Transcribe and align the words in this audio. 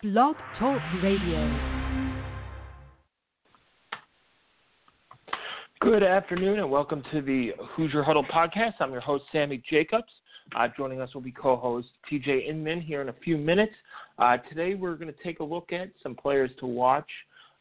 Blog 0.00 0.36
Talk 0.60 0.80
Radio. 1.02 1.58
Good 5.80 6.04
afternoon 6.04 6.60
and 6.60 6.70
welcome 6.70 7.02
to 7.10 7.20
the 7.20 7.50
Hoosier 7.74 8.04
Huddle 8.04 8.24
podcast. 8.32 8.74
I'm 8.78 8.92
your 8.92 9.00
host, 9.00 9.24
Sammy 9.32 9.60
Jacobs. 9.68 10.06
Uh, 10.54 10.68
joining 10.76 11.00
us 11.00 11.12
will 11.14 11.20
be 11.20 11.32
co 11.32 11.56
host 11.56 11.88
TJ 12.08 12.48
Inman 12.48 12.80
here 12.80 13.02
in 13.02 13.08
a 13.08 13.14
few 13.24 13.36
minutes. 13.36 13.72
Uh, 14.20 14.36
today 14.48 14.76
we're 14.76 14.94
going 14.94 15.12
to 15.12 15.22
take 15.24 15.40
a 15.40 15.44
look 15.44 15.72
at 15.72 15.88
some 16.00 16.14
players 16.14 16.52
to 16.60 16.66
watch 16.66 17.10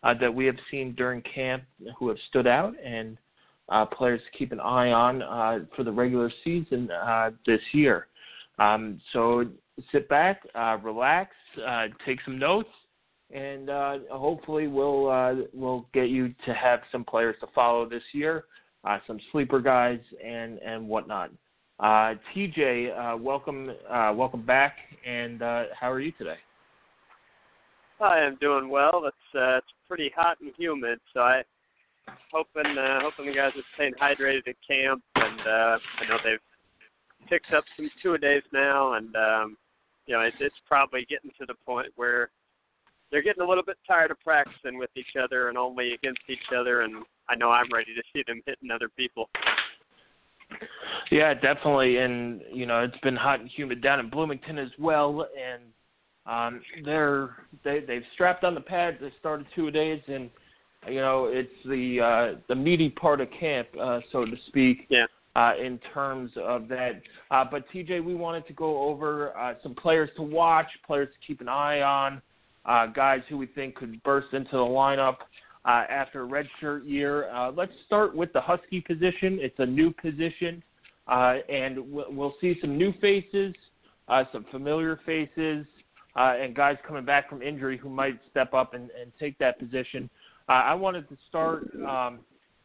uh, 0.03 0.13
that 0.21 0.31
we 0.31 0.45
have 0.45 0.57
seen 0.69 0.93
during 0.93 1.23
camp 1.23 1.63
who 1.97 2.07
have 2.07 2.17
stood 2.29 2.45
out 2.45 2.75
and 2.85 3.17
uh, 3.69 3.83
players 3.83 4.21
to 4.31 4.37
keep 4.37 4.51
an 4.51 4.59
eye 4.59 4.91
on 4.91 5.23
uh, 5.23 5.65
for 5.75 5.83
the 5.83 5.91
regular 5.91 6.31
season 6.43 6.91
uh, 6.91 7.31
this 7.47 7.61
year. 7.71 8.05
Um, 8.59 9.01
so 9.11 9.45
sit 9.91 10.07
back, 10.07 10.43
relax, 10.83 11.31
uh, 11.65 11.87
take 12.05 12.19
some 12.25 12.37
notes, 12.37 12.69
and 13.33 13.69
uh, 13.69 13.97
hopefully 14.11 14.67
we'll 14.67 15.09
uh, 15.09 15.35
we'll 15.53 15.85
get 15.93 16.09
you 16.09 16.33
to 16.45 16.53
have 16.53 16.81
some 16.91 17.03
players 17.03 17.35
to 17.41 17.47
follow 17.53 17.87
this 17.87 18.03
year, 18.13 18.45
uh, 18.83 18.99
some 19.05 19.19
sleeper 19.31 19.59
guys 19.59 19.99
and 20.23 20.59
and 20.59 20.87
whatnot. 20.87 21.31
Uh, 21.79 22.15
TJ, 22.35 23.13
uh, 23.13 23.17
welcome 23.17 23.71
welcome 23.89 24.45
back, 24.45 24.77
and 25.05 25.41
how 25.41 25.91
are 25.91 25.99
you 25.99 26.11
today? 26.13 26.37
Hi, 27.99 28.19
I'm 28.19 28.35
doing 28.37 28.69
well. 28.69 29.03
It's 29.05 29.15
it's 29.33 29.73
pretty 29.87 30.11
hot 30.15 30.37
and 30.41 30.51
humid, 30.57 30.99
so 31.13 31.21
I 31.21 31.43
hoping 32.31 32.75
hoping 33.01 33.27
the 33.27 33.35
guys 33.35 33.51
are 33.55 33.63
staying 33.75 33.93
hydrated 34.01 34.47
at 34.47 34.55
camp, 34.67 35.03
and 35.15 35.41
I 35.41 36.07
know 36.07 36.17
they've 36.23 36.39
picked 37.29 37.53
up 37.53 37.63
some 37.75 37.89
two 38.01 38.13
a 38.13 38.17
days 38.17 38.43
now, 38.53 38.93
and 38.93 39.15
um, 39.15 39.57
you 40.07 40.15
know, 40.15 40.21
it's, 40.21 40.37
it's 40.39 40.55
probably 40.67 41.05
getting 41.09 41.31
to 41.39 41.45
the 41.45 41.53
point 41.65 41.87
where 41.95 42.29
they're 43.11 43.21
getting 43.21 43.43
a 43.43 43.47
little 43.47 43.63
bit 43.63 43.77
tired 43.85 44.11
of 44.11 44.19
practicing 44.21 44.77
with 44.77 44.89
each 44.95 45.15
other 45.21 45.49
and 45.49 45.57
only 45.57 45.93
against 45.93 46.21
each 46.29 46.51
other. 46.57 46.81
And 46.81 47.03
I 47.29 47.35
know 47.35 47.51
I'm 47.51 47.71
ready 47.71 47.93
to 47.93 48.01
see 48.13 48.23
them 48.25 48.41
hitting 48.45 48.71
other 48.71 48.89
people. 48.89 49.29
Yeah, 51.11 51.33
definitely. 51.33 51.97
And 51.97 52.41
you 52.51 52.65
know, 52.65 52.83
it's 52.83 52.97
been 53.03 53.15
hot 53.15 53.41
and 53.41 53.49
humid 53.49 53.81
down 53.81 53.99
in 53.99 54.09
Bloomington 54.09 54.57
as 54.57 54.69
well, 54.79 55.27
and 55.37 55.63
um, 56.25 56.61
they're 56.85 57.35
they 57.63 57.81
they've 57.85 58.03
strapped 58.13 58.45
on 58.45 58.55
the 58.55 58.61
pads. 58.61 58.97
They 59.01 59.11
started 59.19 59.45
two 59.55 59.71
days, 59.71 60.01
and 60.07 60.29
you 60.87 61.01
know, 61.01 61.25
it's 61.25 61.51
the 61.65 61.99
uh, 61.99 62.39
the 62.47 62.55
meaty 62.55 62.89
part 62.89 63.19
of 63.19 63.27
camp, 63.37 63.67
uh, 63.79 63.99
so 64.11 64.23
to 64.23 64.35
speak. 64.47 64.87
Yeah 64.89 65.05
uh, 65.37 65.53
in 65.63 65.79
terms 65.93 66.31
of 66.37 66.67
that. 66.67 66.99
Uh, 67.29 67.45
but 67.49 67.63
TJ, 67.71 68.03
we 68.03 68.15
wanted 68.15 68.45
to 68.47 68.53
go 68.53 68.81
over 68.89 69.37
uh, 69.37 69.53
some 69.61 69.75
players 69.75 70.09
to 70.15 70.23
watch, 70.23 70.65
players 70.85 71.09
to 71.09 71.27
keep 71.27 71.41
an 71.41 71.47
eye 71.47 71.81
on, 71.81 72.21
uh, 72.65 72.87
guys 72.87 73.21
who 73.29 73.37
we 73.37 73.45
think 73.45 73.75
could 73.75 74.01
burst 74.01 74.33
into 74.33 74.51
the 74.51 74.57
lineup 74.57 75.17
uh, 75.65 75.83
after 75.89 76.23
a 76.23 76.27
redshirt 76.27 76.89
year. 76.89 77.29
Uh, 77.29 77.51
let's 77.51 77.71
start 77.85 78.15
with 78.15 78.33
the 78.33 78.41
Husky 78.41 78.81
position. 78.81 79.37
It's 79.39 79.59
a 79.59 79.65
new 79.65 79.93
position, 79.93 80.63
and 81.07 81.77
we'll 81.87 82.35
see 82.41 82.57
some 82.59 82.75
new 82.75 82.91
faces, 82.99 83.53
some 84.33 84.43
familiar 84.49 84.99
faces, 85.05 85.67
and 86.15 86.55
guys 86.55 86.77
coming 86.87 87.05
back 87.05 87.29
from 87.29 87.43
injury 87.43 87.77
who 87.77 87.89
might 87.89 88.19
step 88.31 88.55
up 88.55 88.73
and, 88.73 88.89
and 88.99 89.11
take 89.19 89.37
that 89.37 89.59
position. 89.59 90.09
I 90.49 90.73
wanted 90.73 91.07
to 91.09 91.17
start. 91.29 91.69
Um, 91.87 92.19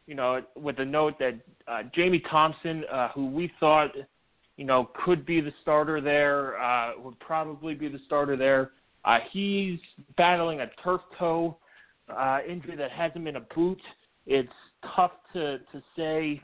you 0.07 0.15
know, 0.15 0.41
with 0.55 0.79
a 0.79 0.85
note 0.85 1.17
that 1.19 1.35
uh, 1.67 1.83
Jamie 1.95 2.23
Thompson, 2.29 2.83
uh, 2.91 3.09
who 3.09 3.27
we 3.27 3.51
thought, 3.59 3.91
you 4.57 4.65
know, 4.65 4.89
could 5.05 5.25
be 5.25 5.41
the 5.41 5.53
starter 5.61 6.01
there, 6.01 6.61
uh, 6.61 6.91
would 6.99 7.19
probably 7.19 7.73
be 7.73 7.87
the 7.87 7.99
starter 8.05 8.35
there. 8.35 8.71
Uh, 9.05 9.19
he's 9.31 9.79
battling 10.17 10.61
a 10.61 10.69
turf 10.83 11.01
toe 11.17 11.57
uh, 12.09 12.39
injury 12.47 12.75
that 12.75 12.91
has 12.91 13.11
him 13.13 13.27
in 13.27 13.37
a 13.37 13.41
boot. 13.55 13.79
It's 14.25 14.51
tough 14.95 15.11
to 15.33 15.59
to 15.59 15.83
say, 15.95 16.41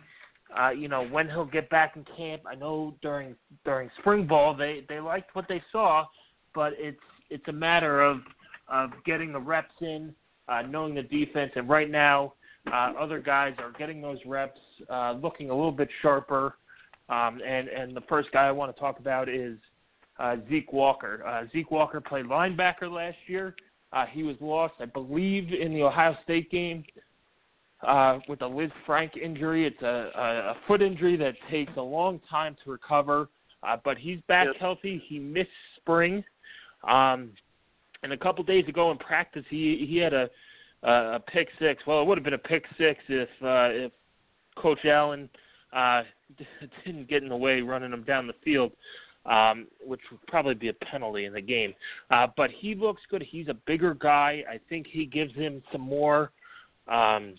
uh, 0.58 0.72
you 0.72 0.88
know, 0.88 1.08
when 1.08 1.28
he'll 1.28 1.46
get 1.46 1.70
back 1.70 1.96
in 1.96 2.06
camp. 2.18 2.44
I 2.46 2.56
know 2.56 2.96
during 3.02 3.36
during 3.64 3.90
spring 4.00 4.28
ball 4.28 4.56
they 4.56 4.84
they 4.90 5.00
liked 5.00 5.36
what 5.36 5.46
they 5.47 5.62
saw, 5.72 6.06
but 6.53 6.74
it's 6.78 7.00
it's 7.30 7.47
a 7.47 7.53
matter 7.53 8.02
of 8.02 8.22
of 8.68 8.91
getting 9.06 9.31
the 9.31 9.40
reps 9.40 9.74
in, 9.81 10.14
uh, 10.47 10.62
knowing 10.64 10.96
the 10.96 11.03
defense, 11.03 11.52
and 11.56 11.70
right 11.70 11.90
now 11.90 12.34
uh, 12.68 12.94
other 13.00 13.20
guys 13.20 13.53
are 13.59 13.72
getting 13.78 14.02
those 14.02 14.20
reps, 14.25 14.59
uh, 14.90 15.14
looking 15.14 15.50
a 15.50 15.53
little 15.53 15.72
bit 15.72 15.90
sharper. 16.02 16.56
Um, 17.09 17.42
and 17.46 17.68
and 17.70 17.96
the 17.96 18.02
first 18.02 18.31
guy 18.31 18.46
I 18.46 18.52
want 18.52 18.74
to 18.74 18.80
talk 18.80 19.00
about 19.00 19.28
is 19.30 19.58
uh, 20.20 20.36
Zeke 20.50 20.72
Walker. 20.72 21.24
Uh, 21.25 21.46
Zeke 21.52 21.72
Walker 21.72 22.00
played 22.00 22.25
linebacker 22.25 22.92
last 22.92 23.18
year. 23.28 23.56
Uh, 23.92 24.06
he 24.06 24.22
was 24.22 24.36
lost, 24.40 24.75
I 24.80 24.86
believe, 24.86 25.52
in 25.52 25.74
the 25.74 25.81
Ohio 25.81 26.16
State 26.24 26.52
game 26.52 26.84
uh, 27.81 28.20
with 28.28 28.42
a 28.42 28.46
Lisfranc 28.46 29.18
injury. 29.18 29.66
It's 29.66 29.81
a, 29.81 30.12
a, 30.16 30.22
a 30.52 30.56
foot 30.68 30.81
injury 30.81 31.18
that 31.18 31.34
takes 31.50 31.72
a 31.78 31.81
long 31.81 32.20
time 32.30 32.56
to 32.64 32.72
recover, 32.72 33.30
uh, 33.64 33.78
but 33.84 33.97
he's 33.97 34.20
back 34.28 34.46
yes. 34.46 34.56
healthy. 34.59 35.02
He 35.08 35.18
missed 35.18 35.50
spring, 35.78 36.24
um, 36.88 37.31
and 38.03 38.14
a 38.14 38.18
couple 38.18 38.44
days 38.44 38.68
ago 38.68 38.91
in 38.91 38.97
practice, 38.97 39.44
he 39.50 39.88
he 39.90 39.97
had 39.97 40.14
a 40.14 40.30
uh, 40.84 41.16
a 41.16 41.19
pick 41.19 41.50
six. 41.59 41.84
Well, 41.85 42.01
it 42.01 42.06
would 42.06 42.17
have 42.17 42.25
been 42.25 42.34
a 42.34 42.38
pick 42.38 42.66
six 42.78 43.00
if 43.07 43.29
uh, 43.41 43.85
if 43.85 43.91
Coach 44.56 44.85
Allen 44.85 45.29
uh, 45.73 46.03
didn't 46.85 47.09
get 47.09 47.23
in 47.23 47.29
the 47.29 47.35
way 47.35 47.62
running 47.62 47.91
him 47.91 48.03
down 48.03 48.28
the 48.28 48.34
field, 48.44 48.72
um, 49.25 49.67
which 49.85 50.01
would 50.12 50.25
probably 50.28 50.53
be 50.53 50.69
a 50.69 50.73
penalty 50.73 51.25
in 51.25 51.34
the 51.34 51.41
game. 51.41 51.73
Uh, 52.12 52.28
but 52.38 52.50
he 52.51 52.75
looks 52.75 53.01
good. 53.09 53.23
He's 53.29 53.47
a 53.47 53.53
bigger 53.53 53.94
guy. 53.94 54.44
I 54.50 54.59
think 54.69 54.88
he 54.88 55.06
gives 55.06 55.34
him 55.35 55.62
some 55.72 55.81
more 55.81 56.31
um, 56.88 57.35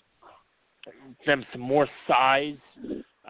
them 1.27 1.45
some 1.53 1.61
more 1.61 1.89
size 2.07 2.57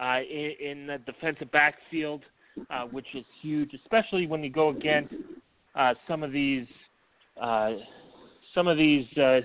uh, 0.01 0.19
in, 0.29 0.51
in 0.59 0.87
the 0.87 0.97
defensive 1.05 1.51
backfield, 1.51 2.21
uh, 2.69 2.83
which 2.85 3.07
is 3.13 3.25
huge, 3.41 3.73
especially 3.73 4.27
when 4.27 4.43
you 4.43 4.49
go 4.49 4.69
against 4.69 5.13
uh, 5.75 5.93
some 6.07 6.23
of 6.23 6.31
these. 6.31 6.67
Uh, 7.41 7.71
some 8.53 8.67
of 8.67 8.77
these 8.77 9.05
uh, 9.17 9.39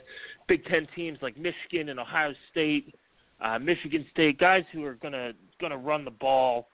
Big 0.49 0.65
Ten 0.67 0.87
teams 0.95 1.19
like 1.23 1.37
Michigan 1.37 1.89
and 1.89 1.99
Ohio 1.99 2.33
State, 2.51 2.95
uh, 3.41 3.59
Michigan 3.59 4.07
State, 4.13 4.39
guys 4.39 4.65
who 4.73 4.85
are 4.85 4.95
gonna 4.95 5.33
gonna 5.61 5.77
run 5.77 6.05
the 6.05 6.11
ball 6.11 6.69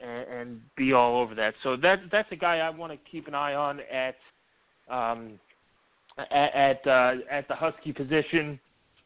and, 0.00 0.28
and 0.28 0.60
be 0.76 0.92
all 0.92 1.20
over 1.20 1.34
that. 1.34 1.54
So 1.62 1.76
that 1.76 2.00
that's 2.10 2.30
a 2.32 2.36
guy 2.36 2.58
I 2.58 2.70
want 2.70 2.92
to 2.92 2.98
keep 3.10 3.28
an 3.28 3.34
eye 3.34 3.54
on 3.54 3.80
at 3.92 4.16
um, 4.88 5.38
at 6.18 6.54
at, 6.54 6.86
uh, 6.86 7.14
at 7.30 7.48
the 7.48 7.54
Husky 7.54 7.92
position, 7.92 8.58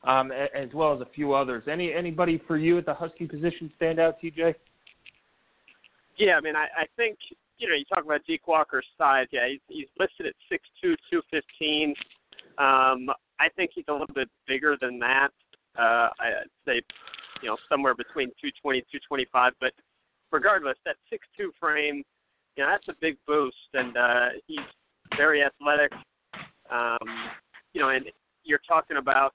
um, 0.05 0.33
as 0.33 0.69
well 0.75 0.94
as 0.94 1.00
a 1.00 1.09
few 1.15 1.33
others. 1.33 1.65
Any 1.69 1.93
anybody 1.93 2.41
for 2.47 2.56
you 2.56 2.78
at 2.78 2.87
the 2.87 2.94
Husky 2.94 3.27
position 3.27 3.71
stand 3.77 3.99
out, 3.99 4.21
TJ? 4.22 4.54
Yeah, 6.19 6.37
I 6.37 6.41
mean, 6.41 6.56
I, 6.56 6.66
I 6.77 6.87
think 6.97 7.19
you 7.59 7.69
know 7.69 7.75
you 7.75 7.84
talk 7.84 8.04
about 8.04 8.21
Zeke 8.27 8.47
Walker's 8.47 8.87
size. 8.99 9.27
Yeah, 9.33 9.49
he's, 9.49 9.60
he's 9.69 9.89
listed 9.99 10.27
at 10.27 10.34
six 10.49 10.65
two, 10.81 10.94
two 11.10 11.22
fifteen. 11.31 11.95
Um, 12.59 13.10
I 13.42 13.48
think 13.56 13.72
he's 13.74 13.84
a 13.89 13.92
little 13.92 14.06
bit 14.15 14.28
bigger 14.47 14.77
than 14.80 15.00
that. 15.00 15.30
Uh, 15.77 16.09
I'd 16.21 16.53
say, 16.66 16.80
you 17.42 17.48
know, 17.48 17.56
somewhere 17.68 17.94
between 17.94 18.28
220 18.41 18.83
225. 18.83 19.53
But 19.60 19.72
regardless, 20.30 20.77
that 20.84 20.97
6'2 21.12 21.48
frame, 21.59 22.04
you 22.56 22.62
know, 22.62 22.71
that's 22.71 22.86
a 22.89 22.94
big 23.00 23.16
boost, 23.27 23.56
and 23.74 23.97
uh, 23.97 24.28
he's 24.47 24.60
very 25.16 25.42
athletic. 25.42 25.91
Um, 26.71 26.98
you 27.72 27.80
know, 27.80 27.89
and 27.89 28.04
you're 28.44 28.60
talking 28.68 28.98
about, 28.98 29.33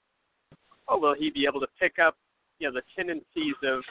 oh, 0.88 0.98
will 0.98 1.14
he 1.14 1.30
be 1.30 1.44
able 1.46 1.60
to 1.60 1.68
pick 1.78 1.98
up, 1.98 2.16
you 2.60 2.68
know, 2.68 2.72
the 2.72 2.82
tendencies 2.96 3.56
of 3.62 3.82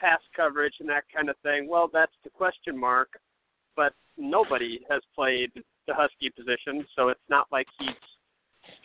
pass 0.00 0.20
coverage 0.34 0.74
and 0.80 0.88
that 0.88 1.04
kind 1.14 1.28
of 1.28 1.36
thing? 1.42 1.68
Well, 1.68 1.90
that's 1.92 2.16
the 2.24 2.30
question 2.30 2.78
mark. 2.78 3.08
But 3.74 3.92
nobody 4.16 4.80
has 4.88 5.02
played 5.14 5.50
the 5.86 5.94
Husky 5.94 6.30
position, 6.30 6.86
so 6.96 7.08
it's 7.08 7.20
not 7.28 7.46
like 7.52 7.66
he's 7.78 7.90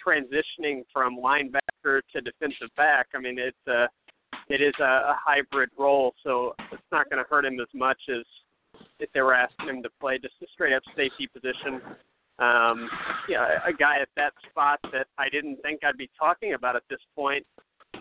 transitioning 0.05 0.83
from 0.91 1.17
linebacker 1.17 2.01
to 2.13 2.21
defensive 2.21 2.69
back. 2.75 3.07
I 3.13 3.19
mean, 3.19 3.37
it's 3.39 3.67
a 3.67 3.87
it 4.49 4.61
is 4.61 4.73
a, 4.79 4.83
a 4.83 5.15
hybrid 5.23 5.69
role, 5.77 6.13
so 6.23 6.53
it's 6.71 6.81
not 6.91 7.09
going 7.09 7.23
to 7.23 7.29
hurt 7.29 7.45
him 7.45 7.59
as 7.59 7.67
much 7.73 7.99
as 8.09 8.25
if 8.99 9.09
they 9.13 9.21
were 9.21 9.33
asking 9.33 9.67
him 9.67 9.83
to 9.83 9.89
play 9.99 10.17
just 10.17 10.35
a 10.41 10.45
straight 10.53 10.73
up 10.73 10.83
safety 10.95 11.27
position. 11.27 11.81
Um, 12.39 12.89
know, 13.29 13.47
a 13.65 13.71
guy 13.71 13.99
at 14.01 14.09
that 14.15 14.33
spot 14.49 14.79
that 14.91 15.07
I 15.17 15.29
didn't 15.29 15.61
think 15.61 15.81
I'd 15.83 15.97
be 15.97 16.09
talking 16.19 16.53
about 16.53 16.75
at 16.75 16.83
this 16.89 16.99
point, 17.15 17.45
uh, 17.93 17.99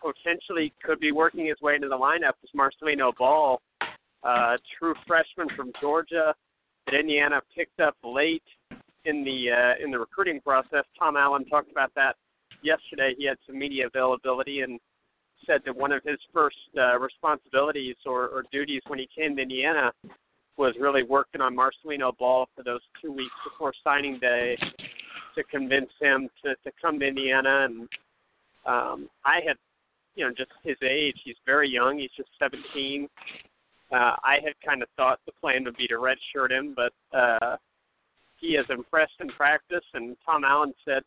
potentially 0.00 0.72
could 0.82 0.98
be 0.98 1.12
working 1.12 1.46
his 1.46 1.60
way 1.60 1.74
into 1.74 1.88
the 1.88 1.98
lineup 1.98 2.32
is 2.42 2.50
Marcelino 2.56 3.14
Ball, 3.16 3.60
uh, 4.22 4.56
true 4.78 4.94
freshman 5.06 5.48
from 5.56 5.72
Georgia 5.80 6.34
that 6.86 6.94
Indiana 6.94 7.40
picked 7.54 7.80
up 7.80 7.96
late 8.02 8.42
in 9.06 9.24
the 9.24 9.50
uh, 9.50 9.84
in 9.84 9.90
the 9.90 9.98
recruiting 9.98 10.40
process. 10.40 10.84
Tom 10.98 11.16
Allen 11.16 11.44
talked 11.46 11.70
about 11.70 11.92
that 11.94 12.16
yesterday. 12.62 13.14
He 13.16 13.26
had 13.26 13.38
some 13.46 13.58
media 13.58 13.86
availability 13.86 14.60
and 14.60 14.78
said 15.46 15.60
that 15.64 15.74
one 15.74 15.92
of 15.92 16.02
his 16.04 16.18
first 16.32 16.56
uh, 16.76 16.98
responsibilities 16.98 17.96
or, 18.04 18.28
or 18.28 18.44
duties 18.52 18.82
when 18.88 18.98
he 18.98 19.08
came 19.16 19.36
to 19.36 19.42
Indiana 19.42 19.92
was 20.56 20.74
really 20.80 21.02
working 21.02 21.40
on 21.40 21.54
Marcelino 21.54 22.16
Ball 22.18 22.48
for 22.56 22.62
those 22.62 22.80
two 23.00 23.12
weeks 23.12 23.34
before 23.44 23.72
signing 23.84 24.18
day 24.18 24.56
to 25.34 25.44
convince 25.44 25.90
him 26.00 26.28
to, 26.42 26.54
to 26.64 26.72
come 26.80 26.98
to 26.98 27.06
Indiana. 27.06 27.66
And 27.68 27.88
um, 28.66 29.08
I 29.24 29.40
had, 29.46 29.56
you 30.14 30.24
know, 30.24 30.32
just 30.36 30.50
his 30.64 30.76
age. 30.82 31.16
He's 31.24 31.36
very 31.44 31.68
young. 31.68 31.98
He's 31.98 32.10
just 32.16 32.30
17. 32.38 33.08
Uh, 33.92 33.94
I 33.94 34.38
had 34.42 34.54
kind 34.64 34.82
of 34.82 34.88
thought 34.96 35.20
the 35.26 35.32
plan 35.32 35.64
would 35.64 35.76
be 35.76 35.86
to 35.88 35.94
redshirt 35.94 36.50
him, 36.50 36.74
but 36.74 36.92
uh, 37.16 37.56
he 38.38 38.54
has 38.54 38.66
impressed 38.70 39.14
in 39.20 39.28
practice. 39.28 39.84
And 39.94 40.16
Tom 40.24 40.44
Allen 40.44 40.72
said 40.84 41.02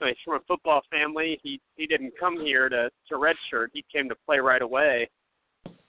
he's 0.00 0.16
from 0.24 0.36
a 0.36 0.40
football 0.46 0.82
family. 0.90 1.38
He 1.42 1.60
he 1.76 1.86
didn't 1.86 2.12
come 2.18 2.40
here 2.40 2.68
to 2.68 2.90
to 3.08 3.14
redshirt. 3.14 3.68
He 3.72 3.84
came 3.92 4.08
to 4.08 4.16
play 4.26 4.38
right 4.38 4.62
away 4.62 5.08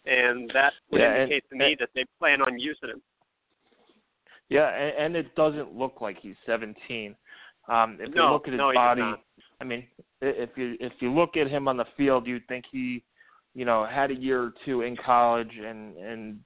and 0.05 0.49
that 0.53 0.73
would 0.91 1.01
yeah, 1.01 1.21
indicate 1.21 1.43
and, 1.51 1.59
to 1.59 1.65
me 1.65 1.75
that 1.79 1.89
they 1.95 2.05
plan 2.19 2.41
on 2.41 2.59
using 2.59 2.89
him. 2.89 3.01
Yeah, 4.49 4.69
and, 4.69 5.05
and 5.05 5.15
it 5.15 5.35
doesn't 5.35 5.75
look 5.75 6.01
like 6.01 6.17
he's 6.21 6.35
17. 6.45 7.15
Um, 7.67 7.97
if 7.99 8.13
no, 8.13 8.27
you 8.27 8.31
look 8.33 8.47
at 8.47 8.53
his 8.53 8.59
no, 8.59 8.73
body, 8.73 9.01
I 9.59 9.63
mean, 9.63 9.85
if 10.21 10.49
you 10.55 10.75
if 10.79 10.93
you 10.99 11.11
look 11.11 11.35
at 11.35 11.47
him 11.47 11.67
on 11.67 11.77
the 11.77 11.85
field, 11.97 12.27
you'd 12.27 12.47
think 12.47 12.65
he, 12.71 13.03
you 13.55 13.65
know, 13.65 13.87
had 13.89 14.11
a 14.11 14.15
year 14.15 14.43
or 14.43 14.53
two 14.65 14.81
in 14.81 14.95
college 15.03 15.51
and 15.57 15.97
and 15.97 16.39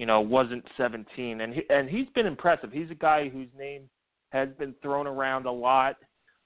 you 0.00 0.06
know 0.06 0.22
wasn't 0.22 0.64
17, 0.78 1.42
and 1.42 1.52
he, 1.52 1.60
and 1.68 1.90
he's 1.90 2.06
been 2.14 2.24
impressive. 2.24 2.72
He's 2.72 2.90
a 2.90 2.94
guy 2.94 3.28
whose 3.28 3.48
name 3.56 3.82
has 4.30 4.48
been 4.58 4.74
thrown 4.80 5.06
around 5.06 5.44
a 5.44 5.52
lot 5.52 5.96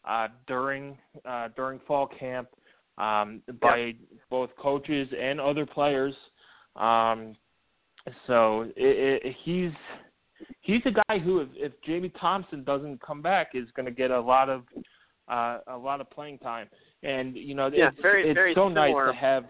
uh, 0.04 0.26
during 0.48 0.98
uh, 1.24 1.50
during 1.54 1.78
fall 1.86 2.08
camp 2.08 2.48
um, 2.98 3.42
by 3.62 3.76
yeah. 3.76 3.92
both 4.28 4.50
coaches 4.60 5.08
and 5.16 5.40
other 5.40 5.64
players. 5.66 6.14
Um, 6.74 7.36
so 8.26 8.62
it, 8.76 9.22
it, 9.24 9.36
he's 9.44 9.70
he's 10.62 10.82
a 10.84 10.90
guy 10.90 11.20
who, 11.20 11.38
if, 11.38 11.48
if 11.54 11.72
Jamie 11.86 12.12
Thompson 12.20 12.64
doesn't 12.64 13.00
come 13.02 13.22
back, 13.22 13.50
is 13.54 13.68
going 13.76 13.86
to 13.86 13.92
get 13.92 14.10
a 14.10 14.20
lot 14.20 14.48
of 14.48 14.64
uh, 15.28 15.58
a 15.68 15.78
lot 15.78 16.00
of 16.00 16.10
playing 16.10 16.38
time. 16.38 16.66
And 17.04 17.36
you 17.36 17.54
know, 17.54 17.70
yeah, 17.72 17.90
it's, 17.90 18.02
very, 18.02 18.28
it's 18.28 18.34
very 18.34 18.52
so 18.52 18.68
similar. 18.68 19.06
nice 19.06 19.14
to 19.14 19.20
have. 19.20 19.44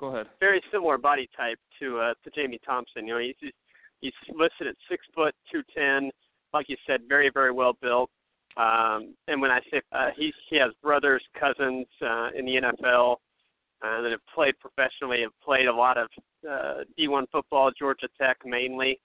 Go 0.00 0.06
ahead. 0.06 0.28
Very 0.40 0.62
similar 0.72 0.96
body 0.96 1.28
type 1.36 1.58
to 1.78 1.98
uh, 2.00 2.14
to 2.24 2.30
Jamie 2.34 2.58
Thompson. 2.64 3.06
You 3.06 3.14
know, 3.14 3.20
he's 3.20 3.52
he's 4.00 4.12
listed 4.34 4.66
at 4.66 4.74
six 4.88 5.04
foot 5.14 5.34
two 5.52 5.62
ten. 5.76 6.10
Like 6.54 6.68
you 6.70 6.76
said, 6.86 7.02
very 7.06 7.30
very 7.32 7.52
well 7.52 7.74
built. 7.82 8.10
Um, 8.56 9.14
and 9.28 9.40
when 9.40 9.50
I 9.50 9.60
say 9.70 9.82
uh, 9.92 10.08
he 10.16 10.32
he 10.48 10.56
has 10.56 10.70
brothers, 10.82 11.22
cousins 11.38 11.86
uh, 12.02 12.30
in 12.34 12.46
the 12.46 12.56
NFL 12.56 13.16
uh, 13.82 14.00
that 14.00 14.10
have 14.10 14.26
played 14.34 14.54
professionally, 14.58 15.20
have 15.20 15.38
played 15.44 15.66
a 15.66 15.72
lot 15.72 15.98
of 15.98 16.08
uh, 16.48 16.84
D1 16.98 17.26
football, 17.30 17.70
Georgia 17.78 18.08
Tech 18.18 18.38
mainly. 18.44 18.98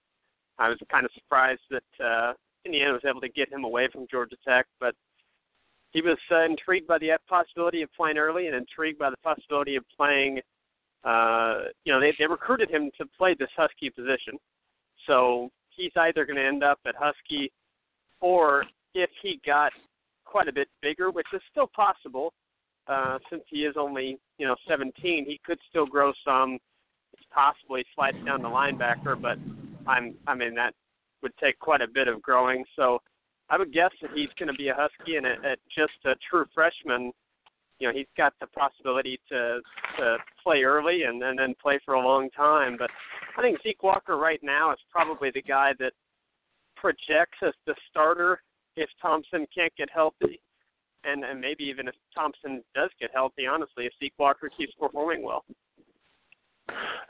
I 0.58 0.70
was 0.70 0.78
kind 0.90 1.04
of 1.04 1.12
surprised 1.14 1.60
that 1.70 2.04
uh, 2.04 2.32
Indiana 2.64 2.94
was 2.94 3.02
able 3.06 3.20
to 3.20 3.28
get 3.28 3.52
him 3.52 3.64
away 3.64 3.88
from 3.92 4.06
Georgia 4.10 4.36
Tech, 4.46 4.66
but 4.80 4.94
he 5.90 6.00
was 6.00 6.18
uh, 6.30 6.44
intrigued 6.44 6.86
by 6.86 6.98
the 6.98 7.16
possibility 7.28 7.82
of 7.82 7.92
playing 7.94 8.18
early 8.18 8.46
and 8.46 8.56
intrigued 8.56 8.98
by 8.98 9.10
the 9.10 9.16
possibility 9.18 9.76
of 9.76 9.84
playing. 9.96 10.40
Uh, 11.06 11.66
you 11.84 11.92
know, 11.92 12.00
they, 12.00 12.12
they 12.18 12.26
recruited 12.26 12.68
him 12.68 12.90
to 12.98 13.06
play 13.16 13.34
this 13.38 13.48
Husky 13.56 13.90
position, 13.90 14.34
so 15.06 15.50
he's 15.70 15.92
either 15.96 16.26
going 16.26 16.36
to 16.36 16.44
end 16.44 16.64
up 16.64 16.80
at 16.84 16.96
Husky, 16.98 17.52
or 18.20 18.64
if 18.94 19.10
he 19.22 19.40
got 19.46 19.72
quite 20.24 20.48
a 20.48 20.52
bit 20.52 20.68
bigger, 20.82 21.10
which 21.10 21.26
is 21.32 21.40
still 21.50 21.68
possible, 21.68 22.32
uh, 22.88 23.18
since 23.30 23.42
he 23.48 23.58
is 23.58 23.74
only 23.78 24.18
you 24.38 24.46
know 24.46 24.56
17, 24.68 24.92
he 25.26 25.40
could 25.44 25.58
still 25.68 25.86
grow 25.86 26.12
some. 26.24 26.58
He 27.12 27.84
slides 27.94 28.16
down 28.24 28.40
to 28.40 28.48
linebacker, 28.48 29.20
but 29.20 29.38
I'm 29.86 30.14
I 30.26 30.34
mean 30.34 30.54
that 30.54 30.74
would 31.22 31.36
take 31.38 31.58
quite 31.58 31.82
a 31.82 31.88
bit 31.88 32.08
of 32.08 32.22
growing. 32.22 32.64
So 32.74 33.00
I 33.48 33.58
would 33.58 33.72
guess 33.72 33.90
that 34.02 34.10
he's 34.14 34.28
going 34.38 34.48
to 34.48 34.54
be 34.54 34.68
a 34.68 34.74
Husky, 34.74 35.16
and 35.16 35.26
at 35.26 35.58
just 35.76 35.92
a 36.04 36.14
true 36.28 36.46
freshman, 36.54 37.12
you 37.78 37.88
know 37.88 37.94
he's 37.94 38.06
got 38.16 38.32
the 38.40 38.46
possibility 38.48 39.18
to 39.28 39.60
to 39.98 40.16
play 40.42 40.62
early 40.62 41.02
and, 41.02 41.22
and 41.22 41.38
then 41.38 41.54
play 41.60 41.78
for 41.84 41.94
a 41.94 42.00
long 42.00 42.30
time. 42.30 42.76
But 42.78 42.90
I 43.36 43.42
think 43.42 43.58
Zeke 43.62 43.82
Walker 43.82 44.16
right 44.16 44.40
now 44.42 44.72
is 44.72 44.78
probably 44.90 45.30
the 45.32 45.42
guy 45.42 45.72
that 45.78 45.92
projects 46.76 47.38
as 47.42 47.54
the 47.66 47.74
starter 47.90 48.40
if 48.76 48.88
Thompson 49.00 49.46
can't 49.54 49.74
get 49.76 49.88
healthy 49.92 50.40
and 51.06 51.24
and 51.24 51.40
maybe 51.40 51.64
even 51.64 51.88
if 51.88 51.94
Thompson 52.14 52.62
does 52.74 52.90
get 53.00 53.10
healthy, 53.12 53.46
honestly, 53.46 53.86
if 53.86 53.92
Zeke 54.00 54.14
Walker 54.18 54.50
keeps 54.54 54.72
performing 54.78 55.22
well. 55.22 55.44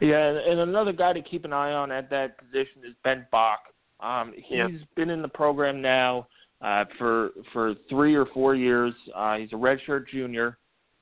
Yeah, 0.00 0.38
and 0.46 0.60
another 0.60 0.92
guy 0.92 1.14
to 1.14 1.22
keep 1.22 1.44
an 1.44 1.52
eye 1.52 1.72
on 1.72 1.90
at 1.90 2.10
that 2.10 2.38
position 2.38 2.82
is 2.86 2.94
Ben 3.02 3.26
Bach. 3.32 3.60
Um, 4.00 4.34
he's 4.36 4.58
yeah. 4.58 4.68
been 4.94 5.08
in 5.08 5.22
the 5.22 5.28
program 5.28 5.80
now 5.80 6.26
uh, 6.62 6.84
for 6.98 7.30
for 7.52 7.74
three 7.88 8.14
or 8.14 8.26
four 8.26 8.54
years. 8.54 8.94
Uh, 9.14 9.36
he's 9.36 9.52
a 9.52 9.56
redshirt 9.56 10.08
junior, 10.08 10.58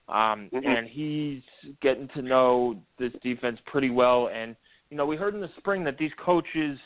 um, 0.08 0.50
mm-hmm. 0.52 0.66
and 0.66 0.86
he's 0.88 1.42
getting 1.80 2.08
to 2.14 2.22
know 2.22 2.76
this 2.98 3.12
defense 3.22 3.58
pretty 3.66 3.90
well. 3.90 4.30
And 4.34 4.56
you 4.90 4.96
know, 4.96 5.06
we 5.06 5.16
heard 5.16 5.34
in 5.34 5.40
the 5.40 5.50
spring 5.58 5.84
that 5.84 5.98
these 5.98 6.12
coaches 6.24 6.78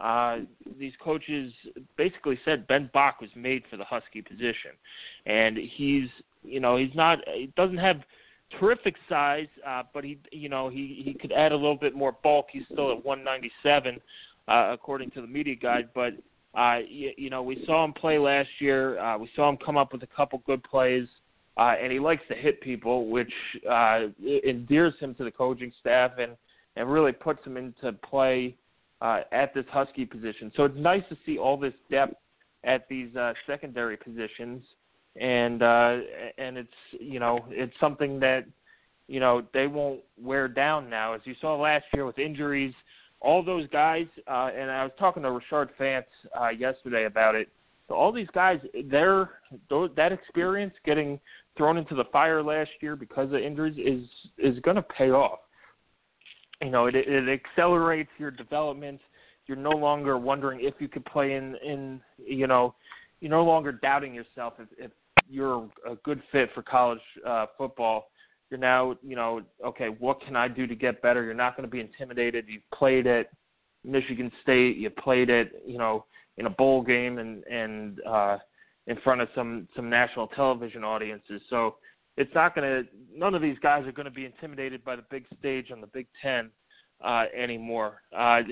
uh, 0.00 0.38
these 0.78 0.92
coaches 1.02 1.52
basically 1.96 2.38
said 2.44 2.66
Ben 2.66 2.90
Bach 2.92 3.20
was 3.20 3.30
made 3.36 3.62
for 3.70 3.76
the 3.76 3.84
Husky 3.84 4.22
position, 4.22 4.72
and 5.26 5.56
he's 5.56 6.08
you 6.42 6.60
know 6.60 6.76
he's 6.76 6.94
not 6.94 7.18
he 7.26 7.52
doesn't 7.56 7.78
have 7.78 8.00
terrific 8.58 8.96
size, 9.08 9.48
uh, 9.66 9.82
but 9.92 10.02
he 10.02 10.18
you 10.32 10.48
know 10.48 10.68
he 10.68 11.02
he 11.04 11.14
could 11.14 11.32
add 11.32 11.52
a 11.52 11.56
little 11.56 11.76
bit 11.76 11.94
more 11.94 12.16
bulk. 12.22 12.46
He's 12.50 12.64
still 12.72 12.90
at 12.90 13.04
197 13.04 14.00
uh, 14.48 14.70
according 14.72 15.10
to 15.12 15.20
the 15.20 15.26
media 15.26 15.54
guide, 15.54 15.90
but 15.94 16.14
uh, 16.54 16.78
you, 16.86 17.12
you 17.16 17.30
know 17.30 17.42
we 17.42 17.62
saw 17.66 17.84
him 17.84 17.92
play 17.92 18.18
last 18.18 18.48
year. 18.58 18.98
Uh, 18.98 19.18
we 19.18 19.30
saw 19.36 19.48
him 19.48 19.56
come 19.64 19.76
up 19.76 19.92
with 19.92 20.02
a 20.02 20.08
couple 20.08 20.42
good 20.46 20.62
plays. 20.64 21.06
Uh, 21.56 21.74
and 21.82 21.92
he 21.92 21.98
likes 21.98 22.22
to 22.28 22.34
hit 22.34 22.60
people, 22.62 23.08
which 23.08 23.32
uh, 23.70 24.02
endears 24.46 24.94
him 24.98 25.14
to 25.16 25.24
the 25.24 25.30
coaching 25.30 25.72
staff 25.80 26.12
and 26.18 26.32
and 26.76 26.90
really 26.90 27.12
puts 27.12 27.44
him 27.44 27.56
into 27.56 27.92
play 27.92 28.56
uh, 29.00 29.20
at 29.32 29.52
this 29.54 29.64
Husky 29.70 30.04
position. 30.04 30.52
So 30.56 30.64
it's 30.64 30.78
nice 30.78 31.02
to 31.08 31.16
see 31.26 31.38
all 31.38 31.56
this 31.56 31.74
depth 31.90 32.14
at 32.64 32.88
these 32.88 33.14
uh, 33.16 33.32
secondary 33.46 33.96
positions, 33.96 34.62
and 35.20 35.62
uh, 35.62 35.98
and 36.38 36.56
it's 36.56 36.68
you 36.92 37.18
know 37.18 37.44
it's 37.50 37.74
something 37.80 38.20
that 38.20 38.44
you 39.08 39.20
know 39.20 39.42
they 39.52 39.66
won't 39.66 40.00
wear 40.20 40.48
down 40.48 40.90
now. 40.90 41.14
As 41.14 41.20
you 41.24 41.34
saw 41.40 41.56
last 41.56 41.84
year 41.94 42.04
with 42.06 42.18
injuries, 42.18 42.74
all 43.20 43.42
those 43.42 43.68
guys, 43.68 44.06
uh, 44.26 44.50
and 44.56 44.70
I 44.70 44.82
was 44.82 44.92
talking 44.98 45.22
to 45.22 45.28
Rashard 45.28 45.68
Fant 45.78 46.04
uh, 46.40 46.48
yesterday 46.48 47.04
about 47.04 47.34
it. 47.34 47.48
So 47.88 47.94
all 47.94 48.12
these 48.12 48.28
guys, 48.32 48.58
their 48.84 49.30
that 49.96 50.12
experience 50.12 50.74
getting 50.84 51.18
thrown 51.56 51.76
into 51.76 51.94
the 51.94 52.04
fire 52.12 52.42
last 52.42 52.70
year 52.80 52.96
because 52.96 53.32
of 53.32 53.40
injuries 53.40 53.76
is 53.78 54.08
is 54.38 54.60
going 54.60 54.76
to 54.76 54.82
pay 54.82 55.10
off 55.10 55.40
you 56.62 56.70
know, 56.70 56.86
it, 56.86 56.94
it 56.94 57.28
accelerates 57.28 58.10
your 58.18 58.30
development. 58.30 59.00
You're 59.46 59.56
no 59.56 59.70
longer 59.70 60.18
wondering 60.18 60.60
if 60.62 60.74
you 60.78 60.88
could 60.88 61.04
play 61.06 61.34
in, 61.34 61.56
in 61.64 62.00
you 62.18 62.46
know, 62.46 62.74
you're 63.20 63.30
no 63.30 63.44
longer 63.44 63.72
doubting 63.72 64.14
yourself 64.14 64.54
if, 64.58 64.68
if 64.78 64.90
you're 65.28 65.68
a 65.88 65.94
good 66.04 66.22
fit 66.30 66.50
for 66.54 66.62
college 66.62 67.00
uh, 67.26 67.46
football. 67.56 68.10
You're 68.50 68.58
now, 68.58 68.96
you 69.02 69.16
know, 69.16 69.42
okay, 69.64 69.88
what 69.88 70.20
can 70.22 70.34
I 70.34 70.48
do 70.48 70.66
to 70.66 70.74
get 70.74 71.00
better? 71.02 71.22
You're 71.22 71.34
not 71.34 71.56
going 71.56 71.68
to 71.68 71.70
be 71.70 71.80
intimidated. 71.80 72.46
You've 72.48 72.68
played 72.74 73.06
at 73.06 73.30
Michigan 73.84 74.30
State. 74.42 74.76
You 74.76 74.90
played 74.90 75.30
it, 75.30 75.62
you 75.64 75.78
know, 75.78 76.04
in 76.36 76.46
a 76.46 76.50
bowl 76.50 76.82
game 76.82 77.18
and 77.18 77.44
and 77.44 78.00
uh, 78.06 78.38
in 78.86 78.96
front 79.04 79.20
of 79.20 79.28
some 79.34 79.68
some 79.76 79.88
national 79.88 80.26
television 80.28 80.82
audiences. 80.82 81.40
So 81.48 81.76
it's 82.16 82.34
not 82.34 82.54
going 82.54 82.84
to. 82.84 82.90
None 83.16 83.34
of 83.34 83.42
these 83.42 83.58
guys 83.62 83.86
are 83.86 83.92
going 83.92 84.06
to 84.06 84.10
be 84.10 84.24
intimidated 84.24 84.84
by 84.84 84.96
the 84.96 85.04
big 85.10 85.24
stage 85.38 85.70
on 85.70 85.80
the 85.80 85.86
Big 85.86 86.06
Ten 86.20 86.50
uh, 87.04 87.24
anymore. 87.36 88.02
Uh, 88.16 88.42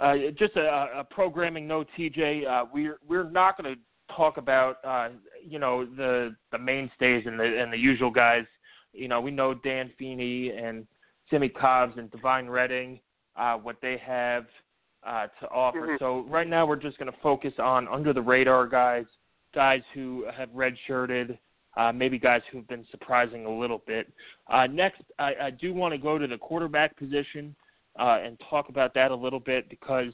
uh, 0.00 0.14
just 0.38 0.56
a, 0.56 1.00
a 1.00 1.04
programming 1.10 1.66
note, 1.66 1.88
TJ. 1.98 2.46
Uh, 2.46 2.66
we're 2.72 2.98
we're 3.06 3.28
not 3.28 3.60
going 3.60 3.74
to 3.74 3.80
talk 4.14 4.36
about 4.36 4.76
uh, 4.84 5.08
you 5.46 5.58
know 5.58 5.84
the 5.84 6.34
the 6.52 6.58
mainstays 6.58 7.24
and 7.26 7.38
the 7.38 7.60
and 7.60 7.72
the 7.72 7.78
usual 7.78 8.10
guys. 8.10 8.44
You 8.92 9.08
know, 9.08 9.20
we 9.20 9.30
know 9.30 9.54
Dan 9.54 9.90
Feeney 9.98 10.50
and 10.50 10.86
Simmie 11.30 11.48
Cobbs 11.48 11.96
and 11.96 12.10
Devine 12.10 12.48
Redding, 12.48 13.00
uh, 13.36 13.56
what 13.56 13.76
they 13.80 13.96
have 13.98 14.46
uh, 15.06 15.28
to 15.40 15.48
offer. 15.48 15.86
Mhm. 15.86 15.98
So 15.98 16.20
right 16.28 16.46
now 16.46 16.66
we're 16.66 16.76
just 16.76 16.98
going 16.98 17.10
to 17.10 17.18
focus 17.20 17.54
on 17.58 17.88
under 17.88 18.12
the 18.12 18.20
radar 18.20 18.66
guys, 18.66 19.06
guys 19.54 19.82
who 19.94 20.26
have 20.36 20.50
redshirted, 20.50 21.38
uh, 21.76 21.92
maybe 21.92 22.18
guys 22.18 22.42
who've 22.50 22.66
been 22.68 22.84
surprising 22.90 23.46
a 23.46 23.50
little 23.50 23.82
bit. 23.86 24.12
Uh, 24.48 24.66
next, 24.66 25.02
I, 25.18 25.34
I 25.42 25.50
do 25.50 25.72
want 25.72 25.92
to 25.92 25.98
go 25.98 26.18
to 26.18 26.26
the 26.26 26.36
quarterback 26.36 26.96
position 26.96 27.54
uh, 27.98 28.18
and 28.22 28.40
talk 28.50 28.68
about 28.68 28.92
that 28.94 29.10
a 29.10 29.14
little 29.16 29.40
bit 29.40 29.68
because 29.70 30.12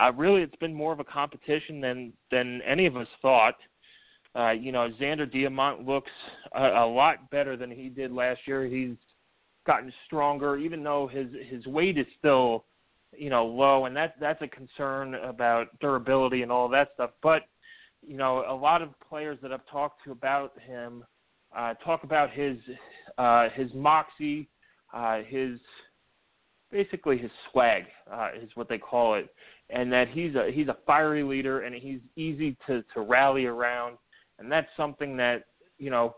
uh, 0.00 0.12
really 0.12 0.42
it's 0.42 0.56
been 0.56 0.74
more 0.74 0.92
of 0.92 1.00
a 1.00 1.04
competition 1.04 1.80
than 1.80 2.12
than 2.30 2.60
any 2.62 2.86
of 2.86 2.96
us 2.96 3.06
thought. 3.22 3.54
Uh, 4.36 4.50
you 4.50 4.72
know, 4.72 4.90
Zander 5.00 5.32
Diamont 5.32 5.86
looks 5.86 6.10
a, 6.54 6.62
a 6.62 6.86
lot 6.86 7.30
better 7.30 7.56
than 7.56 7.70
he 7.70 7.88
did 7.88 8.10
last 8.10 8.40
year. 8.46 8.64
He's 8.66 8.96
gotten 9.66 9.92
stronger, 10.06 10.56
even 10.56 10.82
though 10.82 11.06
his 11.06 11.28
his 11.48 11.66
weight 11.66 11.98
is 11.98 12.06
still, 12.18 12.64
you 13.16 13.30
know, 13.30 13.46
low, 13.46 13.86
and 13.86 13.96
that 13.96 14.14
that's 14.20 14.42
a 14.42 14.48
concern 14.48 15.14
about 15.14 15.78
durability 15.80 16.42
and 16.42 16.50
all 16.50 16.68
that 16.70 16.88
stuff. 16.94 17.10
But 17.22 17.42
you 18.06 18.16
know, 18.16 18.44
a 18.48 18.54
lot 18.54 18.82
of 18.82 18.90
players 19.08 19.38
that 19.42 19.52
I've 19.52 19.66
talked 19.70 20.04
to 20.04 20.12
about 20.12 20.52
him 20.66 21.04
uh, 21.56 21.74
talk 21.84 22.04
about 22.04 22.30
his 22.30 22.56
uh, 23.18 23.48
his 23.54 23.72
moxie, 23.74 24.48
uh, 24.92 25.20
his 25.26 25.58
basically 26.70 27.16
his 27.18 27.30
swag 27.50 27.84
uh, 28.12 28.30
is 28.40 28.50
what 28.54 28.68
they 28.68 28.78
call 28.78 29.14
it, 29.14 29.28
and 29.70 29.92
that 29.92 30.08
he's 30.08 30.34
a 30.34 30.50
he's 30.52 30.68
a 30.68 30.76
fiery 30.86 31.22
leader 31.22 31.60
and 31.60 31.74
he's 31.74 32.00
easy 32.16 32.56
to 32.66 32.82
to 32.94 33.00
rally 33.00 33.46
around, 33.46 33.96
and 34.38 34.50
that's 34.50 34.68
something 34.76 35.16
that 35.16 35.44
you 35.78 35.90
know 35.90 36.16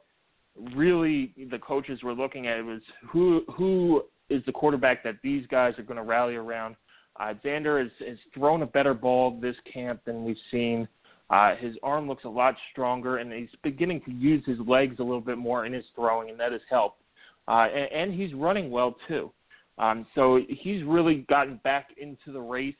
really 0.75 1.35
the 1.51 1.59
coaches 1.59 2.03
were 2.03 2.15
looking 2.15 2.47
at 2.47 2.65
was 2.65 2.81
who 3.09 3.43
who 3.57 4.03
is 4.29 4.43
the 4.47 4.53
quarterback 4.53 5.03
that 5.05 5.17
these 5.23 5.47
guys 5.47 5.75
are 5.79 5.83
going 5.83 5.97
to 5.97 6.03
rally 6.03 6.35
around. 6.35 6.77
Uh, 7.19 7.33
Zander 7.45 7.83
has, 7.83 7.91
has 8.07 8.19
thrown 8.35 8.63
a 8.63 8.67
better 8.67 8.93
ball 8.93 9.39
this 9.41 9.57
camp 9.73 10.01
than 10.05 10.25
we've 10.25 10.37
seen. 10.51 10.87
Uh, 11.31 11.57
his 11.57 11.75
arm 11.83 12.07
looks 12.07 12.25
a 12.25 12.29
lot 12.29 12.55
stronger, 12.73 13.19
and 13.19 13.33
he's 13.33 13.49
beginning 13.63 14.01
to 14.05 14.13
use 14.13 14.45
his 14.47 14.59
legs 14.67 14.97
a 14.99 15.03
little 15.03 15.21
bit 15.21 15.39
more 15.39 15.65
in 15.67 15.73
his 15.73 15.85
throwing, 15.95 16.31
and 16.31 16.39
that 16.39 16.53
has 16.53 16.61
helped. 16.71 17.01
Uh, 17.49 17.67
and, 17.73 18.11
and 18.11 18.21
he's 18.21 18.35
running 18.35 18.71
well 18.71 18.97
too. 19.09 19.31
Um, 19.79 20.07
so 20.15 20.41
he's 20.49 20.83
really 20.85 21.27
gotten 21.29 21.61
back 21.65 21.89
into 22.01 22.33
the 22.33 22.41
race 22.41 22.75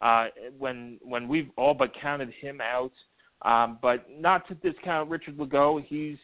uh, 0.00 0.26
when 0.58 0.98
when 1.02 1.28
we've 1.28 1.50
all 1.56 1.74
but 1.74 1.90
counted 2.00 2.32
him 2.40 2.60
out. 2.60 2.92
Um, 3.42 3.78
but 3.80 4.06
not 4.10 4.46
to 4.48 4.54
discount 4.54 5.08
Richard 5.08 5.36
Lagow. 5.38 5.82
He's 5.86 6.18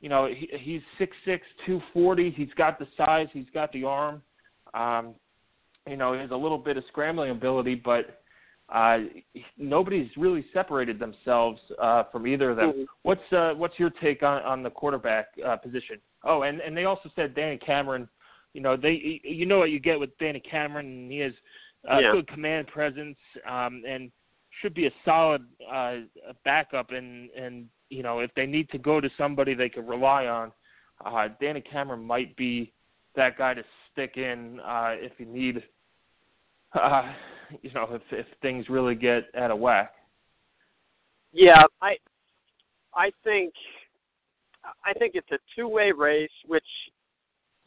you 0.00 0.08
know 0.08 0.26
he, 0.26 0.48
he's 0.58 0.80
six 0.98 1.16
six 1.24 1.46
two 1.66 1.80
forty. 1.92 2.30
He's 2.30 2.52
got 2.56 2.78
the 2.78 2.86
size. 2.96 3.28
He's 3.32 3.50
got 3.52 3.72
the 3.72 3.84
arm. 3.84 4.22
Um, 4.74 5.14
you 5.86 5.96
know, 5.96 6.12
he 6.12 6.20
has 6.20 6.30
a 6.30 6.36
little 6.36 6.58
bit 6.58 6.76
of 6.76 6.84
scrambling 6.88 7.30
ability, 7.30 7.74
but 7.74 8.20
uh, 8.68 8.98
nobody's 9.56 10.10
really 10.16 10.44
separated 10.52 10.98
themselves 10.98 11.58
uh, 11.80 12.04
from 12.12 12.26
either 12.26 12.50
of 12.50 12.56
them. 12.58 12.72
Mhm. 12.72 12.86
What's 13.02 13.32
uh, 13.32 13.54
what's 13.54 13.78
your 13.78 13.90
take 13.90 14.22
on, 14.22 14.42
on 14.42 14.62
the 14.62 14.70
quarterback 14.70 15.28
uh, 15.44 15.56
position? 15.56 15.98
Oh, 16.24 16.42
and 16.42 16.60
and 16.60 16.76
they 16.76 16.84
also 16.84 17.10
said 17.16 17.34
Danny 17.34 17.56
Cameron. 17.58 18.08
You 18.52 18.60
know, 18.60 18.76
they 18.76 19.20
you 19.24 19.46
know 19.46 19.58
what 19.58 19.70
you 19.70 19.80
get 19.80 19.98
with 19.98 20.16
Danny 20.18 20.40
Cameron. 20.40 20.86
And 20.86 21.10
he 21.10 21.18
has 21.18 21.32
uh, 21.90 21.98
Yeah. 21.98 22.12
good 22.12 22.28
command 22.28 22.66
presence 22.66 23.16
um, 23.48 23.82
and 23.88 24.10
should 24.60 24.74
be 24.74 24.86
a 24.86 24.92
solid 25.04 25.44
uh, 25.70 25.96
backup. 26.44 26.90
And 26.90 27.30
and 27.30 27.66
you 27.88 28.02
know, 28.02 28.20
if 28.20 28.30
they 28.34 28.46
need 28.46 28.68
to 28.70 28.78
go 28.78 29.00
to 29.00 29.08
somebody 29.16 29.54
they 29.54 29.68
could 29.68 29.88
rely 29.88 30.26
on, 30.26 30.52
uh, 31.04 31.28
Danny 31.40 31.60
Cameron 31.60 32.04
might 32.04 32.36
be 32.36 32.72
that 33.16 33.38
guy 33.38 33.54
to 33.54 33.62
stick 33.92 34.16
in 34.16 34.60
uh, 34.60 34.94
if 34.94 35.12
you 35.18 35.26
need. 35.26 35.62
Uh, 36.74 37.12
you 37.62 37.70
know, 37.72 37.88
if 37.92 38.02
if 38.10 38.26
things 38.42 38.68
really 38.68 38.94
get 38.94 39.24
out 39.36 39.50
of 39.50 39.58
whack. 39.58 39.94
Yeah, 41.32 41.64
I 41.80 41.96
I 42.94 43.10
think 43.24 43.54
I 44.84 44.92
think 44.98 45.12
it's 45.14 45.30
a 45.30 45.38
two-way 45.56 45.92
race, 45.92 46.30
which 46.46 46.64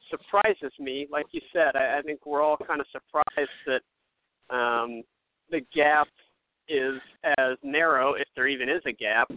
surprises 0.10 0.72
me. 0.80 1.08
Like 1.12 1.26
you 1.32 1.42
said, 1.54 1.76
I, 1.76 2.00
I 2.00 2.02
think 2.02 2.26
we're 2.26 2.42
all 2.42 2.58
kind 2.58 2.82
of 2.82 2.88
surprised 2.92 3.50
that 3.66 4.56
um, 4.56 5.04
the 5.50 5.62
gap 5.74 6.08
is 6.68 7.00
as 7.38 7.58
narrow, 7.64 8.14
if 8.14 8.28
there 8.36 8.48
even 8.48 8.70
is 8.70 8.82
a 8.86 8.92
gap, 8.92 9.32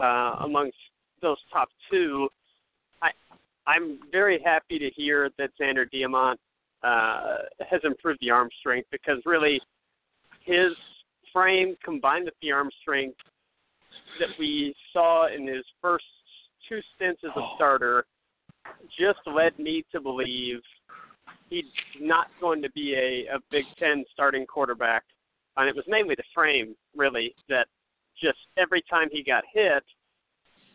uh, 0.00 0.36
amongst 0.40 0.76
those 1.20 1.38
top 1.52 1.68
two. 1.90 2.28
I 3.02 3.10
I'm 3.66 3.98
very 4.10 4.40
happy 4.44 4.78
to 4.78 4.90
hear 4.90 5.30
that 5.38 5.50
Zander 5.60 5.86
Diamont 5.92 6.36
uh, 6.82 7.38
has 7.68 7.80
improved 7.84 8.20
the 8.20 8.30
arm 8.30 8.48
strength 8.58 8.88
because 8.90 9.18
really 9.24 9.60
his 10.44 10.72
frame 11.32 11.76
combined 11.84 12.24
with 12.24 12.34
the 12.42 12.50
arm 12.50 12.70
strength 12.80 13.18
that 14.18 14.28
we 14.38 14.74
saw 14.92 15.28
in 15.28 15.46
his 15.46 15.64
first 15.80 16.04
two 16.68 16.80
stints 16.96 17.20
as 17.24 17.30
a 17.36 17.46
starter 17.56 18.04
just 18.98 19.20
led 19.26 19.58
me 19.58 19.84
to 19.92 20.00
believe 20.00 20.60
he's 21.48 21.64
not 22.00 22.28
going 22.40 22.62
to 22.62 22.70
be 22.70 22.94
a, 22.94 23.34
a 23.34 23.38
Big 23.50 23.64
Ten 23.78 24.04
starting 24.12 24.46
quarterback. 24.46 25.04
And 25.56 25.68
it 25.68 25.76
was 25.76 25.84
mainly 25.88 26.14
the 26.14 26.22
frame, 26.34 26.74
really, 26.96 27.34
that 27.48 27.66
just 28.20 28.38
every 28.56 28.82
time 28.88 29.08
he 29.10 29.22
got 29.22 29.44
hit, 29.52 29.82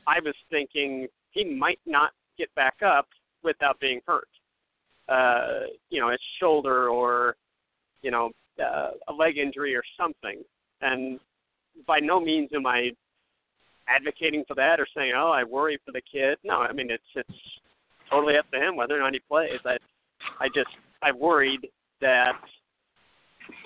I 0.07 0.19
was 0.23 0.35
thinking 0.49 1.07
he 1.31 1.43
might 1.43 1.79
not 1.85 2.11
get 2.37 2.53
back 2.55 2.75
up 2.85 3.07
without 3.43 3.79
being 3.79 4.01
hurt. 4.05 4.27
Uh, 5.07 5.67
you 5.89 5.99
know, 5.99 6.09
his 6.09 6.19
shoulder 6.39 6.89
or, 6.89 7.35
you 8.01 8.11
know, 8.11 8.31
uh, 8.59 8.91
a 9.07 9.13
leg 9.13 9.37
injury 9.37 9.75
or 9.75 9.83
something. 9.97 10.43
And 10.81 11.19
by 11.87 11.99
no 11.99 12.19
means 12.19 12.49
am 12.53 12.65
I 12.65 12.91
advocating 13.87 14.43
for 14.47 14.55
that 14.55 14.79
or 14.79 14.87
saying, 14.95 15.13
"Oh, 15.15 15.31
I 15.31 15.43
worry 15.43 15.77
for 15.85 15.91
the 15.91 16.01
kid." 16.01 16.37
No, 16.43 16.55
I 16.61 16.71
mean 16.71 16.89
it's 16.89 17.03
it's 17.15 17.39
totally 18.09 18.37
up 18.37 18.49
to 18.51 18.59
him 18.59 18.75
whether 18.75 18.95
or 18.95 18.99
not 18.99 19.13
he 19.13 19.19
plays. 19.19 19.59
I 19.65 19.77
I 20.39 20.47
just 20.53 20.69
I 21.01 21.11
worried 21.11 21.69
that 22.01 22.39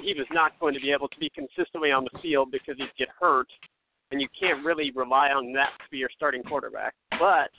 he 0.01 0.13
was 0.13 0.27
not 0.31 0.59
going 0.59 0.73
to 0.73 0.79
be 0.79 0.91
able 0.91 1.07
to 1.07 1.19
be 1.19 1.29
consistently 1.29 1.91
on 1.91 2.05
the 2.11 2.19
field 2.19 2.51
because 2.51 2.75
he'd 2.77 2.91
get 2.97 3.09
hurt, 3.19 3.47
and 4.11 4.21
you 4.21 4.27
can't 4.39 4.65
really 4.65 4.91
rely 4.91 5.29
on 5.29 5.53
that 5.53 5.69
to 5.83 5.89
be 5.91 5.97
your 5.97 6.09
starting 6.15 6.43
quarterback. 6.43 6.93
But 7.11 7.51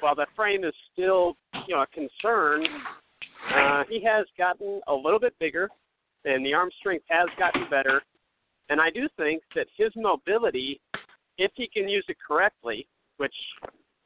while 0.00 0.14
the 0.14 0.26
frame 0.36 0.64
is 0.64 0.74
still 0.92 1.36
you 1.66 1.74
know 1.74 1.82
a 1.82 1.86
concern, 1.86 2.66
uh, 3.54 3.84
he 3.88 4.02
has 4.04 4.26
gotten 4.36 4.80
a 4.88 4.94
little 4.94 5.20
bit 5.20 5.34
bigger, 5.38 5.68
and 6.24 6.44
the 6.44 6.54
arm 6.54 6.70
strength 6.78 7.04
has 7.08 7.28
gotten 7.38 7.68
better. 7.70 8.02
And 8.70 8.80
I 8.80 8.90
do 8.90 9.08
think 9.16 9.42
that 9.54 9.66
his 9.76 9.90
mobility, 9.96 10.80
if 11.38 11.50
he 11.54 11.68
can 11.68 11.88
use 11.88 12.04
it 12.08 12.16
correctly, 12.26 12.86
which 13.16 13.34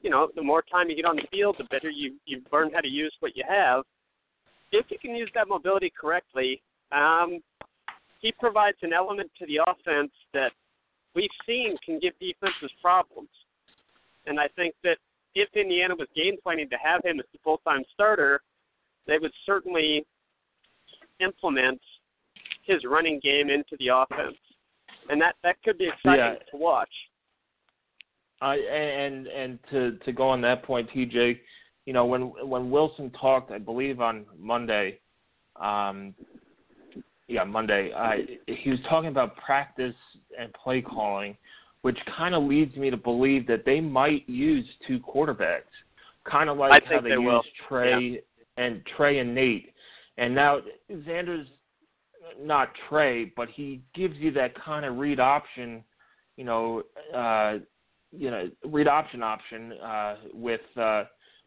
you 0.02 0.10
know, 0.10 0.28
the 0.34 0.42
more 0.42 0.62
time 0.62 0.90
you 0.90 0.96
get 0.96 1.04
on 1.04 1.16
the 1.16 1.26
field, 1.30 1.56
the 1.58 1.64
better 1.64 1.90
you 1.90 2.14
you 2.26 2.42
learn 2.52 2.70
how 2.72 2.80
to 2.80 2.88
use 2.88 3.14
what 3.20 3.36
you 3.36 3.44
have. 3.48 3.84
If 4.72 4.86
you 4.90 4.98
can 4.98 5.14
use 5.14 5.30
that 5.34 5.48
mobility 5.48 5.92
correctly, 5.98 6.62
um, 6.92 7.40
he 8.20 8.32
provides 8.38 8.76
an 8.82 8.92
element 8.92 9.30
to 9.38 9.46
the 9.46 9.60
offense 9.66 10.12
that 10.32 10.52
we've 11.14 11.30
seen 11.46 11.76
can 11.84 11.98
give 11.98 12.12
defenses 12.20 12.70
problems. 12.80 13.28
And 14.26 14.38
I 14.38 14.48
think 14.54 14.74
that 14.84 14.98
if 15.34 15.48
Indiana 15.54 15.94
was 15.96 16.08
game 16.14 16.36
planning 16.42 16.68
to 16.70 16.76
have 16.76 17.04
him 17.04 17.18
as 17.18 17.26
the 17.32 17.38
full 17.42 17.58
time 17.58 17.82
starter, 17.92 18.40
they 19.06 19.18
would 19.18 19.32
certainly 19.44 20.06
implement 21.20 21.80
his 22.64 22.84
running 22.84 23.18
game 23.22 23.50
into 23.50 23.76
the 23.78 23.88
offense. 23.88 24.36
And 25.10 25.20
that, 25.20 25.34
that 25.42 25.56
could 25.64 25.78
be 25.78 25.88
exciting 25.88 26.18
Yeah. 26.18 26.50
to 26.50 26.56
watch. 26.56 26.92
Uh, 28.40 28.56
and 28.56 29.28
and 29.28 29.60
to 29.70 29.98
to 30.04 30.10
go 30.12 30.28
on 30.28 30.40
that 30.40 30.64
point, 30.64 30.90
TJ, 30.90 31.38
you 31.86 31.92
know 31.92 32.04
when 32.04 32.22
when 32.48 32.72
Wilson 32.72 33.08
talked, 33.12 33.52
I 33.52 33.58
believe 33.58 34.00
on 34.00 34.26
Monday, 34.36 34.98
um, 35.54 36.12
yeah 37.32 37.44
Monday, 37.44 37.92
uh, 37.92 38.12
he 38.46 38.70
was 38.70 38.78
talking 38.88 39.08
about 39.08 39.36
practice 39.36 39.94
and 40.38 40.52
play 40.52 40.82
calling, 40.82 41.36
which 41.80 41.98
kind 42.16 42.34
of 42.34 42.42
leads 42.44 42.76
me 42.76 42.90
to 42.90 42.96
believe 42.96 43.46
that 43.46 43.64
they 43.64 43.80
might 43.80 44.28
use 44.28 44.66
two 44.86 45.00
quarterbacks, 45.00 45.62
kind 46.30 46.50
of 46.50 46.58
like 46.58 46.84
how 46.84 47.00
they, 47.00 47.10
they 47.10 47.16
will. 47.16 47.42
Trey 47.68 48.20
and 48.58 48.82
Trey 48.96 49.18
and 49.18 49.34
Nate, 49.34 49.72
and 50.18 50.34
now 50.34 50.60
Zander's 51.06 51.48
not 52.40 52.70
Trey, 52.88 53.32
but 53.36 53.48
he 53.48 53.82
gives 53.94 54.16
you 54.18 54.30
that 54.32 54.54
kind 54.62 54.84
of 54.84 54.98
read 54.98 55.18
option, 55.18 55.82
you 56.36 56.44
know. 56.44 56.82
Uh, 57.14 57.58
you 58.14 58.30
know 58.30 58.46
read 58.66 58.86
option 58.86 59.22
option 59.22 59.72
uh, 59.82 60.16
with 60.34 60.60
uh, 60.76 61.04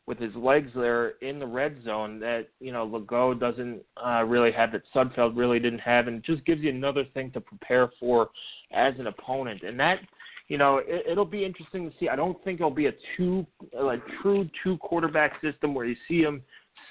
with 0.08 0.20
his 0.20 0.36
legs 0.36 0.70
there 0.76 1.10
in 1.22 1.40
the 1.40 1.46
red 1.46 1.78
zone 1.84 2.20
that 2.20 2.48
you 2.60 2.72
know 2.72 2.88
Lagow 2.88 3.40
doesn't 3.40 3.82
uh, 4.04 4.24
really 4.24 4.52
have 4.52 4.72
that 4.72 4.84
Sudfeld 4.94 5.36
really 5.36 5.60
didn't 5.60 5.80
have, 5.80 6.08
and 6.08 6.24
just 6.24 6.46
gives 6.46 6.62
you 6.62 6.70
another 6.70 7.06
thing 7.14 7.32
to 7.32 7.42
prepare 7.42 7.92
for 8.00 8.30
as 8.72 8.94
an 9.00 9.08
opponent, 9.08 9.64
and 9.64 9.80
that 9.80 10.00
you 10.48 10.58
know 10.58 10.78
it, 10.78 11.06
it'll 11.10 11.26
be 11.26 11.44
interesting 11.44 11.90
to 11.90 11.96
see. 12.00 12.10
I 12.10 12.16
don't 12.16 12.42
think 12.44 12.60
it'll 12.60 12.70
be 12.70 12.88
a 12.88 12.94
two 13.18 13.46
like 13.80 14.02
true 14.22 14.48
two 14.64 14.78
quarterback 14.78 15.42
system 15.42 15.74
where 15.74 15.86
you 15.86 15.96
see 16.08 16.22
him 16.22 16.44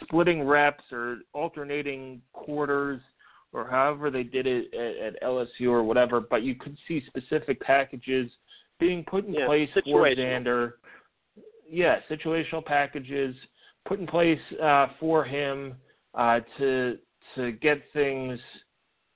splitting 0.03 0.43
reps 0.45 0.85
or 0.91 1.19
alternating 1.33 2.21
quarters 2.33 3.01
or 3.53 3.69
however 3.69 4.11
they 4.11 4.25
did 4.25 4.47
it 4.47 4.75
at, 4.75 5.15
at 5.15 5.23
LSU 5.23 5.69
or 5.69 5.85
whatever, 5.85 6.21
but 6.21 6.43
you 6.43 6.55
could 6.57 6.77
see 6.89 7.03
specific 7.07 7.61
packages 7.61 8.29
being 8.81 9.05
put 9.05 9.27
in 9.27 9.35
yeah, 9.35 9.47
place 9.47 9.71
for 9.85 10.09
Zander. 10.11 10.73
Yeah, 11.75 11.97
situational 12.09 12.65
packages 12.65 13.35
put 13.85 13.99
in 13.99 14.07
place 14.07 14.39
uh, 14.63 14.87
for 15.01 15.25
him 15.25 15.75
uh, 16.15 16.39
to 16.59 16.99
to 17.35 17.51
get 17.51 17.83
things, 17.93 18.39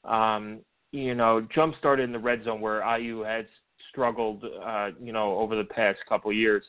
um, 0.05 0.59
you 0.91 1.15
know, 1.15 1.47
jump 1.55 1.77
started 1.79 2.03
in 2.03 2.12
the 2.12 2.19
red 2.19 2.43
zone 2.43 2.61
where 2.61 2.83
IU 2.99 3.21
had 3.21 3.47
struggled, 3.91 4.45
uh, 4.65 4.91
you 5.00 5.12
know, 5.12 5.38
over 5.38 5.55
the 5.55 5.65
past 5.65 5.99
couple 6.09 6.33
years, 6.33 6.65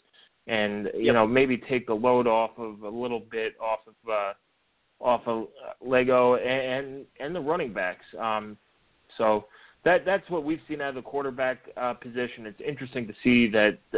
and 0.46 0.90
you 0.94 1.06
yep. 1.06 1.16
know 1.16 1.26
maybe 1.26 1.58
take 1.58 1.88
the 1.88 1.94
load 1.94 2.28
off 2.28 2.52
of 2.60 2.84
a 2.84 2.90
little 2.90 3.24
bit 3.32 3.56
off 3.60 3.80
of 3.88 4.12
uh, 4.12 4.34
off 5.04 5.22
of 5.26 5.48
Lagow 5.84 6.36
and 6.46 7.06
and 7.20 7.36
the 7.36 7.42
running 7.42 7.74
backs. 7.74 8.06
Um, 8.20 8.58
so 9.18 9.46
that 9.86 10.06
that's 10.06 10.30
what 10.30 10.44
we've 10.44 10.62
seen 10.68 10.82
out 10.82 10.90
of 10.90 10.96
the 10.96 11.02
quarterback 11.02 11.58
uh, 11.78 11.94
position. 11.94 12.46
It's 12.46 12.62
interesting 12.66 13.08
to 13.08 13.14
see 13.24 13.50
that 13.50 13.80
uh, 13.94 13.98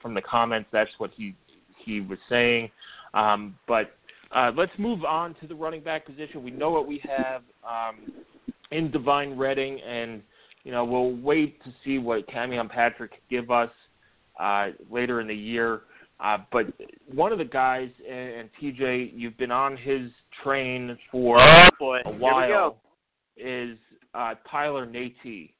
from 0.00 0.14
the 0.14 0.22
comments 0.22 0.68
that's 0.72 0.90
what 0.98 1.10
he 1.16 1.34
he 1.84 2.00
was 2.00 2.18
saying. 2.28 2.70
Um, 3.14 3.56
but 3.66 3.94
uh, 4.34 4.52
let's 4.56 4.72
move 4.78 5.04
on 5.04 5.34
to 5.40 5.46
the 5.46 5.54
running 5.54 5.82
back 5.82 6.06
position. 6.06 6.42
We 6.42 6.50
know 6.50 6.70
what 6.70 6.86
we 6.86 7.02
have 7.04 7.42
um, 7.68 8.12
in 8.70 8.90
Devine 8.90 9.36
Redding, 9.36 9.80
and 9.80 10.22
you 10.64 10.72
know 10.72 10.84
we'll 10.84 11.16
wait 11.16 11.62
to 11.64 11.72
see 11.84 11.98
what 11.98 12.26
Camion 12.28 12.68
Patrick 12.68 13.12
give 13.28 13.50
us 13.50 13.70
uh, 14.40 14.68
later 14.90 15.20
in 15.20 15.26
the 15.26 15.34
year. 15.34 15.82
Uh, 16.22 16.38
but 16.52 16.66
one 17.12 17.32
of 17.32 17.38
the 17.38 17.44
guys, 17.44 17.88
and, 18.08 18.18
and 18.18 18.48
TJ, 18.60 19.10
you've 19.14 19.36
been 19.38 19.50
on 19.50 19.76
his 19.76 20.10
train 20.42 20.96
for 21.10 21.36
oh, 21.40 21.68
boy. 21.78 21.98
a 22.04 22.10
while, 22.12 22.76
is 23.36 23.76
uh, 24.14 24.34
Tyler 24.48 24.86
Natee. 24.86 25.50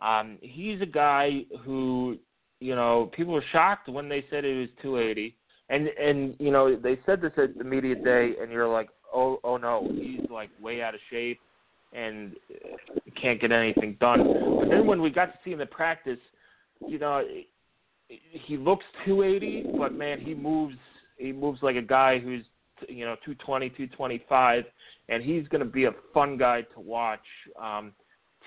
Um, 0.00 0.38
he's 0.42 0.80
a 0.82 0.86
guy 0.86 1.42
who, 1.64 2.18
you 2.60 2.74
know, 2.74 3.10
people 3.16 3.32
were 3.32 3.44
shocked 3.52 3.88
when 3.88 4.08
they 4.08 4.24
said 4.30 4.44
it 4.44 4.58
was 4.58 4.68
280, 4.82 5.34
and 5.68 5.88
and 5.88 6.34
you 6.38 6.50
know 6.50 6.76
they 6.76 6.98
said 7.06 7.20
this 7.20 7.32
at 7.36 7.56
the 7.56 7.64
media 7.64 7.94
day, 7.94 8.34
and 8.40 8.52
you're 8.52 8.68
like, 8.68 8.90
oh 9.12 9.40
oh 9.44 9.56
no, 9.56 9.90
he's 9.92 10.28
like 10.30 10.50
way 10.60 10.82
out 10.82 10.94
of 10.94 11.00
shape 11.10 11.40
and 11.92 12.36
can't 13.20 13.40
get 13.40 13.52
anything 13.52 13.96
done. 14.00 14.22
But 14.60 14.68
then 14.68 14.86
when 14.86 15.02
we 15.02 15.10
got 15.10 15.26
to 15.26 15.38
see 15.44 15.50
him 15.50 15.60
at 15.60 15.70
practice, 15.70 16.18
you 16.86 16.98
know, 16.98 17.24
he 18.08 18.56
looks 18.56 18.84
280, 19.04 19.76
but 19.76 19.92
man, 19.92 20.20
he 20.20 20.34
moves 20.34 20.76
he 21.16 21.32
moves 21.32 21.62
like 21.62 21.76
a 21.76 21.82
guy 21.82 22.18
who's 22.18 22.44
you 22.88 23.04
know 23.04 23.14
220, 23.24 23.68
225, 23.70 24.64
and 25.08 25.22
he's 25.22 25.46
going 25.48 25.64
to 25.64 25.70
be 25.70 25.84
a 25.84 25.92
fun 26.14 26.36
guy 26.36 26.62
to 26.74 26.80
watch. 26.80 27.20
Um, 27.60 27.92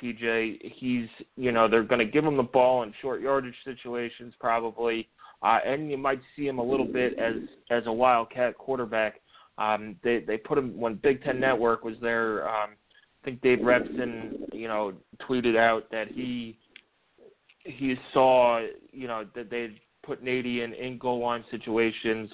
TJ, 0.04 0.74
he's 0.76 1.08
you 1.36 1.52
know 1.52 1.68
they're 1.68 1.84
going 1.84 2.06
to 2.06 2.12
give 2.12 2.26
him 2.26 2.38
the 2.38 2.44
ball 2.44 2.84
in 2.84 2.94
short 3.02 3.22
yardage 3.22 3.56
situations 3.64 4.34
probably, 4.40 5.08
uh, 5.42 5.60
and 5.66 5.90
you 5.90 5.98
might 5.98 6.20
see 6.36 6.48
him 6.48 6.60
a 6.60 6.64
little 6.64 6.86
bit 6.86 7.18
as 7.18 7.36
as 7.72 7.84
a 7.86 7.92
wildcat 7.92 8.58
quarterback. 8.58 9.22
Um, 9.58 9.96
they 10.04 10.20
they 10.20 10.38
put 10.38 10.58
him 10.58 10.78
when 10.78 10.96
Big 10.96 11.24
Ten 11.24 11.40
Network 11.40 11.84
was 11.84 11.96
there. 12.02 12.48
Um, 12.48 12.72
I 13.22 13.26
think 13.26 13.42
Dave 13.42 13.60
Repson, 13.60 14.52
you 14.52 14.68
know, 14.68 14.94
tweeted 15.28 15.56
out 15.56 15.90
that 15.92 16.10
he 16.10 16.58
he 17.60 17.96
saw, 18.14 18.66
you 18.92 19.08
know, 19.08 19.26
that 19.36 19.50
they 19.50 19.80
put 20.04 20.24
Natee 20.24 20.64
in 20.64 20.74
in 20.74 20.98
goal 20.98 21.20
line 21.20 21.46
situations, 21.50 22.30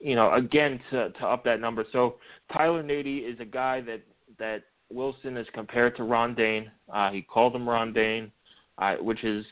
you 0.00 0.14
know, 0.14 0.34
again 0.34 0.78
to 0.90 1.10
to 1.10 1.26
up 1.26 1.44
that 1.44 1.60
number. 1.60 1.86
So 1.92 2.16
Tyler 2.52 2.82
Natee 2.82 3.30
is 3.30 3.40
a 3.40 3.44
guy 3.44 3.80
that 3.82 4.02
that 4.38 4.64
Wilson 4.90 5.36
is 5.36 5.46
compared 5.54 5.96
to 5.96 6.04
Ron 6.04 6.34
Dayne. 6.34 6.70
Uh, 6.92 7.10
he 7.10 7.22
called 7.22 7.54
him 7.54 7.68
Ron 7.68 7.92
Dayne, 7.92 8.30
uh, 8.78 8.94
which 8.96 9.24
is 9.24 9.44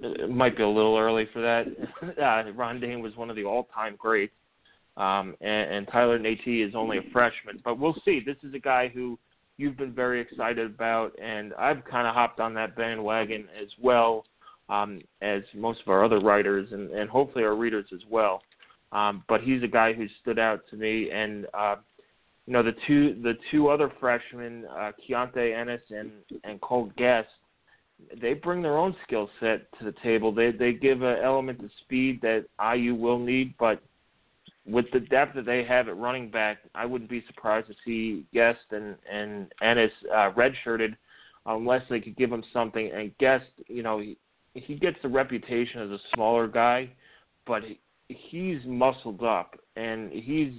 it 0.00 0.30
might 0.30 0.56
be 0.56 0.62
a 0.62 0.68
little 0.68 0.96
early 0.96 1.28
for 1.32 1.40
that. 1.40 1.66
uh, 2.22 2.52
Ron 2.52 2.80
Dayne 2.80 3.00
was 3.00 3.16
one 3.16 3.30
of 3.30 3.36
the 3.36 3.44
all-time 3.44 3.96
greats, 3.98 4.34
um, 4.96 5.34
and, 5.40 5.74
and 5.74 5.88
Tyler 5.90 6.18
Natee 6.18 6.66
is 6.66 6.74
only 6.74 6.98
a 6.98 7.02
freshman. 7.12 7.60
But 7.64 7.78
we'll 7.78 7.96
see. 8.04 8.20
This 8.24 8.36
is 8.42 8.54
a 8.54 8.58
guy 8.58 8.88
who 8.88 9.18
you've 9.56 9.76
been 9.76 9.92
very 9.92 10.20
excited 10.20 10.66
about, 10.66 11.12
and 11.20 11.52
I've 11.54 11.84
kind 11.84 12.06
of 12.06 12.14
hopped 12.14 12.40
on 12.40 12.54
that 12.54 12.76
bandwagon 12.76 13.48
as 13.60 13.68
well 13.80 14.24
um, 14.68 15.00
as 15.20 15.42
most 15.54 15.80
of 15.82 15.88
our 15.88 16.04
other 16.04 16.20
writers 16.20 16.68
and, 16.72 16.90
and 16.90 17.08
hopefully 17.08 17.44
our 17.44 17.54
readers 17.54 17.86
as 17.92 18.00
well. 18.10 18.42
Um, 18.92 19.24
but 19.28 19.40
he's 19.40 19.62
a 19.62 19.68
guy 19.68 19.92
who 19.92 20.06
stood 20.20 20.38
out 20.38 20.62
to 20.70 20.76
me, 20.76 21.10
and 21.10 21.46
uh, 21.54 21.76
you 22.46 22.52
know 22.52 22.62
the 22.62 22.74
two 22.86 23.20
the 23.22 23.34
two 23.50 23.68
other 23.68 23.92
freshmen, 24.00 24.64
uh, 24.70 24.92
Keontae 25.08 25.56
Ennis 25.56 25.82
and 25.90 26.10
and 26.44 26.60
Cole 26.60 26.90
Gest, 26.98 27.28
they 28.20 28.34
bring 28.34 28.62
their 28.62 28.78
own 28.78 28.96
skill 29.04 29.30
set 29.40 29.70
to 29.78 29.84
the 29.84 29.94
table. 30.02 30.32
They 30.32 30.50
they 30.50 30.72
give 30.72 31.02
an 31.02 31.18
element 31.22 31.60
of 31.60 31.70
speed 31.82 32.20
that 32.22 32.46
IU 32.74 32.94
will 32.94 33.18
need, 33.18 33.54
but 33.58 33.80
with 34.66 34.86
the 34.92 35.00
depth 35.00 35.34
that 35.34 35.44
they 35.44 35.64
have 35.64 35.88
at 35.88 35.96
running 35.96 36.30
back, 36.30 36.58
I 36.74 36.86
wouldn't 36.86 37.10
be 37.10 37.24
surprised 37.26 37.68
to 37.68 37.74
see 37.84 38.24
Gest 38.34 38.60
and 38.70 38.96
and 39.10 39.52
Ennis 39.62 39.92
uh, 40.12 40.32
redshirted 40.32 40.96
unless 41.46 41.82
they 41.90 42.00
could 42.00 42.16
give 42.16 42.32
him 42.32 42.44
something. 42.52 42.90
And 42.92 43.12
Gest, 43.20 43.46
you 43.66 43.82
know, 43.82 43.98
he, 43.98 44.16
he 44.54 44.76
gets 44.76 44.96
the 45.02 45.08
reputation 45.08 45.80
as 45.82 45.90
a 45.90 45.98
smaller 46.14 46.46
guy, 46.46 46.90
but 47.46 47.62
he, 47.64 47.80
he's 48.08 48.60
muscled 48.64 49.22
up 49.22 49.58
and 49.76 50.12
he's 50.12 50.52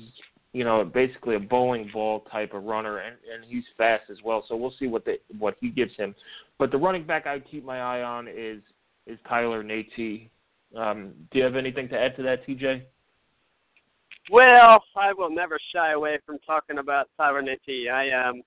you 0.54 0.64
know 0.64 0.84
basically 0.84 1.36
a 1.36 1.40
bowling 1.40 1.90
ball 1.92 2.22
type 2.32 2.54
of 2.54 2.64
runner 2.64 3.00
and 3.00 3.16
and 3.34 3.44
he's 3.46 3.64
fast 3.78 4.04
as 4.10 4.18
well. 4.24 4.46
So 4.48 4.56
we'll 4.56 4.74
see 4.80 4.88
what 4.88 5.04
the 5.06 5.18
what 5.38 5.58
he 5.60 5.70
gives 5.70 5.96
him. 5.98 6.16
But 6.58 6.72
the 6.72 6.78
running 6.78 7.06
back 7.06 7.28
I 7.28 7.40
keep 7.40 7.66
my 7.66 7.80
eye 7.80 8.04
on 8.04 8.28
is 8.28 8.62
is 9.06 9.20
Tyler 9.28 9.64
Natee. 9.64 10.30
Um, 10.76 11.14
do 11.32 11.40
you 11.40 11.44
have 11.44 11.56
anything 11.56 11.90
to 11.90 12.00
add 12.00 12.16
to 12.16 12.24
that, 12.24 12.48
TJ? 12.48 12.84
Well, 14.32 14.84
I 14.96 15.12
will 15.14 15.30
never 15.30 15.60
shy 15.76 15.92
away 15.92 16.18
from 16.26 16.40
talking 16.46 16.78
about 16.78 17.10
Tyler 17.18 17.44
Natee. 17.44 17.92
I 17.92 18.30
um, 18.30 18.42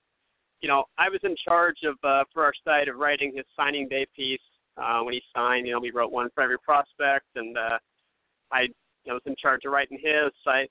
you 0.61 0.67
know, 0.67 0.85
I 0.97 1.09
was 1.09 1.19
in 1.23 1.35
charge 1.47 1.77
of 1.83 1.95
uh, 2.03 2.23
for 2.33 2.43
our 2.43 2.53
site 2.65 2.87
of 2.87 2.97
writing 2.97 3.33
his 3.35 3.45
signing 3.55 3.87
day 3.87 4.07
piece 4.15 4.39
uh, 4.77 5.01
when 5.01 5.13
he 5.13 5.21
signed. 5.35 5.67
You 5.67 5.73
know, 5.73 5.79
we 5.79 5.91
wrote 5.91 6.11
one 6.11 6.29
for 6.33 6.41
every 6.41 6.57
prospect, 6.59 7.25
and 7.35 7.57
uh, 7.57 7.77
I, 8.51 8.67
I 9.09 9.13
was 9.13 9.21
in 9.25 9.35
charge 9.39 9.65
of 9.65 9.71
writing 9.71 9.99
his. 10.01 10.31
I 10.47 10.65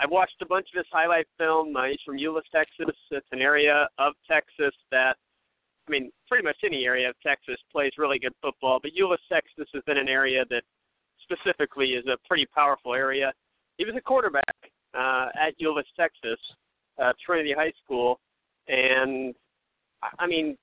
I 0.00 0.06
watched 0.06 0.40
a 0.40 0.46
bunch 0.46 0.68
of 0.72 0.78
his 0.78 0.86
highlight 0.90 1.26
film. 1.36 1.76
Uh, 1.76 1.84
he's 1.84 2.00
from 2.04 2.16
Euless, 2.16 2.48
Texas. 2.52 2.96
It's 3.10 3.26
an 3.32 3.42
area 3.42 3.86
of 3.98 4.14
Texas 4.28 4.74
that, 4.90 5.16
I 5.86 5.90
mean, 5.90 6.10
pretty 6.26 6.42
much 6.44 6.56
any 6.64 6.84
area 6.84 7.10
of 7.10 7.16
Texas 7.24 7.56
plays 7.70 7.92
really 7.98 8.18
good 8.18 8.32
football. 8.40 8.80
But 8.82 8.92
Euless, 8.98 9.18
Texas 9.30 9.68
has 9.74 9.82
been 9.86 9.98
an 9.98 10.08
area 10.08 10.44
that 10.48 10.62
specifically 11.22 11.88
is 11.88 12.06
a 12.06 12.16
pretty 12.26 12.46
powerful 12.54 12.94
area. 12.94 13.32
He 13.76 13.84
was 13.84 13.94
a 13.94 14.00
quarterback 14.00 14.56
uh, 14.94 15.28
at 15.38 15.58
Euless, 15.60 15.84
Texas, 15.98 16.40
uh, 17.02 17.12
Trinity 17.24 17.52
High 17.56 17.72
School, 17.84 18.18
and 18.68 19.34
I 20.18 20.26
mean, 20.26 20.56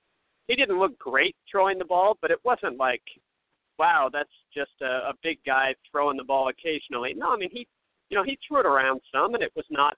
he 0.48 0.56
didn't 0.56 0.78
look 0.78 0.98
great 0.98 1.36
throwing 1.50 1.78
the 1.78 1.84
ball, 1.84 2.16
but 2.20 2.30
it 2.30 2.38
wasn't 2.44 2.78
like, 2.78 3.02
wow, 3.78 4.08
that's 4.12 4.28
just 4.52 4.72
a, 4.82 5.10
a 5.10 5.12
big 5.22 5.38
guy 5.46 5.74
throwing 5.90 6.16
the 6.16 6.24
ball 6.24 6.48
occasionally. 6.48 7.14
No, 7.16 7.30
I 7.30 7.36
mean 7.36 7.50
he, 7.52 7.66
you 8.10 8.16
know, 8.16 8.24
he 8.24 8.38
threw 8.46 8.60
it 8.60 8.66
around 8.66 9.00
some, 9.12 9.34
and 9.34 9.42
it 9.42 9.52
was 9.54 9.66
not, 9.70 9.96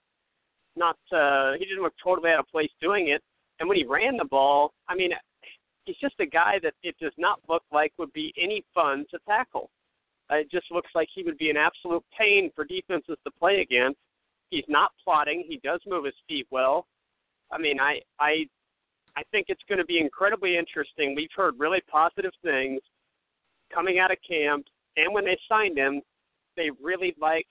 not. 0.77 0.96
uh 1.12 1.53
He 1.59 1.64
didn't 1.64 1.83
look 1.83 1.94
totally 2.03 2.31
out 2.31 2.40
of 2.40 2.49
place 2.49 2.70
doing 2.81 3.09
it. 3.09 3.23
And 3.59 3.68
when 3.68 3.79
he 3.79 3.85
ran 3.85 4.16
the 4.16 4.25
ball, 4.25 4.73
I 4.88 4.94
mean, 4.94 5.11
he's 5.85 5.96
just 5.96 6.14
a 6.20 6.27
guy 6.27 6.59
that 6.62 6.75
it 6.83 6.96
does 7.01 7.12
not 7.18 7.40
look 7.49 7.62
like 7.73 7.92
would 7.99 8.12
be 8.12 8.33
any 8.40 8.64
fun 8.75 9.05
to 9.11 9.18
tackle. 9.29 9.70
Uh, 10.31 10.37
it 10.37 10.51
just 10.51 10.70
looks 10.70 10.90
like 10.94 11.09
he 11.14 11.23
would 11.23 11.38
be 11.38 11.51
an 11.51 11.57
absolute 11.57 12.05
pain 12.16 12.51
for 12.55 12.64
defenses 12.64 13.16
to 13.25 13.31
play 13.38 13.61
against. 13.61 13.99
He's 14.51 14.64
not 14.68 14.92
plotting. 15.03 15.44
He 15.46 15.61
does 15.62 15.81
move 15.87 16.05
his 16.05 16.14
feet 16.29 16.46
well. 16.51 16.87
I 17.53 17.59
mean, 17.59 17.81
I 17.81 18.01
I 18.18 18.46
I 19.16 19.23
think 19.31 19.46
it's 19.49 19.62
going 19.68 19.79
to 19.79 19.85
be 19.85 19.99
incredibly 19.99 20.57
interesting. 20.57 21.14
We've 21.14 21.29
heard 21.35 21.59
really 21.59 21.81
positive 21.90 22.33
things 22.42 22.81
coming 23.75 23.99
out 23.99 24.12
of 24.12 24.18
camp, 24.27 24.66
and 24.96 25.12
when 25.12 25.25
they 25.25 25.38
signed 25.49 25.79
him, 25.79 26.01
they 26.57 26.70
really 26.83 27.14
liked 27.20 27.49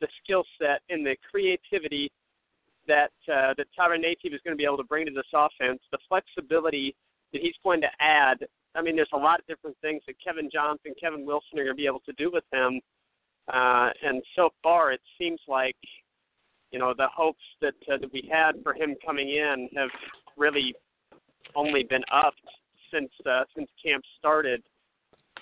the 0.00 0.08
skill 0.22 0.44
set 0.58 0.80
and 0.88 1.04
the 1.04 1.16
creativity 1.30 2.10
that 2.88 3.12
uh, 3.32 3.54
that 3.56 3.66
Tyler 3.76 3.98
Natee 3.98 4.30
was 4.30 4.40
going 4.44 4.56
to 4.56 4.60
be 4.60 4.64
able 4.64 4.78
to 4.78 4.84
bring 4.84 5.06
to 5.06 5.12
this 5.12 5.26
offense, 5.34 5.80
the 5.92 5.98
flexibility 6.08 6.94
that 7.32 7.42
he's 7.42 7.54
going 7.62 7.80
to 7.80 7.88
add. 8.00 8.38
I 8.74 8.82
mean, 8.82 8.96
there's 8.96 9.08
a 9.12 9.18
lot 9.18 9.40
of 9.40 9.46
different 9.46 9.76
things 9.82 10.02
that 10.06 10.14
Kevin 10.22 10.48
Johnson, 10.52 10.94
Kevin 11.00 11.24
Wilson 11.24 11.58
are 11.58 11.64
going 11.64 11.76
to 11.76 11.80
be 11.80 11.86
able 11.86 12.02
to 12.06 12.12
do 12.12 12.30
with 12.32 12.44
him. 12.52 12.80
Uh, 13.52 13.90
and 14.02 14.22
so 14.36 14.50
far, 14.62 14.92
it 14.92 15.00
seems 15.18 15.40
like 15.48 15.76
you 16.70 16.78
know 16.78 16.94
the 16.96 17.08
hopes 17.08 17.42
that 17.60 17.74
uh, 17.92 17.98
that 17.98 18.12
we 18.12 18.28
had 18.30 18.52
for 18.62 18.74
him 18.74 18.94
coming 19.04 19.30
in 19.30 19.68
have 19.76 19.90
really 20.36 20.74
only 21.54 21.82
been 21.82 22.04
upped 22.12 22.40
since 22.92 23.10
uh, 23.26 23.42
since 23.54 23.68
camp 23.84 24.04
started. 24.18 24.62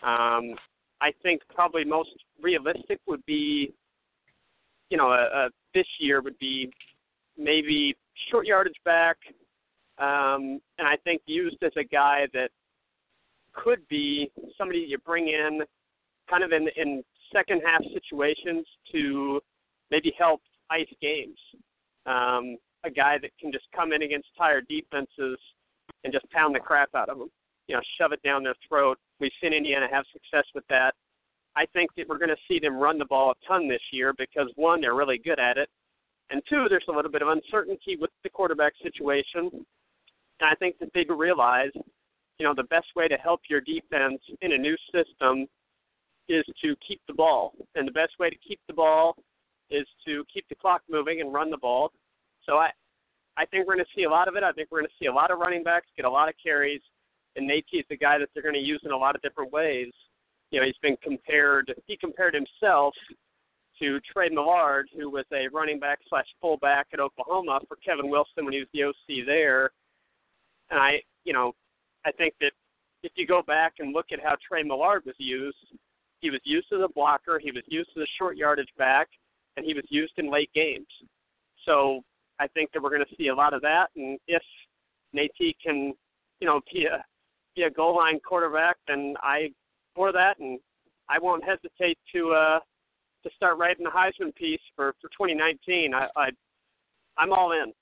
Um, 0.03 0.55
I 1.01 1.13
think 1.23 1.43
probably 1.55 1.85
most 1.85 2.11
realistic 2.41 3.01
would 3.07 3.25
be, 3.27 3.73
you 4.91 4.97
know, 4.97 5.11
a, 5.11 5.47
a, 5.47 5.49
this 5.75 5.87
year 6.01 6.21
would 6.23 6.39
be 6.39 6.71
maybe 7.37 7.95
short 8.31 8.47
yardage 8.47 8.81
back, 8.85 9.17
um, 9.99 10.61
and 10.79 10.87
I 10.87 10.97
think 11.05 11.23
used 11.27 11.63
as 11.63 11.73
a 11.77 11.85
guy 11.85 12.27
that 12.33 12.51
could 13.53 13.87
be 13.89 14.31
somebody 14.57 14.81
you 14.89 14.99
bring 14.99 15.29
in 15.29 15.61
kind 16.31 16.45
of 16.45 16.53
in 16.53 16.69
in 16.77 17.03
second 17.33 17.63
half 17.65 17.83
situations 17.93 18.67
to 18.93 19.41
maybe 19.91 20.13
help 20.19 20.41
ice 20.71 20.87
games. 21.01 21.39
Um, 22.07 22.57
a 22.85 22.91
guy 22.91 23.19
that 23.21 23.31
can 23.41 23.53
just 23.53 23.67
come 23.75 23.93
in 23.93 24.03
against 24.03 24.29
tired 24.37 24.67
defenses 24.69 25.39
and 26.05 26.13
just 26.13 26.31
pound 26.31 26.55
the 26.55 26.61
crap 26.61 26.95
out 26.95 27.09
of 27.09 27.19
them. 27.19 27.29
You 27.67 27.75
know, 27.75 27.83
shove 27.99 28.13
it 28.13 28.23
down 28.23 28.45
their 28.45 28.55
throat. 28.67 28.99
We've 29.21 29.33
seen 29.43 29.53
Indiana 29.53 29.89
have 29.91 30.05
success 30.13 30.45
with 30.55 30.65
that. 30.69 30.95
I 31.59 31.67
think 31.73 31.91
that 31.97 32.09
we're 32.09 32.19
going 32.19 32.29
to 32.29 32.37
see 32.47 32.61
them 32.61 32.77
run 32.77 32.99
the 32.99 33.05
ball 33.05 33.33
a 33.33 33.47
ton 33.49 33.69
this 33.69 33.83
year 33.91 34.15
because 34.17 34.49
one, 34.55 34.81
they're 34.81 34.95
really 34.95 35.19
good 35.19 35.41
at 35.41 35.59
it, 35.59 35.69
and 36.31 36.41
two, 36.49 36.67
there's 36.69 36.85
a 36.89 36.93
little 36.93 37.11
bit 37.11 37.21
of 37.21 37.29
uncertainty 37.29 37.97
with 38.01 38.11
the 38.23 38.31
quarterback 38.31 38.75
situation. 38.81 39.51
And 40.41 40.49
I 40.49 40.55
think 40.55 40.79
that 40.79 40.91
they 40.95 41.05
realize, 41.13 41.73
you 42.39 42.47
know, 42.47 42.55
the 42.55 42.63
best 42.65 42.87
way 42.95 43.09
to 43.09 43.17
help 43.17 43.41
your 43.51 43.61
defense 43.61 44.21
in 44.41 44.53
a 44.53 44.59
new 44.59 44.77
system 44.95 45.47
is 46.29 46.45
to 46.63 46.77
keep 46.87 47.01
the 47.09 47.15
ball, 47.15 47.55
and 47.75 47.89
the 47.89 47.93
best 47.93 48.13
way 48.21 48.31
to 48.31 48.37
keep 48.47 48.61
the 48.69 48.75
ball 48.75 49.17
is 49.69 49.87
to 50.07 50.25
keep 50.33 50.49
the 50.49 50.55
clock 50.55 50.83
moving 50.89 51.21
and 51.21 51.33
run 51.33 51.51
the 51.51 51.59
ball. 51.59 51.91
So 52.47 52.55
I, 52.59 52.71
I 53.37 53.47
think 53.47 53.67
we're 53.67 53.75
going 53.75 53.85
to 53.85 53.97
see 53.97 54.05
a 54.05 54.11
lot 54.11 54.29
of 54.29 54.37
it. 54.37 54.45
I 54.45 54.53
think 54.53 54.69
we're 54.71 54.81
going 54.81 54.91
to 54.91 55.05
see 55.05 55.07
a 55.07 55.13
lot 55.13 55.33
of 55.33 55.41
running 55.41 55.65
backs 55.65 55.89
get 55.97 56.05
a 56.07 56.11
lot 56.11 56.29
of 56.29 56.35
carries, 56.41 56.83
and 57.35 57.49
Nate 57.49 57.67
is 57.73 57.85
the 57.91 57.97
guy 57.97 58.17
that 58.19 58.29
they're 58.33 58.45
going 58.45 58.55
to 58.55 58.61
use 58.61 58.81
in 58.85 58.93
a 58.93 58.97
lot 58.97 59.17
of 59.17 59.23
different 59.23 59.53
ways. 59.53 59.91
You 60.51 60.61
know, 60.61 60.67
he's 60.67 60.77
been 60.83 60.97
compared. 61.03 61.73
He 61.87 61.97
compared 61.97 62.35
himself 62.35 62.95
to 63.81 64.01
Trey 64.13 64.29
Millard, 64.29 64.89
who 64.97 65.11
was 65.11 65.25
a 65.33 65.49
running 65.53 65.79
back 65.79 65.99
slash 66.09 66.27
fullback 66.41 66.89
at 66.93 67.01
Oklahoma 67.01 67.61
for 67.69 67.77
Kevin 67.77 68.11
Wilson 68.11 68.45
when 68.45 68.53
he 68.53 68.61
was 68.61 68.69
the 68.73 68.85
OC 68.85 69.27
there. 69.27 69.71
And 70.71 70.81
I, 70.81 71.03
you 71.25 71.33
know, 71.33 71.53
I 72.05 72.13
think 72.13 72.35
that 72.41 72.53
if 73.03 73.13
you 73.15 73.27
go 73.27 73.43
back 73.43 73.75
and 73.79 73.93
look 73.93 74.07
at 74.13 74.23
how 74.23 74.37
Trey 74.47 74.63
Millard 74.63 75.05
was 75.05 75.15
used, 75.19 75.57
he 76.21 76.31
was 76.31 76.41
used 76.45 76.67
as 76.73 76.81
a 76.83 76.93
blocker, 76.93 77.39
he 77.39 77.53
was 77.53 77.63
used 77.69 77.91
as 77.97 78.03
a 78.03 78.07
short 78.19 78.37
yardage 78.37 78.71
back, 78.77 79.09
and 79.57 79.65
he 79.65 79.75
was 79.75 79.85
used 79.89 80.15
in 80.17 80.31
late 80.31 80.51
games. 80.55 80.87
So 81.65 82.03
I 82.41 82.49
think 82.49 82.73
that 82.73 82.83
we're 82.83 82.91
going 82.91 83.05
to 83.05 83.17
see 83.17 83.29
a 83.29 83.35
lot 83.35 83.55
of 83.55 83.63
that. 83.63 83.89
And 83.97 84.19
if 84.27 84.43
Nate 85.13 85.33
can, 85.65 85.93
you 86.41 86.47
know, 86.47 86.61
be 86.73 86.87
a 86.87 87.05
be 87.55 87.63
a 87.63 87.71
goal 87.71 87.97
line 87.97 88.21
quarterback, 88.21 88.77
then 88.87 89.15
I 89.23 89.51
for 89.99 90.13
that, 90.13 90.39
and 90.39 90.61
I 91.09 91.19
won't 91.19 91.43
hesitate 91.43 91.99
to 92.15 92.31
uh, 92.31 92.61
to 93.25 93.31
start 93.35 93.59
writing 93.59 93.85
the 93.85 93.91
Heisman 93.91 94.33
piece 94.37 94.61
for 94.77 94.95
for 95.01 95.09
2019. 95.09 95.93
I, 95.93 96.07
I 96.17 96.29
I'm 97.19 97.33
all 97.33 97.51
in. 97.51 97.73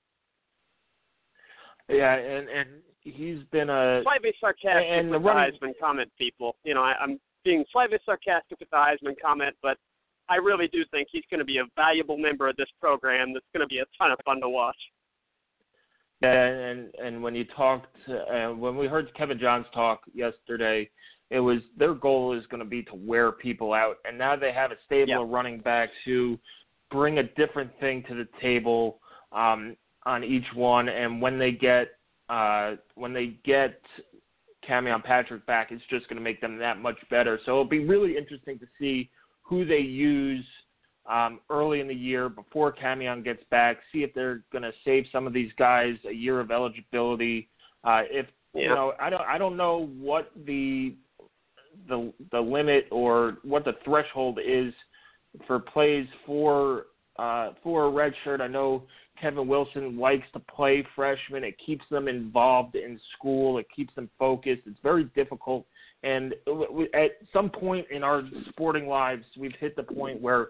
Yeah, 1.95 2.15
and 2.15 2.49
and 2.49 2.69
he's 3.03 3.41
been 3.53 3.69
a 3.69 4.01
slightly 4.03 4.33
sarcastic 4.41 4.87
and 4.89 5.11
with 5.11 5.21
the, 5.21 5.29
running, 5.29 5.53
Heisman 5.53 5.73
comment, 5.79 6.11
people. 6.17 6.57
You 6.65 6.75
know, 6.75 6.83
I, 6.83 6.95
I'm 7.01 7.21
being 7.45 7.65
slightly 7.71 7.99
sarcastic 8.07 8.59
with 8.59 8.71
the 8.71 8.77
Heisman 8.77 9.15
comment, 9.23 9.55
but 9.63 9.77
I 10.31 10.37
really 10.37 10.69
do 10.69 10.85
think 10.91 11.09
he's 11.13 11.23
going 11.31 11.39
to 11.41 11.45
be 11.45 11.59
a 11.59 11.65
valuable 11.77 12.17
member 12.17 12.49
of 12.49 12.57
this 12.57 12.71
program. 12.81 13.35
That's 13.35 13.45
going 13.55 13.61
to 13.61 13.73
be 13.73 13.81
a 13.81 13.85
ton 13.99 14.11
of 14.11 14.19
fun 14.25 14.41
to 14.41 14.49
watch. 14.49 14.77
Yeah, 16.23 16.47
and 16.47 16.95
and 16.95 17.23
when 17.23 17.35
you 17.35 17.45
talked, 17.45 17.95
uh, 18.09 18.49
when 18.49 18.75
we 18.77 18.87
heard 18.87 19.15
Kevin 19.15 19.39
Johns 19.39 19.67
talk 19.75 20.01
yesterday, 20.15 20.89
it 21.31 21.41
was 21.41 21.59
their 21.77 21.95
goal 21.95 22.37
is 22.39 22.47
going 22.47 22.63
to 22.63 22.69
be 22.69 22.83
to 22.85 22.95
wear 22.95 23.33
people 23.33 23.73
out, 23.73 23.97
and 24.05 24.17
now 24.17 24.37
they 24.37 24.53
have 24.53 24.71
a 24.71 24.77
stable 24.85 25.09
yeah. 25.09 25.23
of 25.23 25.29
running 25.29 25.61
backs 25.61 25.93
who 26.05 26.39
bring 26.91 27.19
a 27.19 27.23
different 27.23 27.71
thing 27.81 28.05
to 28.09 28.15
the 28.15 28.29
table 28.41 29.01
um, 29.33 29.77
on 30.05 30.23
each 30.23 30.47
one, 30.55 30.89
and 30.89 31.21
when 31.21 31.39
they 31.39 31.51
get 31.51 31.89
uh, 32.29 32.75
when 32.95 33.13
they 33.13 33.37
get 33.45 33.81
Camion 34.69 35.03
Patrick 35.03 35.47
back, 35.47 35.71
it's 35.71 35.83
just 35.91 36.09
going 36.09 36.17
to 36.17 36.23
make 36.23 36.41
them 36.41 36.59
that 36.59 36.81
much 36.81 36.99
better. 37.11 37.39
So 37.45 37.53
it'll 37.53 37.65
be 37.65 37.85
really 37.85 38.17
interesting 38.17 38.59
to 38.59 38.67
see 38.79 39.11
who 39.43 39.65
they 39.65 39.79
use 39.79 40.45
um, 41.09 41.41
early 41.51 41.81
in 41.81 41.87
the 41.87 41.95
year 41.95 42.29
before 42.29 42.73
Camion 42.73 43.23
gets 43.23 43.43
back. 43.51 43.79
See 43.93 44.03
if 44.03 44.13
they're 44.15 44.43
going 44.51 44.63
to 44.63 44.73
save 44.85 45.05
some 45.13 45.27
of 45.27 45.33
these 45.33 45.53
guys 45.59 45.95
a 46.09 46.13
year 46.13 46.41
of 46.41 46.51
eligibility. 46.51 47.49
Uh, 47.85 48.03
if 48.11 48.27
yeah. 48.55 48.63
you 48.63 48.69
know, 48.71 48.93
I 49.01 49.11
don't, 49.11 49.23
I 49.23 49.39
don't 49.39 49.57
know 49.57 49.91
what 49.99 50.33
the 50.47 50.95
the 51.89 52.13
the 52.33 52.41
limit 52.41 52.87
or 52.91 53.39
what 53.43 53.65
the 53.65 53.75
threshold 53.85 54.39
is 54.45 54.73
for 55.47 55.59
plays 55.59 56.07
for 56.25 56.87
uh, 57.19 57.53
for 57.63 57.85
a 57.85 57.91
red 57.91 58.13
shirt. 58.25 58.41
I 58.41 58.47
know 58.47 58.85
Kevin 59.21 59.49
Wilson 59.49 59.99
likes 59.99 60.27
to 60.35 60.39
play 60.41 60.85
freshmen. 60.95 61.45
It 61.45 61.57
keeps 61.65 61.85
them 61.91 62.09
involved 62.09 62.75
in 62.75 63.01
school. 63.17 63.59
It 63.59 63.67
keeps 63.75 63.95
them 63.95 64.11
focused. 64.19 64.63
It's 64.67 64.79
very 64.83 65.05
difficult. 65.15 65.67
And 66.03 66.35
at 66.95 67.13
some 67.33 67.51
point 67.51 67.87
in 67.91 68.03
our 68.03 68.23
sporting 68.51 68.87
lives, 68.87 69.25
we've 69.39 69.55
hit 69.59 69.75
the 69.77 69.83
point 69.83 70.21
where 70.21 70.49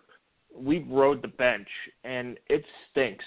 we've 0.54 0.86
rode 0.88 1.22
the 1.22 1.28
bench, 1.28 1.68
and 2.04 2.38
it 2.48 2.64
stinks. 2.90 3.24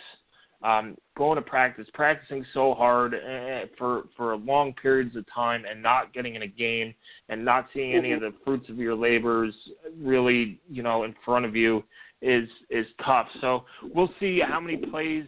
Um, 0.61 0.97
going 1.17 1.37
to 1.37 1.41
practice, 1.41 1.87
practicing 1.93 2.45
so 2.53 2.73
hard 2.73 3.13
uh, 3.13 3.67
for 3.77 4.03
for 4.17 4.35
long 4.35 4.73
periods 4.73 5.15
of 5.15 5.25
time, 5.33 5.63
and 5.69 5.81
not 5.81 6.13
getting 6.13 6.35
in 6.35 6.41
a 6.41 6.47
game, 6.47 6.93
and 7.29 7.45
not 7.45 7.67
seeing 7.73 7.95
any 7.95 8.11
of 8.11 8.19
the 8.19 8.33
fruits 8.43 8.67
of 8.69 8.77
your 8.77 8.95
labors 8.95 9.53
really, 9.97 10.59
you 10.69 10.83
know, 10.83 11.03
in 11.03 11.15
front 11.23 11.45
of 11.45 11.55
you 11.55 11.83
is 12.21 12.49
is 12.69 12.85
tough. 13.05 13.27
So 13.39 13.63
we'll 13.93 14.13
see 14.19 14.41
how 14.45 14.59
many 14.59 14.75
plays 14.75 15.25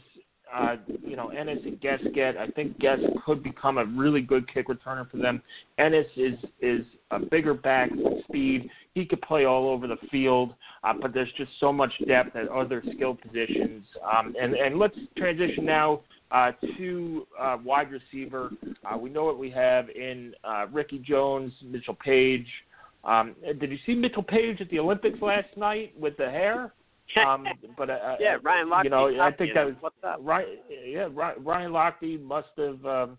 uh, 0.54 0.76
you 1.06 1.16
know 1.16 1.30
Ennis 1.30 1.60
and 1.66 1.80
Gest 1.82 2.04
get. 2.14 2.38
I 2.38 2.48
think 2.48 2.80
Gest 2.80 3.04
could 3.26 3.44
become 3.44 3.78
a 3.78 3.86
really 3.86 4.22
good 4.22 4.52
kick 4.52 4.68
returner 4.68 5.10
for 5.10 5.18
them. 5.18 5.42
Ennis 5.78 6.08
is 6.16 6.36
is 6.62 6.86
a 7.12 7.20
bigger 7.20 7.54
back 7.54 7.90
speed. 8.28 8.70
He 8.94 9.06
could 9.06 9.22
play 9.22 9.46
all 9.46 9.70
over 9.70 9.88
the 9.88 9.98
field, 10.10 10.54
uh, 10.84 10.94
but 11.02 11.14
there's 11.14 11.32
just 11.38 11.52
so 11.60 11.72
much 11.72 11.92
depth 12.08 12.36
at 12.36 12.48
other 12.50 12.84
skill 12.96 13.16
positions. 13.16 13.86
Um, 14.04 14.36
and 14.40 14.54
and 14.54 14.78
let's 14.78 14.96
transition 15.18 15.66
now 15.66 16.02
uh, 16.32 16.52
to 16.78 17.28
uh, 17.40 17.58
wide 17.64 17.90
receiver. 17.92 18.52
Uh, 18.86 18.98
we 18.98 19.10
know 19.10 19.26
what 19.26 19.38
we 19.38 19.50
have 19.52 19.90
in 19.90 20.34
uh, 20.44 20.68
Ricky 20.72 21.00
Jones, 21.00 21.54
Mitchell 21.64 21.98
Page. 22.04 22.48
Um, 23.04 23.36
did 23.60 23.72
you 23.72 23.80
see 23.86 23.96
Mitchell 23.96 24.24
Page 24.24 24.62
at 24.62 24.70
the 24.70 24.80
Olympics 24.80 25.22
last 25.22 25.50
night 25.58 25.94
with 26.00 26.16
the 26.18 26.30
hair? 26.30 26.74
Um, 27.26 27.45
but 27.78 27.89
uh, 27.89 28.15
yeah, 28.19 28.38
Ryan 28.41 28.67
Lochte. 28.67 28.84
You 28.86 28.89
know, 28.89 29.21
I 29.21 29.32
think 29.32 29.54
that 29.54 29.65
was 29.65 29.76
what's 29.80 29.95
up? 30.04 30.19
Right. 30.21 30.47
Yeah, 30.86 31.08
Ryan 31.13 31.71
Lochte 31.71 32.21
must 32.21 32.50
have 32.58 32.86
um, 32.86 33.17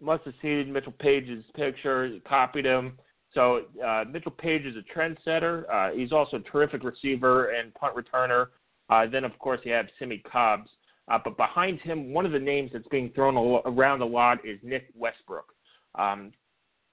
must 0.00 0.24
have 0.24 0.34
seen 0.42 0.72
Mitchell 0.72 0.94
Page's 0.98 1.44
picture, 1.54 2.18
copied 2.28 2.66
him. 2.66 2.98
So 3.32 3.62
uh, 3.84 4.04
Mitchell 4.10 4.32
Page 4.32 4.66
is 4.66 4.76
a 4.76 4.98
trendsetter. 4.98 5.64
Uh, 5.72 5.96
he's 5.96 6.12
also 6.12 6.36
a 6.36 6.40
terrific 6.40 6.84
receiver 6.84 7.50
and 7.50 7.72
punt 7.74 7.94
returner. 7.96 8.48
Uh, 8.90 9.06
then, 9.10 9.24
of 9.24 9.38
course, 9.38 9.60
you 9.64 9.72
have 9.72 9.86
Simmie 9.98 10.22
Cobbs. 10.30 10.68
Uh, 11.10 11.18
but 11.22 11.36
behind 11.36 11.80
him, 11.80 12.12
one 12.12 12.26
of 12.26 12.32
the 12.32 12.38
names 12.38 12.70
that's 12.72 12.86
being 12.88 13.10
thrown 13.14 13.36
around 13.64 14.02
a 14.02 14.06
lot 14.06 14.38
is 14.44 14.58
Nick 14.62 14.88
Westbrook. 14.94 15.46
Um, 15.94 16.32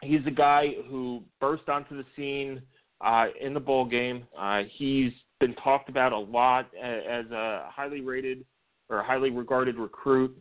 he's 0.02 0.26
a 0.26 0.32
guy 0.32 0.76
who 0.90 1.24
burst 1.40 1.68
onto 1.68 1.96
the 1.96 2.06
scene 2.16 2.62
uh, 3.02 3.28
in 3.40 3.54
the 3.54 3.60
bowl 3.60 3.86
game. 3.86 4.24
Uh, 4.38 4.64
he's 4.78 5.12
been 5.40 5.56
talked 5.56 5.90
about 5.90 6.12
a 6.12 6.18
lot 6.18 6.70
as 6.82 7.26
a 7.32 7.70
highly 7.70 8.02
rated 8.02 8.46
or 8.90 9.04
highly 9.04 9.30
regarded 9.30 9.78
recruit. 9.78 10.36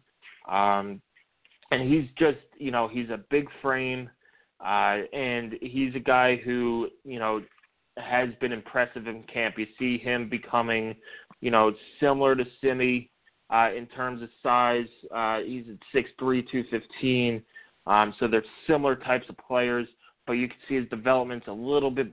Um, 0.48 1.00
and 1.70 1.92
he's 1.92 2.08
just, 2.18 2.38
you 2.58 2.70
know, 2.70 2.88
he's 2.88 3.10
a 3.10 3.20
big 3.30 3.46
frame, 3.60 4.08
uh, 4.64 4.98
and 5.12 5.54
he's 5.60 5.94
a 5.94 6.00
guy 6.00 6.36
who, 6.36 6.88
you 7.04 7.18
know, 7.18 7.42
has 7.98 8.30
been 8.40 8.52
impressive 8.52 9.06
in 9.06 9.22
camp. 9.24 9.56
You 9.58 9.66
see 9.78 9.98
him 9.98 10.28
becoming, 10.28 10.94
you 11.40 11.50
know, 11.50 11.72
similar 12.00 12.34
to 12.34 12.44
Simmie 12.60 13.10
uh, 13.50 13.70
in 13.76 13.86
terms 13.86 14.22
of 14.22 14.28
size. 14.42 14.86
Uh, 15.14 15.40
he's 15.40 15.64
at 15.68 15.76
six 15.92 16.08
three, 16.18 16.42
two 16.50 16.64
fifteen. 16.70 17.42
Um, 17.86 18.14
so 18.18 18.28
they're 18.28 18.44
similar 18.66 18.96
types 18.96 19.26
of 19.28 19.36
players, 19.38 19.88
but 20.26 20.34
you 20.34 20.48
can 20.48 20.56
see 20.68 20.74
his 20.76 20.88
development's 20.88 21.48
a 21.48 21.52
little 21.52 21.90
bit 21.90 22.12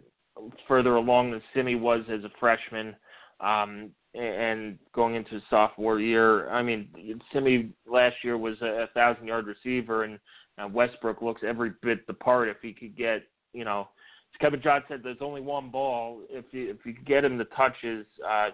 further 0.68 0.96
along 0.96 1.32
than 1.32 1.42
Simmie 1.54 1.76
was 1.76 2.02
as 2.10 2.24
a 2.24 2.32
freshman. 2.40 2.96
Um, 3.40 3.92
and 4.14 4.80
going 4.94 5.16
into 5.16 5.32
his 5.32 5.44
sophomore 5.50 6.00
year, 6.00 6.50
I 6.50 6.64
mean, 6.64 6.88
Simmie 7.34 7.72
last 7.86 8.16
year 8.24 8.38
was 8.38 8.56
a, 8.62 8.88
thousand 8.94 9.28
yard 9.28 9.46
receiver, 9.46 10.06
and 10.06 10.20
uh, 10.58 10.68
Westbrook 10.70 11.22
looks 11.22 11.42
every 11.46 11.74
bit 11.82 12.08
the 12.08 12.14
part. 12.14 12.48
If 12.48 12.58
he 12.62 12.72
could 12.72 12.96
get, 12.96 13.24
you 13.54 13.66
know, 13.66 13.90
as 14.34 14.40
Kevin 14.40 14.62
John 14.62 14.84
said, 14.88 15.02
there's 15.04 15.18
only 15.20 15.42
one 15.42 15.70
ball. 15.70 16.22
If 16.30 16.46
you 16.52 16.70
if 16.70 16.86
you 16.86 16.94
could 16.94 17.06
get 17.06 17.26
him 17.26 17.38
the 17.38 17.46
touches, 17.46 18.06
uh, 18.26 18.50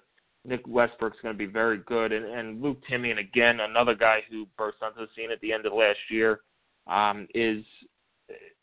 Nick 0.46 0.62
Westbrook's 0.68 1.20
going 1.22 1.36
to 1.36 1.38
be 1.38 1.52
very 1.52 1.78
good. 1.78 2.12
And, 2.12 2.26
and 2.26 2.62
Luke 2.62 2.80
Timian, 2.90 3.20
again, 3.20 3.60
another 3.60 3.94
guy 3.94 4.22
who 4.32 4.48
burst 4.58 4.78
onto 4.82 5.00
the 5.00 5.08
scene 5.16 5.32
at 5.32 5.40
the 5.42 5.54
end 5.54 5.68
of 5.68 5.74
last 5.74 6.00
year, 6.10 6.40
um, 6.88 7.28
is 7.36 7.64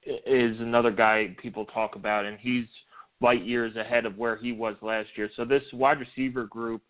is 0.05 0.61
another 0.61 0.91
guy 0.91 1.37
people 1.41 1.65
talk 1.67 1.95
about, 1.95 2.25
and 2.25 2.39
he's 2.41 2.67
light 3.21 3.45
years 3.45 3.75
ahead 3.77 4.07
of 4.07 4.17
where 4.17 4.37
he 4.37 4.53
was 4.53 4.77
last 4.83 5.09
year. 5.17 5.31
So 5.37 5.45
this 5.45 5.63
wide 5.73 5.99
receiver 5.99 6.45
group 6.47 6.83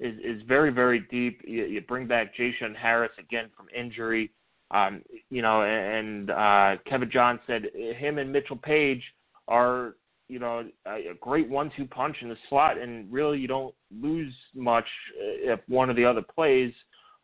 is 0.00 0.16
is 0.18 0.42
very 0.46 0.70
very 0.70 1.00
deep. 1.10 1.40
You, 1.46 1.64
you 1.64 1.80
bring 1.80 2.06
back 2.06 2.34
J-Shun 2.34 2.74
Harris 2.74 3.12
again 3.18 3.50
from 3.56 3.66
injury. 3.76 4.30
Um, 4.72 5.02
you 5.30 5.42
know, 5.42 5.62
and 5.62 6.30
uh, 6.30 6.76
Kevin 6.86 7.10
John 7.10 7.38
said 7.46 7.66
him 7.74 8.18
and 8.18 8.32
Mitchell 8.32 8.56
Page 8.56 9.02
are 9.48 9.94
you 10.28 10.40
know 10.40 10.68
a 10.86 11.14
great 11.20 11.48
one-two 11.48 11.86
punch 11.86 12.16
in 12.20 12.28
the 12.28 12.36
slot, 12.48 12.78
and 12.78 13.10
really 13.12 13.38
you 13.38 13.48
don't 13.48 13.74
lose 14.02 14.34
much 14.54 14.86
if 15.16 15.60
one 15.68 15.88
or 15.88 15.94
the 15.94 16.04
other 16.04 16.22
plays. 16.22 16.72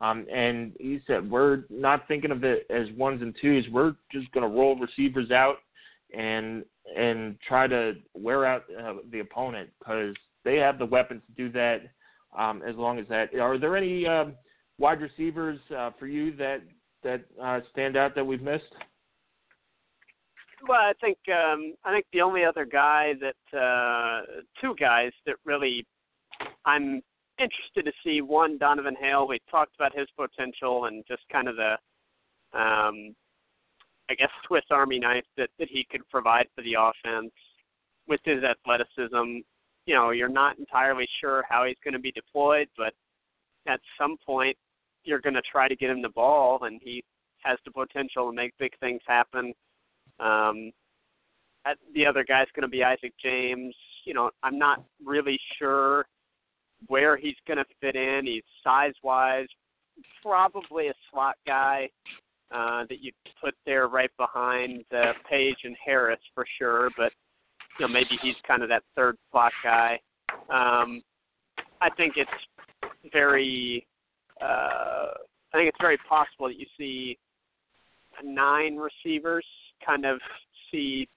Um, 0.01 0.27
and 0.33 0.73
he 0.81 1.01
said 1.07 1.29
we're 1.31 1.65
not 1.71 2.09
thinking 2.09 2.31
of 2.33 2.43
it 2.43 2.67
as 2.71 2.87
ones 2.97 3.23
and 3.23 3.35
twos. 3.41 3.67
We're 3.71 3.95
just 4.11 4.31
going 4.33 4.49
to 4.49 4.57
roll 4.57 4.77
receivers 4.77 5.31
out 5.31 5.59
and 6.13 6.65
and 6.97 7.37
try 7.47 7.67
to 7.67 7.95
wear 8.15 8.45
out 8.45 8.65
uh, 8.79 8.95
the 9.11 9.21
opponent 9.21 9.71
because 9.79 10.15
they 10.45 10.57
have 10.57 10.79
the 10.79 10.87
weapons 10.87 11.23
to 11.27 11.33
do 11.43 11.53
that. 11.53 11.83
Um, 12.37 12.63
as 12.67 12.75
long 12.77 12.99
as 12.99 13.07
that, 13.09 13.35
are 13.39 13.59
there 13.59 13.77
any 13.77 14.07
um, 14.07 14.35
wide 14.79 15.03
receivers 15.03 15.59
uh, 15.77 15.91
for 15.99 16.07
you 16.07 16.35
that 16.37 16.63
that 17.03 17.25
uh, 17.43 17.61
stand 17.71 17.97
out 17.97 18.15
that 18.15 18.25
we've 18.25 18.41
missed? 18.41 18.73
Well, 20.67 20.81
I 20.81 20.93
think 21.01 21.19
um, 21.29 21.75
I 21.85 21.93
think 21.93 22.07
the 22.13 22.23
only 22.23 22.45
other 22.45 22.65
guy 22.65 23.13
that 23.21 23.59
uh, 23.59 24.23
two 24.61 24.75
guys 24.79 25.13
that 25.27 25.37
really 25.45 25.87
I'm 26.65 27.03
interested 27.39 27.85
to 27.85 27.93
see 28.05 28.21
one 28.21 28.59
Donovan 28.59 28.97
Hale. 28.99 29.27
We 29.27 29.41
talked 29.51 29.75
about 29.75 29.97
his 29.97 30.09
potential 30.17 30.87
and 30.87 31.05
just 31.09 31.23
kind 31.31 31.49
of 31.49 31.57
the 31.57 31.77
um, 32.59 33.15
I 34.11 34.15
guess 34.15 34.31
Swiss 34.47 34.65
Army 34.71 34.99
knife 34.99 35.25
that 35.37 35.51
that 35.59 35.69
he 35.71 35.87
could 35.91 36.09
provide 36.09 36.47
for 36.55 36.63
the 36.63 36.75
offense 36.79 37.33
with 38.09 38.21
his 38.25 38.43
athleticism. 38.43 39.41
You 39.87 39.95
know, 39.95 40.11
you're 40.11 40.29
not 40.29 40.59
entirely 40.59 41.09
sure 41.21 41.45
how 41.49 41.65
he's 41.65 41.77
going 41.83 41.95
to 41.95 42.01
be 42.01 42.13
deployed, 42.13 42.69
but 42.77 42.93
at 43.67 43.81
some 43.99 44.17
point 44.25 44.57
you're 45.05 45.21
going 45.21 45.35
to 45.35 45.43
try 45.51 45.69
to 45.69 45.77
get 45.77 45.91
him 45.91 46.03
the 46.03 46.09
ball, 46.11 46.61
and 46.63 46.81
he 46.83 47.03
has 47.43 47.59
the 47.65 47.71
potential 47.71 48.31
to 48.31 48.37
make 48.37 48.53
big 48.59 48.73
things 48.79 49.01
happen. 49.07 49.53
Um, 50.21 50.71
the 51.95 52.07
other 52.07 52.25
guy's 52.25 52.47
going 52.55 52.63
to 52.63 52.69
be 52.69 52.85
Isaac 52.85 53.13
James. 53.23 53.75
You 54.05 54.15
know, 54.15 54.31
I'm 54.43 54.59
not 54.59 54.85
really 55.05 55.39
sure 55.59 56.07
where 56.89 57.17
he's 57.17 57.37
going 57.47 57.59
to 57.59 57.65
fit 57.81 57.97
in. 57.97 58.27
He's 58.27 58.43
size 58.63 58.95
wise, 59.03 59.47
probably 60.23 60.89
a 60.89 60.95
slot 61.11 61.37
guy 61.47 61.89
uh, 62.53 62.85
that 62.89 63.01
you 63.01 63.13
put 63.43 63.55
there 63.67 63.89
right 63.89 64.11
behind 64.17 64.85
uh, 64.95 65.13
Page 65.29 65.57
and 65.65 65.77
Harris 65.85 66.21
for 66.35 66.45
sure. 66.59 66.91
But 66.97 67.13
you 67.79 67.87
know, 67.87 67.93
maybe 67.93 68.19
he's 68.23 68.35
kind 68.47 68.63
of 68.63 68.69
that 68.69 68.83
third 68.95 69.17
slot 69.31 69.53
guy. 69.63 69.99
Um, 70.51 71.03
I 71.81 71.91
think 71.97 72.15
it's 72.17 72.31
very. 73.13 73.87
Uh, 74.41 75.15
I 75.55 75.59
think 75.59 75.69
it's 75.69 75.79
very 75.81 75.99
possible 76.09 76.49
that 76.49 76.59
you 76.59 76.67
see 76.79 77.19
nine 78.25 78.77
receivers 78.77 79.45
kind 79.85 80.05
of 80.05 80.19
see 80.71 81.09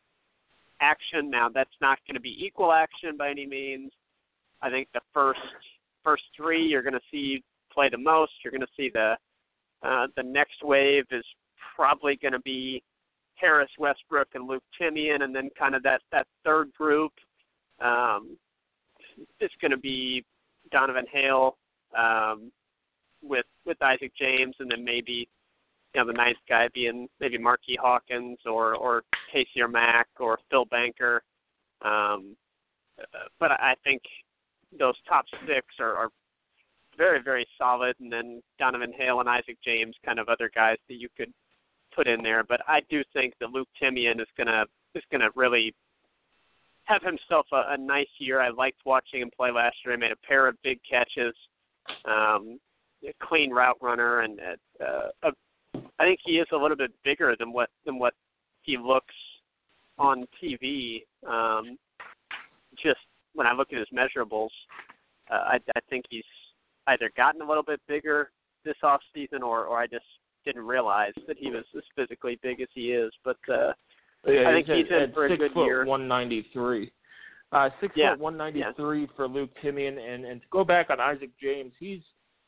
action. 0.81 1.29
Now 1.29 1.49
that's 1.49 1.69
not 1.81 1.99
going 2.07 2.15
to 2.15 2.21
be 2.21 2.35
equal 2.39 2.71
action 2.71 3.17
by 3.17 3.29
any 3.29 3.45
means. 3.45 3.91
I 4.61 4.69
think 4.69 4.87
the 4.93 5.01
first 5.13 5.39
first 6.03 6.23
three 6.35 6.63
you're 6.63 6.83
going 6.83 6.93
to 6.93 6.99
see 7.11 7.43
play 7.73 7.89
the 7.89 7.97
most. 7.97 8.31
You're 8.43 8.51
going 8.51 8.61
to 8.61 8.67
see 8.77 8.89
the 8.93 9.15
uh, 9.85 10.07
the 10.17 10.23
next 10.23 10.63
wave 10.63 11.05
is 11.11 11.25
probably 11.75 12.17
going 12.21 12.31
to 12.31 12.39
be 12.39 12.81
Harris, 13.35 13.69
Westbrook, 13.77 14.29
and 14.33 14.47
Luke 14.47 14.63
Timian, 14.79 15.23
and 15.23 15.35
then 15.35 15.49
kind 15.57 15.75
of 15.75 15.83
that 15.83 16.01
that 16.11 16.25
third 16.43 16.73
group 16.73 17.11
um, 17.81 18.37
is 19.39 19.51
going 19.61 19.71
to 19.71 19.77
be 19.77 20.23
Donovan 20.71 21.05
Hale 21.11 21.57
um, 21.97 22.51
with 23.21 23.45
with 23.65 23.81
Isaac 23.81 24.11
James, 24.19 24.55
and 24.59 24.71
then 24.71 24.83
maybe 24.83 25.27
you 25.93 26.01
know 26.01 26.07
the 26.07 26.13
ninth 26.13 26.37
guy 26.49 26.67
being 26.73 27.07
maybe 27.19 27.37
Marquis 27.37 27.77
Hawkins 27.79 28.39
or 28.45 28.75
or 28.75 29.03
Casey 29.31 29.61
or 29.61 29.67
Mack 29.67 30.07
or 30.19 30.39
Phil 30.49 30.65
Banker. 30.65 31.21
Um, 31.81 32.35
but 33.39 33.51
I 33.51 33.75
think 33.83 34.01
those 34.79 34.95
top 35.07 35.25
six 35.45 35.65
are, 35.79 35.93
are 35.95 36.09
very 36.97 37.21
very 37.21 37.47
solid, 37.57 37.95
and 37.99 38.11
then 38.11 38.41
Donovan 38.59 38.93
Hale 38.97 39.19
and 39.19 39.29
Isaac 39.29 39.57
James, 39.63 39.95
kind 40.05 40.19
of 40.19 40.29
other 40.29 40.49
guys 40.53 40.77
that 40.89 40.95
you 40.95 41.09
could 41.15 41.31
put 41.95 42.07
in 42.07 42.21
there. 42.21 42.43
But 42.43 42.61
I 42.67 42.81
do 42.89 43.03
think 43.13 43.33
that 43.39 43.51
Luke 43.51 43.69
Timian 43.81 44.19
is 44.19 44.27
gonna 44.37 44.65
is 44.93 45.03
gonna 45.11 45.29
really 45.35 45.73
have 46.85 47.01
himself 47.01 47.47
a, 47.51 47.73
a 47.73 47.77
nice 47.77 48.07
year. 48.19 48.41
I 48.41 48.49
liked 48.49 48.79
watching 48.85 49.21
him 49.21 49.31
play 49.35 49.51
last 49.51 49.77
year. 49.83 49.95
He 49.95 49.99
made 49.99 50.11
a 50.11 50.27
pair 50.27 50.47
of 50.47 50.55
big 50.63 50.79
catches, 50.89 51.33
um, 52.05 52.59
a 53.03 53.13
clean 53.23 53.51
route 53.51 53.77
runner, 53.81 54.21
and 54.21 54.39
uh, 54.79 55.29
think 56.05 56.19
he 56.23 56.33
is 56.33 56.47
a 56.53 56.57
little 56.57 56.77
bit 56.77 56.91
bigger 57.03 57.35
than 57.37 57.51
what 57.51 57.69
than 57.85 57.99
what 57.99 58.13
he 58.61 58.77
looks 58.77 59.15
on 59.97 60.25
TV. 60.41 61.03
Um, 61.27 61.77
just 62.81 62.99
when 63.33 63.47
I 63.47 63.53
look 63.53 63.69
at 63.73 63.79
his 63.79 63.87
measurables, 63.93 64.49
uh, 65.31 65.43
I, 65.53 65.59
I 65.75 65.79
think 65.89 66.05
he's 66.09 66.23
either 66.87 67.11
gotten 67.15 67.41
a 67.41 67.47
little 67.47 67.63
bit 67.63 67.81
bigger 67.87 68.31
this 68.63 68.75
off 68.83 69.01
season, 69.13 69.43
or 69.43 69.65
or 69.65 69.79
I 69.79 69.87
just 69.87 70.05
didn't 70.45 70.65
realize 70.65 71.13
that 71.27 71.37
he 71.37 71.49
was 71.49 71.63
as 71.75 71.83
physically 71.95 72.39
big 72.41 72.61
as 72.61 72.67
he 72.73 72.91
is. 72.91 73.11
But 73.23 73.37
uh, 73.49 73.73
yeah, 74.27 74.49
I 74.49 74.53
think 74.53 74.67
he's, 74.67 74.85
he's 74.87 74.91
in 74.91 75.13
for 75.13 75.25
a 75.25 75.37
good 75.37 75.51
foot 75.53 75.65
year. 75.65 75.85
One 75.85 76.07
ninety 76.07 76.47
three. 76.53 76.91
Uh, 77.51 77.69
six 77.79 77.93
Yeah, 77.95 78.13
foot 78.13 78.19
one 78.19 78.37
ninety 78.37 78.63
three 78.75 79.07
for 79.15 79.27
Luke 79.27 79.51
Timian, 79.63 79.97
and 79.99 80.25
and 80.25 80.41
to 80.41 80.47
go 80.51 80.63
back 80.63 80.89
on 80.89 80.99
Isaac 80.99 81.29
James, 81.41 81.73
he's 81.79 82.01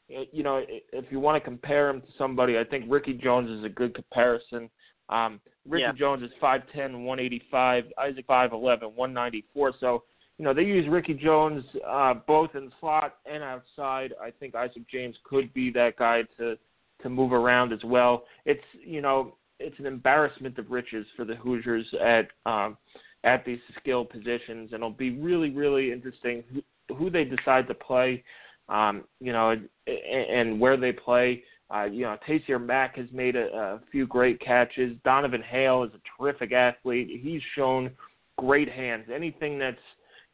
you 0.07 0.43
know 0.43 0.63
if 0.67 1.05
you 1.11 1.19
want 1.19 1.41
to 1.41 1.45
compare 1.45 1.89
him 1.89 2.01
to 2.01 2.07
somebody, 2.17 2.57
I 2.57 2.63
think 2.63 2.85
Ricky 2.87 3.13
Jones 3.13 3.49
is 3.49 3.63
a 3.63 3.69
good 3.69 3.93
comparison. 3.93 4.69
Um, 5.09 5.39
Ricky 5.67 5.83
Yeah. 5.83 5.93
Jones 5.93 6.23
is 6.23 6.31
five 6.41 6.61
ten, 6.73 7.03
one 7.03 7.19
eighty 7.19 7.41
five. 7.51 7.85
Isaac 7.97 8.25
five 8.27 8.53
eleven, 8.53 8.89
one 8.95 9.13
ninety 9.13 9.45
four. 9.53 9.73
So 9.79 10.03
you 10.37 10.45
know 10.45 10.53
they 10.53 10.63
use 10.63 10.87
Ricky 10.89 11.13
Jones 11.13 11.63
uh, 11.87 12.13
both 12.13 12.55
in 12.55 12.71
slot 12.79 13.17
and 13.25 13.43
outside. 13.43 14.13
I 14.21 14.31
think 14.31 14.55
Isaac 14.55 14.83
James 14.89 15.15
could 15.23 15.53
be 15.53 15.71
that 15.71 15.97
guy 15.97 16.23
to 16.37 16.57
to 17.01 17.09
move 17.09 17.33
around 17.33 17.73
as 17.73 17.83
well. 17.83 18.23
It's 18.45 18.63
you 18.85 19.01
know 19.01 19.35
it's 19.59 19.77
an 19.79 19.85
embarrassment 19.85 20.57
of 20.59 20.69
riches 20.69 21.05
for 21.15 21.25
the 21.25 21.35
Hoosiers 21.35 21.87
at 22.01 22.27
um, 22.45 22.77
at 23.23 23.45
these 23.45 23.59
skill 23.79 24.05
positions, 24.05 24.69
and 24.71 24.73
it'll 24.73 24.91
be 24.91 25.17
really 25.17 25.49
really 25.49 25.91
interesting 25.91 26.43
who, 26.53 26.95
who 26.95 27.09
they 27.09 27.23
decide 27.23 27.67
to 27.67 27.73
play. 27.73 28.23
Um, 28.69 29.05
you 29.21 29.31
know, 29.31 29.51
and, 29.51 29.69
and 29.87 30.59
where 30.59 30.75
they 30.77 30.91
play. 30.91 31.43
Uh, 31.73 31.85
you 31.85 32.01
know, 32.01 32.17
Taysir 32.27 32.63
Mack 32.65 32.97
has 32.97 33.07
made 33.13 33.35
a, 33.35 33.47
a 33.53 33.81
few 33.91 34.05
great 34.07 34.39
catches. 34.41 34.97
Donovan 35.03 35.41
Hale 35.41 35.83
is 35.83 35.91
a 35.93 36.01
terrific 36.17 36.51
athlete. 36.51 37.19
He's 37.21 37.41
shown 37.55 37.91
great 38.37 38.69
hands. 38.69 39.05
Anything 39.13 39.57
that's 39.57 39.77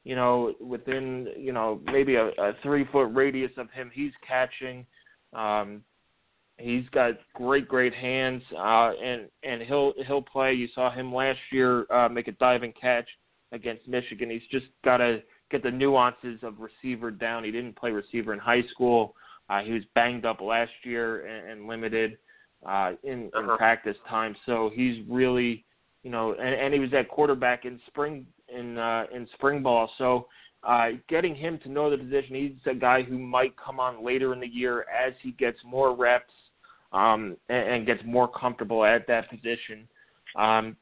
you 0.03 0.15
know 0.15 0.53
within 0.59 1.27
you 1.37 1.53
know 1.53 1.81
maybe 1.85 2.15
a, 2.15 2.27
a 2.27 2.53
three 2.61 2.85
foot 2.91 3.07
radius 3.13 3.51
of 3.57 3.69
him, 3.71 3.91
he's 3.93 4.11
catching. 4.27 4.85
Um, 5.33 5.83
he's 6.57 6.87
got 6.89 7.13
great 7.33 7.67
great 7.67 7.93
hands, 7.93 8.43
uh, 8.57 8.91
and 9.03 9.29
and 9.43 9.61
he'll 9.61 9.93
he'll 10.07 10.21
play. 10.21 10.53
You 10.53 10.67
saw 10.75 10.91
him 10.91 11.13
last 11.13 11.39
year 11.51 11.85
uh, 11.91 12.09
make 12.09 12.27
a 12.27 12.33
diving 12.33 12.73
catch 12.79 13.07
against 13.51 13.87
Michigan. 13.87 14.29
He's 14.29 14.41
just 14.51 14.65
got 14.83 14.97
to 14.97 15.21
get 15.51 15.63
the 15.63 15.71
nuances 15.71 16.39
of 16.43 16.55
receiver 16.59 17.11
down. 17.11 17.43
He 17.43 17.51
didn't 17.51 17.75
play 17.75 17.91
receiver 17.91 18.33
in 18.33 18.39
high 18.39 18.63
school. 18.71 19.15
Uh, 19.49 19.61
he 19.61 19.71
was 19.71 19.83
banged 19.93 20.25
up 20.25 20.41
last 20.41 20.71
year 20.83 21.25
and, 21.27 21.51
and 21.51 21.67
limited 21.67 22.17
uh, 22.65 22.93
in, 23.03 23.29
Uh-huh. 23.33 23.51
in 23.51 23.57
practice 23.57 23.97
time. 24.09 24.35
So 24.45 24.71
he's 24.73 25.05
really, 25.07 25.65
you 26.03 26.11
know, 26.11 26.33
and, 26.33 26.53
and 26.53 26.73
he 26.73 26.79
was 26.79 26.93
at 26.93 27.09
quarterback 27.09 27.65
in 27.65 27.79
spring 27.87 28.25
in 28.53 28.77
uh, 28.77 29.05
in 29.13 29.27
spring 29.33 29.63
ball. 29.63 29.89
So 29.97 30.27
uh, 30.63 30.89
getting 31.09 31.35
him 31.35 31.59
to 31.63 31.69
know 31.69 31.89
the 31.89 31.97
position, 31.97 32.35
he's 32.35 32.71
a 32.71 32.75
guy 32.75 33.03
who 33.03 33.17
might 33.17 33.53
come 33.57 33.79
on 33.79 34.03
later 34.05 34.33
in 34.33 34.39
the 34.39 34.47
year 34.47 34.85
as 34.89 35.13
he 35.21 35.31
gets 35.31 35.57
more 35.65 35.95
reps 35.95 36.33
um, 36.93 37.37
and, 37.49 37.69
and 37.69 37.85
gets 37.85 38.01
more 38.05 38.27
comfortable 38.27 38.85
at 38.85 39.07
that 39.07 39.29
position. 39.29 39.87
Um, 40.35 40.77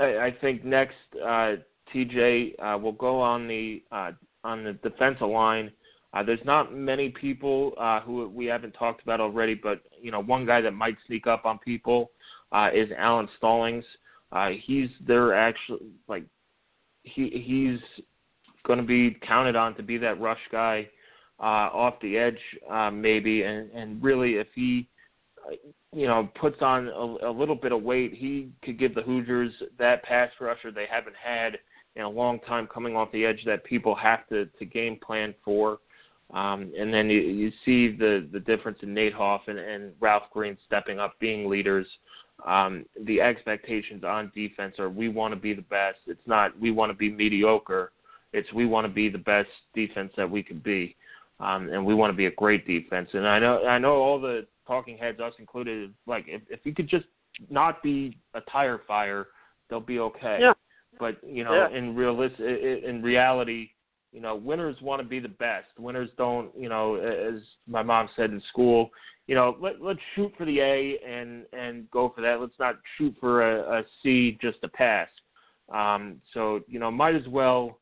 I, 0.00 0.04
I 0.18 0.36
think 0.40 0.64
next, 0.64 0.96
uh, 1.24 1.56
TJ 1.94 2.54
uh, 2.58 2.78
will 2.78 2.92
go 2.92 3.20
on 3.20 3.46
the 3.46 3.82
uh, 3.92 4.12
on 4.44 4.64
the 4.64 4.72
defensive 4.72 5.28
line. 5.28 5.70
Uh, 6.14 6.22
there's 6.22 6.44
not 6.44 6.74
many 6.74 7.08
people 7.08 7.72
uh, 7.78 8.00
who 8.00 8.28
we 8.28 8.46
haven't 8.46 8.72
talked 8.72 9.02
about 9.02 9.20
already, 9.20 9.54
but 9.54 9.82
you 10.00 10.10
know 10.10 10.20
one 10.20 10.46
guy 10.46 10.60
that 10.60 10.72
might 10.72 10.96
sneak 11.06 11.26
up 11.26 11.44
on 11.44 11.58
people 11.58 12.10
uh, 12.52 12.68
is 12.74 12.88
Alan 12.96 13.28
Stallings. 13.38 13.84
Uh, 14.32 14.50
he's 14.64 14.88
there 15.06 15.34
actually 15.34 15.80
like 16.08 16.24
he 17.02 17.28
he's 17.44 18.04
going 18.66 18.78
to 18.78 18.84
be 18.84 19.16
counted 19.26 19.56
on 19.56 19.74
to 19.74 19.82
be 19.82 19.98
that 19.98 20.20
rush 20.20 20.40
guy 20.50 20.88
uh, 21.40 21.68
off 21.72 21.94
the 22.00 22.16
edge 22.16 22.38
uh, 22.70 22.90
maybe, 22.90 23.42
and 23.42 23.70
and 23.72 24.02
really 24.02 24.34
if 24.34 24.46
he 24.54 24.88
uh, 25.46 25.54
you 25.92 26.06
know 26.06 26.28
puts 26.40 26.62
on 26.62 26.88
a, 26.88 27.28
a 27.28 27.32
little 27.32 27.56
bit 27.56 27.72
of 27.72 27.82
weight, 27.82 28.14
he 28.14 28.50
could 28.64 28.78
give 28.78 28.94
the 28.94 29.02
Hoosiers 29.02 29.52
that 29.78 30.02
pass 30.04 30.30
rusher 30.40 30.70
they 30.70 30.86
haven't 30.90 31.16
had 31.22 31.58
in 31.96 32.02
a 32.02 32.08
long 32.08 32.40
time 32.40 32.66
coming 32.72 32.96
off 32.96 33.12
the 33.12 33.26
edge 33.26 33.42
that 33.44 33.64
people 33.64 33.94
have 33.94 34.26
to 34.28 34.46
to 34.58 34.64
game 34.64 34.98
plan 35.04 35.34
for. 35.44 35.78
Um, 36.32 36.72
and 36.78 36.94
then 36.94 37.10
you, 37.10 37.20
you 37.20 37.50
see 37.64 37.94
the 37.94 38.26
the 38.32 38.40
difference 38.40 38.78
in 38.82 38.94
Nate 38.94 39.12
Hoff 39.12 39.42
and, 39.48 39.58
and 39.58 39.92
Ralph 40.00 40.30
Green 40.32 40.56
stepping 40.64 40.98
up, 40.98 41.18
being 41.20 41.50
leaders. 41.50 41.86
Um, 42.46 42.84
the 43.04 43.20
expectations 43.20 44.02
on 44.04 44.32
defense 44.34 44.78
are 44.78 44.90
we 44.90 45.08
want 45.08 45.32
to 45.32 45.40
be 45.40 45.54
the 45.54 45.62
best. 45.62 45.98
It's 46.06 46.26
not 46.26 46.58
we 46.58 46.70
want 46.70 46.90
to 46.90 46.96
be 46.96 47.10
mediocre. 47.10 47.92
It's 48.32 48.52
we 48.52 48.66
want 48.66 48.86
to 48.86 48.92
be 48.92 49.08
the 49.08 49.18
best 49.18 49.48
defense 49.74 50.12
that 50.16 50.28
we 50.28 50.42
can 50.42 50.58
be, 50.58 50.96
um, 51.38 51.68
and 51.70 51.84
we 51.84 51.94
want 51.94 52.12
to 52.12 52.16
be 52.16 52.26
a 52.26 52.30
great 52.32 52.66
defense. 52.66 53.10
And 53.12 53.28
I 53.28 53.38
know 53.38 53.64
I 53.64 53.78
know 53.78 53.94
all 53.94 54.20
the 54.20 54.46
talking 54.66 54.96
heads, 54.96 55.20
us 55.20 55.34
included, 55.38 55.92
like 56.06 56.24
if 56.26 56.42
if 56.48 56.60
you 56.64 56.74
could 56.74 56.88
just 56.88 57.06
not 57.50 57.82
be 57.82 58.18
a 58.34 58.40
tire 58.50 58.80
fire, 58.86 59.28
they'll 59.68 59.80
be 59.80 59.98
okay. 60.00 60.38
Yeah. 60.40 60.54
But 60.98 61.16
you 61.24 61.44
know, 61.44 61.54
Yeah. 61.54 61.76
in 61.76 61.94
realist 61.94 62.40
in 62.40 63.02
reality, 63.02 63.70
you 64.12 64.20
know, 64.20 64.36
winners 64.36 64.76
want 64.82 65.00
to 65.00 65.08
be 65.08 65.20
the 65.20 65.28
best. 65.28 65.68
Winners 65.78 66.10
don't, 66.18 66.50
you 66.56 66.68
know, 66.68 66.96
as 66.96 67.40
my 67.66 67.82
mom 67.82 68.08
said 68.14 68.30
in 68.30 68.42
school, 68.50 68.90
you 69.26 69.34
know, 69.34 69.56
let 69.60 69.80
let's 69.80 70.00
shoot 70.14 70.32
for 70.36 70.44
the 70.44 70.60
A 70.60 70.98
and 71.06 71.44
and 71.52 71.90
go 71.90 72.12
for 72.14 72.20
that. 72.20 72.40
Let's 72.40 72.58
not 72.58 72.76
shoot 72.98 73.14
for 73.18 73.42
a, 73.42 73.80
a 73.80 73.82
C 74.02 74.38
just 74.40 74.60
to 74.60 74.68
pass. 74.68 75.08
Um, 75.72 76.20
so 76.34 76.60
you 76.66 76.78
know, 76.78 76.90
might 76.90 77.14
as 77.14 77.26
well, 77.28 77.78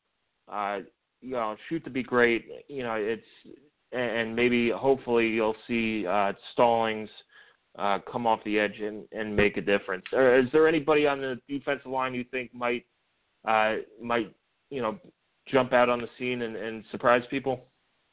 uh, 0.51 0.79
you 1.21 1.31
know, 1.31 1.55
shoot 1.67 1.83
to 1.83 1.89
be 1.89 2.03
great. 2.03 2.45
You 2.67 2.83
know, 2.83 2.95
it's 2.95 3.23
and 3.91 4.35
maybe 4.35 4.69
hopefully 4.69 5.27
you'll 5.27 5.55
see 5.67 6.05
uh, 6.07 6.31
Stallings 6.53 7.09
uh, 7.77 7.99
come 8.09 8.25
off 8.25 8.39
the 8.45 8.59
edge 8.59 8.79
and, 8.79 9.03
and 9.11 9.35
make 9.35 9.57
a 9.57 9.61
difference. 9.61 10.05
Is 10.13 10.45
there 10.51 10.67
anybody 10.67 11.07
on 11.07 11.19
the 11.19 11.39
defensive 11.49 11.91
line 11.91 12.13
you 12.13 12.23
think 12.31 12.53
might 12.53 12.85
uh, 13.47 13.75
might 14.01 14.33
you 14.69 14.81
know 14.81 14.97
jump 15.47 15.73
out 15.73 15.89
on 15.89 15.99
the 15.99 16.07
scene 16.17 16.41
and, 16.43 16.55
and 16.55 16.83
surprise 16.91 17.23
people? 17.29 17.65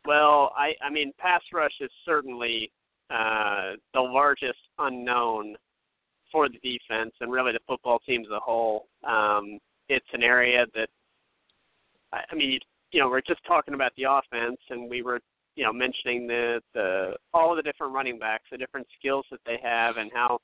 Well, 0.06 0.52
I 0.56 0.72
I 0.84 0.90
mean, 0.90 1.12
pass 1.18 1.42
rush 1.52 1.72
is 1.80 1.90
certainly 2.04 2.70
uh, 3.10 3.72
the 3.94 4.00
largest 4.00 4.58
unknown 4.78 5.56
for 6.30 6.48
the 6.48 6.58
defense 6.58 7.14
and 7.20 7.32
really 7.32 7.52
the 7.52 7.60
football 7.66 7.98
team 8.00 8.22
as 8.22 8.30
a 8.30 8.40
whole. 8.40 8.86
Um, 9.04 9.58
it's 9.88 10.06
an 10.12 10.22
area 10.22 10.66
that 10.74 10.88
I 12.12 12.20
I 12.30 12.34
mean, 12.34 12.58
you 12.92 13.00
know, 13.00 13.08
we're 13.08 13.20
just 13.20 13.44
talking 13.46 13.74
about 13.74 13.92
the 13.96 14.04
offense, 14.04 14.58
and 14.70 14.88
we 14.88 15.02
were, 15.02 15.20
you 15.56 15.64
know, 15.64 15.72
mentioning 15.72 16.26
the 16.26 16.60
the 16.74 17.16
all 17.34 17.50
of 17.50 17.56
the 17.56 17.62
different 17.62 17.92
running 17.92 18.18
backs, 18.18 18.44
the 18.50 18.58
different 18.58 18.86
skills 18.98 19.26
that 19.30 19.40
they 19.44 19.58
have, 19.62 19.96
and 19.96 20.10
how 20.14 20.38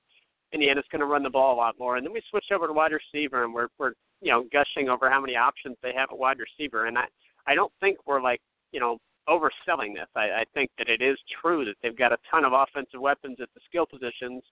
Indiana's 0.52 0.85
going 0.90 1.00
to 1.00 1.07
run 1.07 1.22
the 1.22 1.30
ball 1.30 1.54
a 1.54 1.57
lot 1.57 1.78
more. 1.78 1.96
And 1.96 2.07
then 2.07 2.12
we 2.12 2.22
switch 2.30 2.46
over 2.52 2.66
to 2.66 2.72
wide 2.72 2.92
receiver, 2.92 3.44
and 3.44 3.52
we're 3.52 3.68
we're 3.78 3.92
you 4.20 4.30
know 4.30 4.44
gushing 4.52 4.88
over 4.88 5.11
how 5.11 5.20
many 5.20 5.37
options 5.37 5.76
they 5.83 5.92
have 5.94 6.11
at 6.11 6.18
wide 6.18 6.38
receiver. 6.38 6.87
And 6.87 6.98
I 6.98 7.04
I 7.46 7.54
don't 7.54 7.72
think 7.80 7.98
we're 8.07 8.22
like 8.22 8.40
you 8.72 8.80
know 8.80 8.98
overselling 9.28 9.94
this. 9.94 10.09
I, 10.14 10.20
I 10.20 10.44
think 10.52 10.70
that 10.78 10.88
it 10.88 11.00
is 11.00 11.18
true 11.40 11.64
that 11.64 11.74
they've 11.83 11.96
got 11.96 12.12
a 12.12 12.18
ton 12.30 12.44
of 12.44 12.52
offensive 12.52 13.00
weapons 13.00 13.38
at 13.40 13.48
the 13.54 13.61
skill 13.66 13.87
positions, 13.87 14.42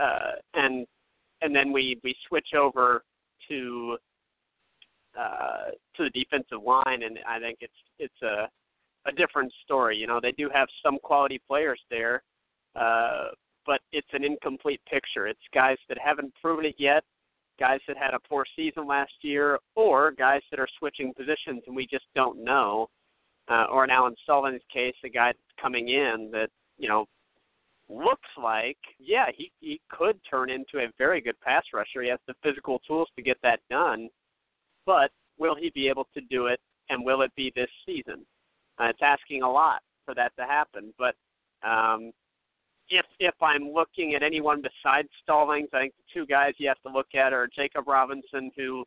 uh, 0.00 0.32
and 0.54 0.86
and 1.42 1.54
then 1.54 1.72
we 1.72 1.98
we 2.02 2.14
switch 2.28 2.48
over 2.58 3.02
to 3.48 3.96
uh, 5.18 5.70
to 5.96 6.04
the 6.04 6.10
defensive 6.10 6.62
line, 6.64 7.02
and 7.02 7.18
I 7.26 7.38
think 7.38 7.58
it's 7.60 7.72
it's 7.98 8.22
a 8.22 8.48
a 9.06 9.12
different 9.12 9.52
story. 9.64 9.96
You 9.96 10.06
know, 10.06 10.20
they 10.20 10.32
do 10.32 10.50
have 10.52 10.68
some 10.84 10.98
quality 11.02 11.40
players 11.48 11.80
there, 11.90 12.22
uh, 12.76 13.28
but 13.66 13.80
it's 13.92 14.08
an 14.12 14.24
incomplete 14.24 14.80
picture. 14.90 15.26
It's 15.26 15.40
guys 15.54 15.76
that 15.88 15.98
haven't 15.98 16.34
proven 16.40 16.64
it 16.64 16.74
yet, 16.78 17.04
guys 17.58 17.80
that 17.88 17.96
had 17.96 18.14
a 18.14 18.20
poor 18.28 18.44
season 18.56 18.86
last 18.86 19.12
year, 19.22 19.58
or 19.74 20.12
guys 20.12 20.42
that 20.50 20.60
are 20.60 20.68
switching 20.78 21.12
positions 21.14 21.62
and 21.66 21.76
we 21.76 21.86
just 21.86 22.06
don't 22.14 22.42
know. 22.42 22.88
Uh, 23.48 23.64
or 23.72 23.82
in 23.82 23.90
Alan 23.90 24.14
Sullivan's 24.26 24.62
case, 24.72 24.94
a 25.04 25.08
guy 25.08 25.32
coming 25.60 25.88
in 25.88 26.30
that 26.32 26.48
you 26.78 26.88
know 26.88 27.06
looks 27.88 28.28
like, 28.40 28.78
yeah, 28.98 29.26
he 29.36 29.50
he 29.60 29.80
could 29.90 30.18
turn 30.30 30.50
into 30.50 30.78
a 30.78 30.92
very 30.98 31.20
good 31.20 31.38
pass 31.40 31.64
rusher. 31.74 32.02
He 32.02 32.08
has 32.10 32.20
the 32.26 32.34
physical 32.42 32.80
tools 32.86 33.08
to 33.16 33.22
get 33.22 33.38
that 33.42 33.60
done, 33.68 34.08
but 34.86 35.10
will 35.38 35.56
he 35.56 35.70
be 35.74 35.88
able 35.88 36.06
to 36.14 36.20
do 36.20 36.46
it? 36.46 36.60
And 36.88 37.04
will 37.04 37.22
it 37.22 37.32
be 37.36 37.52
this 37.54 37.70
season? 37.86 38.26
Uh, 38.78 38.86
it's 38.86 39.00
asking 39.02 39.42
a 39.42 39.50
lot 39.50 39.80
for 40.04 40.14
that 40.14 40.32
to 40.38 40.44
happen. 40.44 40.92
But 40.98 41.14
um, 41.66 42.12
if 42.90 43.06
if 43.20 43.34
I'm 43.40 43.70
looking 43.72 44.14
at 44.14 44.22
anyone 44.22 44.62
besides 44.62 45.08
Stallings, 45.22 45.68
I 45.72 45.78
think 45.78 45.94
the 45.96 46.20
two 46.20 46.26
guys 46.26 46.54
you 46.58 46.68
have 46.68 46.80
to 46.82 46.92
look 46.92 47.14
at 47.14 47.32
are 47.32 47.48
Jacob 47.54 47.86
Robinson, 47.86 48.50
who 48.56 48.84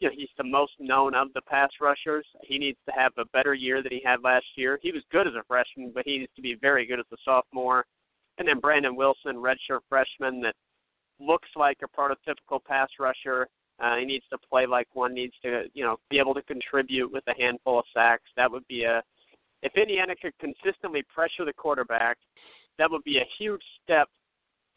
you 0.00 0.08
know, 0.08 0.14
he's 0.16 0.28
the 0.36 0.44
most 0.44 0.72
known 0.80 1.14
of 1.14 1.28
the 1.34 1.42
pass 1.42 1.70
rushers. 1.80 2.26
He 2.42 2.58
needs 2.58 2.78
to 2.86 2.92
have 2.92 3.12
a 3.18 3.24
better 3.26 3.54
year 3.54 3.82
than 3.82 3.92
he 3.92 4.02
had 4.04 4.22
last 4.24 4.46
year. 4.56 4.78
He 4.82 4.90
was 4.90 5.02
good 5.12 5.28
as 5.28 5.34
a 5.34 5.44
freshman, 5.46 5.92
but 5.94 6.04
he 6.04 6.18
needs 6.18 6.32
to 6.34 6.42
be 6.42 6.56
very 6.60 6.86
good 6.86 6.98
as 6.98 7.06
a 7.12 7.16
sophomore. 7.24 7.84
And 8.38 8.48
then 8.48 8.58
Brandon 8.58 8.96
Wilson, 8.96 9.36
redshirt 9.36 9.80
freshman, 9.88 10.40
that 10.40 10.54
looks 11.20 11.48
like 11.54 11.78
a 11.84 12.00
prototypical 12.00 12.64
pass 12.66 12.88
rusher. 12.98 13.46
Uh, 13.78 13.96
he 13.96 14.04
needs 14.04 14.24
to 14.30 14.38
play 14.38 14.66
like 14.66 14.88
one. 14.94 15.14
Needs 15.14 15.34
to, 15.42 15.64
you 15.74 15.84
know, 15.84 15.98
be 16.10 16.18
able 16.18 16.34
to 16.34 16.42
contribute 16.42 17.12
with 17.12 17.24
a 17.28 17.40
handful 17.40 17.78
of 17.78 17.84
sacks. 17.94 18.30
That 18.36 18.50
would 18.50 18.66
be 18.66 18.84
a. 18.84 19.02
If 19.62 19.76
Indiana 19.76 20.14
could 20.20 20.32
consistently 20.40 21.04
pressure 21.14 21.44
the 21.44 21.52
quarterback, 21.52 22.18
that 22.78 22.90
would 22.90 23.04
be 23.04 23.18
a 23.18 23.28
huge 23.38 23.62
step 23.82 24.08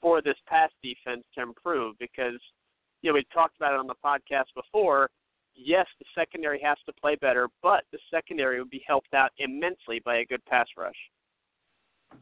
for 0.02 0.22
this 0.22 0.36
pass 0.48 0.70
defense 0.84 1.24
to 1.36 1.42
improve 1.42 1.96
because 2.00 2.40
you 3.02 3.12
know, 3.12 3.16
we 3.16 3.26
talked 3.34 3.56
about 3.58 3.74
it 3.74 3.80
on 3.80 3.88
the 3.88 3.96
podcast 4.04 4.46
before. 4.56 5.10
Yes, 5.54 5.86
the 6.00 6.06
secondary 6.16 6.60
has 6.62 6.78
to 6.86 6.94
play 6.94 7.16
better, 7.16 7.48
but 7.62 7.84
the 7.92 8.00
secondary 8.12 8.60
would 8.60 8.70
be 8.70 8.84
helped 8.88 9.14
out 9.14 9.32
immensely 9.38 10.02
by 10.04 10.18
a 10.18 10.26
good 10.26 10.44
pass 10.46 10.68
rush. 10.78 10.96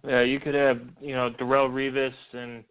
Yeah, 0.05 0.21
you 0.21 0.39
could 0.39 0.55
have 0.55 0.81
you 1.01 1.13
know 1.13 1.31
Darrelle 1.39 1.69
Revis 1.69 2.13
and 2.33 2.63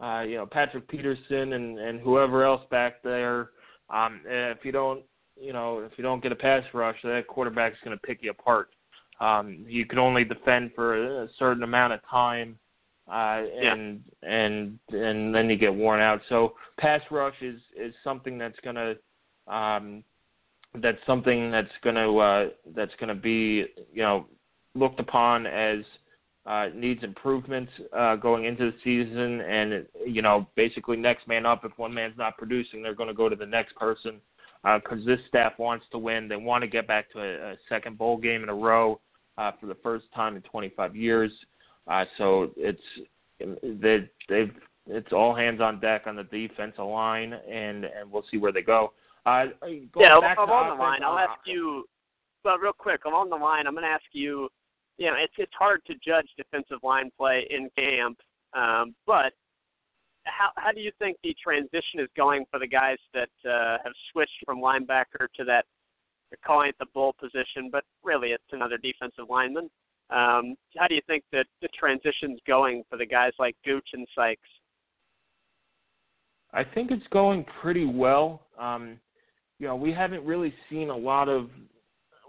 uh, 0.00 0.22
you 0.22 0.36
know 0.36 0.46
Patrick 0.46 0.88
Peterson 0.88 1.54
and 1.54 1.78
and 1.78 2.00
whoever 2.00 2.44
else 2.44 2.62
back 2.70 3.02
there. 3.02 3.50
Um, 3.90 4.20
if 4.24 4.58
you 4.64 4.72
don't 4.72 5.02
you 5.36 5.52
know 5.52 5.80
if 5.80 5.92
you 5.96 6.02
don't 6.02 6.22
get 6.22 6.32
a 6.32 6.36
pass 6.36 6.62
rush, 6.72 6.96
that 7.02 7.26
quarterback's 7.26 7.78
going 7.84 7.96
to 7.96 8.06
pick 8.06 8.22
you 8.22 8.30
apart. 8.30 8.70
Um, 9.20 9.64
you 9.66 9.84
can 9.84 9.98
only 9.98 10.24
defend 10.24 10.72
for 10.74 11.22
a 11.22 11.28
certain 11.38 11.64
amount 11.64 11.92
of 11.92 12.00
time, 12.08 12.58
uh, 13.10 13.42
and 13.60 14.00
yeah. 14.22 14.30
and 14.30 14.78
and 14.90 15.34
then 15.34 15.50
you 15.50 15.56
get 15.56 15.74
worn 15.74 16.00
out. 16.00 16.20
So 16.28 16.54
pass 16.78 17.00
rush 17.10 17.34
is 17.40 17.60
is 17.76 17.94
something 18.04 18.38
that's 18.38 18.58
going 18.62 18.76
to 18.76 19.52
um, 19.52 20.04
that's 20.82 20.98
something 21.06 21.50
that's 21.50 21.70
to 21.96 22.18
uh, 22.18 22.48
that's 22.76 22.92
to 23.08 23.14
be 23.14 23.66
you 23.92 24.02
know 24.02 24.26
looked 24.74 25.00
upon 25.00 25.46
as 25.46 25.80
uh, 26.46 26.68
needs 26.74 27.02
improvement 27.02 27.68
uh, 27.96 28.14
going 28.16 28.44
into 28.44 28.70
the 28.70 28.76
season, 28.84 29.40
and 29.40 29.86
you 30.06 30.22
know 30.22 30.46
basically 30.54 30.96
next 30.96 31.26
man 31.26 31.44
up. 31.44 31.64
If 31.64 31.76
one 31.76 31.92
man's 31.92 32.16
not 32.16 32.38
producing, 32.38 32.82
they're 32.82 32.94
going 32.94 33.08
to 33.08 33.14
go 33.14 33.28
to 33.28 33.36
the 33.36 33.46
next 33.46 33.74
person 33.76 34.20
because 34.62 35.00
uh, 35.02 35.06
this 35.06 35.20
staff 35.28 35.54
wants 35.58 35.86
to 35.92 35.98
win. 35.98 36.28
They 36.28 36.36
want 36.36 36.62
to 36.62 36.68
get 36.68 36.86
back 36.86 37.10
to 37.12 37.20
a, 37.20 37.52
a 37.52 37.56
second 37.68 37.98
bowl 37.98 38.16
game 38.16 38.42
in 38.42 38.48
a 38.48 38.54
row 38.54 39.00
uh, 39.38 39.52
for 39.58 39.66
the 39.66 39.76
first 39.76 40.06
time 40.14 40.36
in 40.36 40.42
25 40.42 40.94
years. 40.96 41.32
Uh, 41.86 42.04
so 42.18 42.50
it's 42.56 42.82
they 43.62 44.10
they've 44.28 44.52
it's 44.86 45.12
all 45.12 45.34
hands 45.34 45.60
on 45.60 45.80
deck 45.80 46.02
on 46.06 46.16
the 46.16 46.24
defensive 46.24 46.84
line, 46.84 47.32
and 47.32 47.84
and 47.84 48.10
we'll 48.10 48.24
see 48.30 48.36
where 48.36 48.52
they 48.52 48.62
go. 48.62 48.92
Uh, 49.24 49.46
yeah, 49.96 50.18
back 50.20 50.38
along 50.38 50.70
to 50.70 50.76
the 50.76 50.82
line, 50.82 51.02
I'll 51.02 51.18
ask 51.18 51.40
you. 51.46 51.84
Well, 52.44 52.58
real 52.58 52.72
quick, 52.72 53.04
along 53.04 53.30
the 53.30 53.36
line, 53.36 53.66
I'm 53.66 53.74
going 53.74 53.84
to 53.84 53.90
ask 53.90 54.04
you. 54.12 54.48
You 54.96 55.06
know, 55.06 55.16
it's 55.16 55.34
it's 55.38 55.52
hard 55.58 55.82
to 55.86 55.94
judge 56.04 56.26
defensive 56.36 56.78
line 56.82 57.10
play 57.16 57.46
in 57.50 57.70
camp, 57.78 58.18
um, 58.54 58.94
but 59.06 59.32
how 60.24 60.50
how 60.56 60.72
do 60.72 60.80
you 60.80 60.90
think 60.98 61.16
the 61.22 61.34
transition 61.42 62.00
is 62.00 62.08
going 62.16 62.44
for 62.50 62.58
the 62.58 62.66
guys 62.66 62.98
that 63.14 63.28
uh, 63.48 63.78
have 63.84 63.92
switched 64.12 64.44
from 64.44 64.58
linebacker 64.60 65.26
to 65.36 65.44
that? 65.44 65.64
They're 66.30 66.38
calling 66.46 66.68
it 66.68 66.76
the 66.78 66.86
bull 66.92 67.14
position, 67.18 67.68
but 67.70 67.84
really 68.04 68.28
it's 68.28 68.42
another 68.52 68.78
defensive 68.78 69.26
lineman. 69.30 69.70
Um, 70.10 70.56
how 70.76 70.86
do 70.88 70.94
you 70.94 71.02
think 71.06 71.24
that 71.32 71.46
the 71.60 71.68
transition's 71.78 72.38
going 72.46 72.82
for 72.88 72.96
the 72.96 73.06
guys 73.06 73.32
like 73.38 73.56
Gooch 73.64 73.88
and 73.92 74.06
Sykes? 74.14 74.40
I 76.52 76.64
think 76.64 76.90
it's 76.90 77.06
going 77.10 77.44
pretty 77.60 77.84
well. 77.84 78.42
Um, 78.58 78.98
you 79.58 79.66
know, 79.66 79.76
we 79.76 79.92
haven't 79.92 80.24
really 80.24 80.54
seen 80.70 80.88
a 80.88 80.96
lot 80.96 81.28
of. 81.28 81.50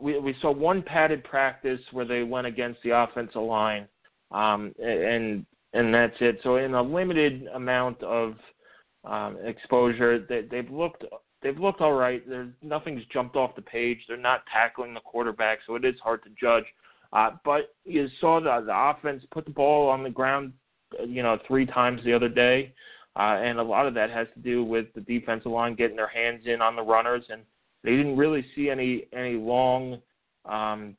We 0.01 0.19
we 0.19 0.35
saw 0.41 0.51
one 0.51 0.81
padded 0.81 1.23
practice 1.23 1.79
where 1.91 2.05
they 2.05 2.23
went 2.23 2.47
against 2.47 2.81
the 2.83 2.91
offensive 2.91 3.41
line, 3.41 3.87
um, 4.31 4.73
and 4.79 5.45
and 5.73 5.93
that's 5.93 6.15
it. 6.19 6.39
So 6.43 6.57
in 6.57 6.73
a 6.73 6.81
limited 6.81 7.47
amount 7.53 8.01
of 8.03 8.35
um, 9.05 9.37
exposure, 9.43 10.25
they, 10.27 10.41
they've 10.49 10.69
looked 10.69 11.05
they've 11.41 11.57
looked 11.57 11.81
all 11.81 11.93
right. 11.93 12.27
There's 12.27 12.49
nothing's 12.61 13.03
jumped 13.11 13.35
off 13.35 13.55
the 13.55 13.61
page. 13.61 13.99
They're 14.07 14.17
not 14.17 14.43
tackling 14.51 14.93
the 14.93 14.99
quarterback, 14.99 15.59
so 15.65 15.75
it 15.75 15.85
is 15.85 15.95
hard 16.03 16.23
to 16.23 16.29
judge. 16.39 16.65
Uh, 17.11 17.31
but 17.43 17.73
you 17.85 18.07
saw 18.21 18.39
the 18.39 18.65
the 18.65 18.75
offense 18.75 19.23
put 19.31 19.45
the 19.45 19.51
ball 19.51 19.89
on 19.89 20.03
the 20.03 20.09
ground, 20.09 20.53
you 21.07 21.23
know, 21.23 21.37
three 21.47 21.65
times 21.65 22.01
the 22.03 22.13
other 22.13 22.29
day, 22.29 22.73
uh, 23.15 23.37
and 23.41 23.59
a 23.59 23.63
lot 23.63 23.87
of 23.87 23.93
that 23.95 24.11
has 24.11 24.27
to 24.35 24.39
do 24.39 24.63
with 24.63 24.85
the 24.93 25.01
defensive 25.01 25.51
line 25.51 25.75
getting 25.75 25.95
their 25.95 26.07
hands 26.07 26.43
in 26.45 26.61
on 26.61 26.75
the 26.75 26.81
runners, 26.81 27.23
and 27.29 27.41
they 27.83 27.91
didn't 27.91 28.17
really 28.17 28.45
see 28.55 28.69
any 28.69 29.05
any 29.11 29.35
long, 29.35 29.99
um, 30.45 30.95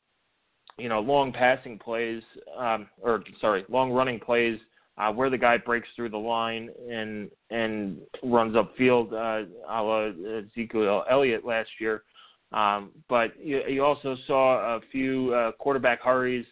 you 0.77 0.89
know, 0.89 0.99
long 0.99 1.31
passing 1.31 1.79
plays, 1.79 2.23
um, 2.57 2.87
or 3.01 3.23
sorry, 3.39 3.63
long 3.69 3.91
running 3.91 4.19
plays 4.19 4.59
uh, 4.97 5.11
where 5.11 5.29
the 5.29 5.37
guy 5.37 5.57
breaks 5.57 5.87
through 5.95 6.09
the 6.09 6.17
line 6.17 6.69
and 6.89 7.29
and 7.49 7.97
runs 8.23 8.55
upfield, 8.55 9.13
uh, 9.13 9.47
a 9.69 9.81
la 9.81 10.11
Ezekiel 10.39 11.03
Elliott 11.09 11.45
last 11.45 11.69
year. 11.79 12.03
Um, 12.51 12.91
but 13.07 13.33
you, 13.41 13.61
you 13.67 13.83
also 13.83 14.17
saw 14.27 14.75
a 14.75 14.81
few 14.91 15.33
uh, 15.33 15.51
quarterback 15.53 16.01
hurries, 16.01 16.45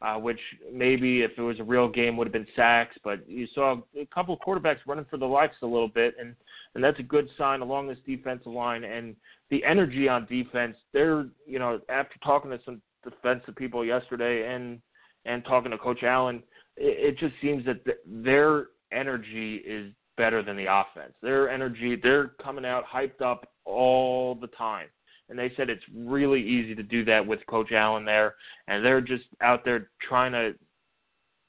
uh, 0.00 0.14
which 0.14 0.40
maybe 0.72 1.22
if 1.22 1.32
it 1.36 1.42
was 1.42 1.60
a 1.60 1.64
real 1.64 1.88
game 1.88 2.16
would 2.16 2.26
have 2.26 2.32
been 2.32 2.46
sacks. 2.56 2.96
But 3.04 3.28
you 3.28 3.46
saw 3.54 3.76
a 4.00 4.06
couple 4.06 4.34
of 4.34 4.40
quarterbacks 4.40 4.78
running 4.86 5.06
for 5.10 5.18
the 5.18 5.26
lives 5.26 5.54
a 5.62 5.66
little 5.66 5.88
bit, 5.88 6.14
and 6.18 6.34
and 6.74 6.82
that's 6.82 6.98
a 6.98 7.04
good 7.04 7.28
sign 7.36 7.60
along 7.60 7.88
this 7.88 7.98
defensive 8.06 8.52
line 8.52 8.84
and 8.84 9.14
the 9.50 9.62
energy 9.64 10.08
on 10.08 10.26
defense. 10.26 10.76
They're 10.94 11.26
you 11.46 11.58
know 11.58 11.80
after 11.90 12.18
talking 12.24 12.50
to 12.50 12.60
some 12.64 12.80
defensive 13.04 13.54
people 13.54 13.84
yesterday 13.84 14.54
and 14.54 14.80
and 15.24 15.44
talking 15.44 15.70
to 15.70 15.78
Coach 15.78 16.02
Allen, 16.02 16.42
it, 16.76 17.18
just 17.18 17.34
seems 17.40 17.64
that 17.66 17.84
the, 17.84 17.92
their 18.06 18.66
energy 18.92 19.56
is 19.56 19.92
better 20.16 20.42
than 20.42 20.56
the 20.56 20.66
offense. 20.66 21.14
Their 21.22 21.50
energy, 21.50 21.98
they're 22.00 22.28
coming 22.42 22.64
out 22.64 22.84
hyped 22.92 23.22
up 23.22 23.48
all 23.64 24.34
the 24.34 24.48
time. 24.48 24.88
And 25.28 25.38
they 25.38 25.52
said 25.56 25.70
it's 25.70 25.84
really 25.94 26.42
easy 26.42 26.74
to 26.74 26.82
do 26.82 27.04
that 27.06 27.26
with 27.26 27.40
Coach 27.46 27.72
Allen 27.72 28.04
there, 28.04 28.34
and 28.68 28.84
they're 28.84 29.00
just 29.00 29.24
out 29.40 29.64
there 29.64 29.88
trying 30.06 30.32
to 30.32 30.52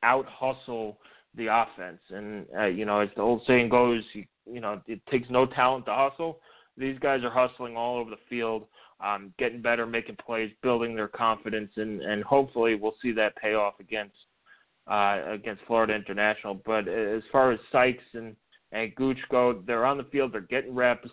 out 0.03 0.25
hustle 0.27 0.99
the 1.35 1.47
offense. 1.47 1.99
And 2.09 2.45
uh, 2.57 2.65
you 2.65 2.85
know, 2.85 2.99
as 2.99 3.09
the 3.15 3.21
old 3.21 3.41
saying 3.45 3.69
goes, 3.69 4.03
you, 4.13 4.25
you 4.45 4.61
know, 4.61 4.81
it 4.87 5.01
takes 5.11 5.29
no 5.29 5.45
talent 5.45 5.85
to 5.85 5.93
hustle. 5.93 6.39
These 6.77 6.97
guys 6.99 7.23
are 7.23 7.29
hustling 7.29 7.75
all 7.75 7.97
over 7.97 8.09
the 8.09 8.15
field, 8.29 8.67
um, 9.03 9.33
getting 9.37 9.61
better, 9.61 9.85
making 9.85 10.17
plays, 10.25 10.51
building 10.61 10.95
their 10.95 11.09
confidence, 11.09 11.71
and 11.75 12.01
and 12.01 12.23
hopefully 12.23 12.75
we'll 12.75 12.95
see 13.01 13.11
that 13.13 13.35
pay 13.35 13.53
off 13.53 13.73
against 13.81 14.15
uh, 14.87 15.21
against 15.27 15.61
Florida 15.67 15.93
International. 15.93 16.59
But 16.65 16.87
as 16.87 17.23
far 17.31 17.51
as 17.51 17.59
Sykes 17.71 18.03
and 18.13 18.35
and 18.71 18.93
Gooch 18.95 19.19
go, 19.29 19.61
they're 19.67 19.85
on 19.85 19.97
the 19.97 20.03
field, 20.05 20.33
they're 20.33 20.41
getting 20.41 20.73
reps, 20.73 21.09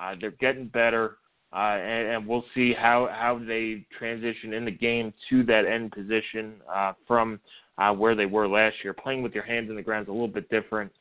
uh, 0.00 0.14
they're 0.20 0.32
getting 0.32 0.66
better, 0.66 1.18
uh, 1.52 1.76
and, 1.76 2.08
and 2.08 2.26
we'll 2.26 2.44
see 2.54 2.74
how 2.74 3.08
how 3.12 3.38
they 3.38 3.86
transition 3.98 4.52
in 4.52 4.64
the 4.64 4.70
game 4.70 5.12
to 5.30 5.44
that 5.44 5.64
end 5.64 5.92
position 5.92 6.54
uh, 6.72 6.92
from 7.06 7.40
uh, 7.78 7.92
where 7.92 8.14
they 8.14 8.26
were 8.26 8.48
last 8.48 8.76
year. 8.82 8.92
Playing 8.92 9.22
with 9.22 9.34
your 9.34 9.44
hands 9.44 9.70
in 9.70 9.76
the 9.76 9.82
ground 9.82 10.04
is 10.04 10.08
a 10.08 10.12
little 10.12 10.28
bit 10.28 10.48
different. 10.48 10.92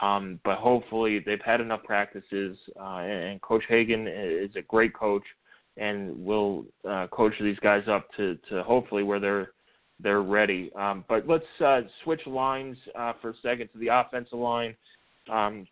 Um, 0.00 0.38
but 0.44 0.58
hopefully 0.58 1.18
they've 1.24 1.40
had 1.44 1.60
enough 1.60 1.82
practices, 1.82 2.56
uh, 2.78 2.98
and, 2.98 3.42
Coach 3.42 3.64
Hagen 3.68 4.06
is 4.06 4.54
a 4.54 4.62
great 4.62 4.94
coach, 4.94 5.24
and 5.76 6.24
will 6.24 6.66
uh, 6.88 7.08
coach 7.08 7.32
these 7.40 7.58
guys 7.60 7.82
up 7.88 8.06
to, 8.16 8.38
to 8.48 8.62
hopefully 8.62 9.02
where 9.02 9.18
they're 9.18 9.50
they're 10.00 10.22
ready. 10.22 10.70
Um, 10.76 11.04
but 11.08 11.26
let's 11.26 11.44
uh, 11.64 11.80
switch 12.04 12.20
lines 12.26 12.76
uh, 12.98 13.14
for 13.20 13.30
a 13.30 13.34
second 13.42 13.68
to 13.72 13.78
the 13.78 13.88
offensive 13.88 14.38
line. 14.38 14.74
Um, 15.30 15.66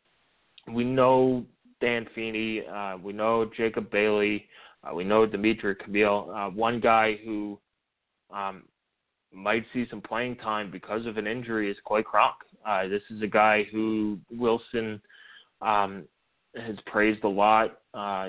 we 0.73 0.85
know 0.85 1.45
Dan 1.81 2.07
Feeney, 2.15 2.63
uh, 2.67 2.97
we 3.03 3.13
know 3.13 3.49
Jacob 3.57 3.91
Bailey, 3.91 4.47
uh, 4.83 4.95
we 4.95 5.05
know 5.05 5.27
Dimitri 5.27 5.77
Camiel. 5.77 6.31
Uh, 6.35 6.51
one 6.51 6.81
guy 6.81 7.19
who 7.25 7.59
um, 8.33 8.65
might 9.33 9.65
see 9.73 9.87
some 9.91 10.01
playing 10.01 10.37
time 10.37 10.71
because 10.71 11.07
of 11.07 11.17
an 11.19 11.27
injury 11.27 11.71
is 11.71 11.77
Coy 11.85 12.03
Cronk. 12.03 12.35
Uh, 12.67 12.89
this 12.89 13.03
is 13.11 13.23
a 13.23 13.27
guy 13.27 13.65
who 13.71 14.19
Wilson 14.31 15.01
um, 15.63 16.05
has 16.57 16.77
praised 16.87 17.23
a 17.25 17.29
lot. 17.29 17.79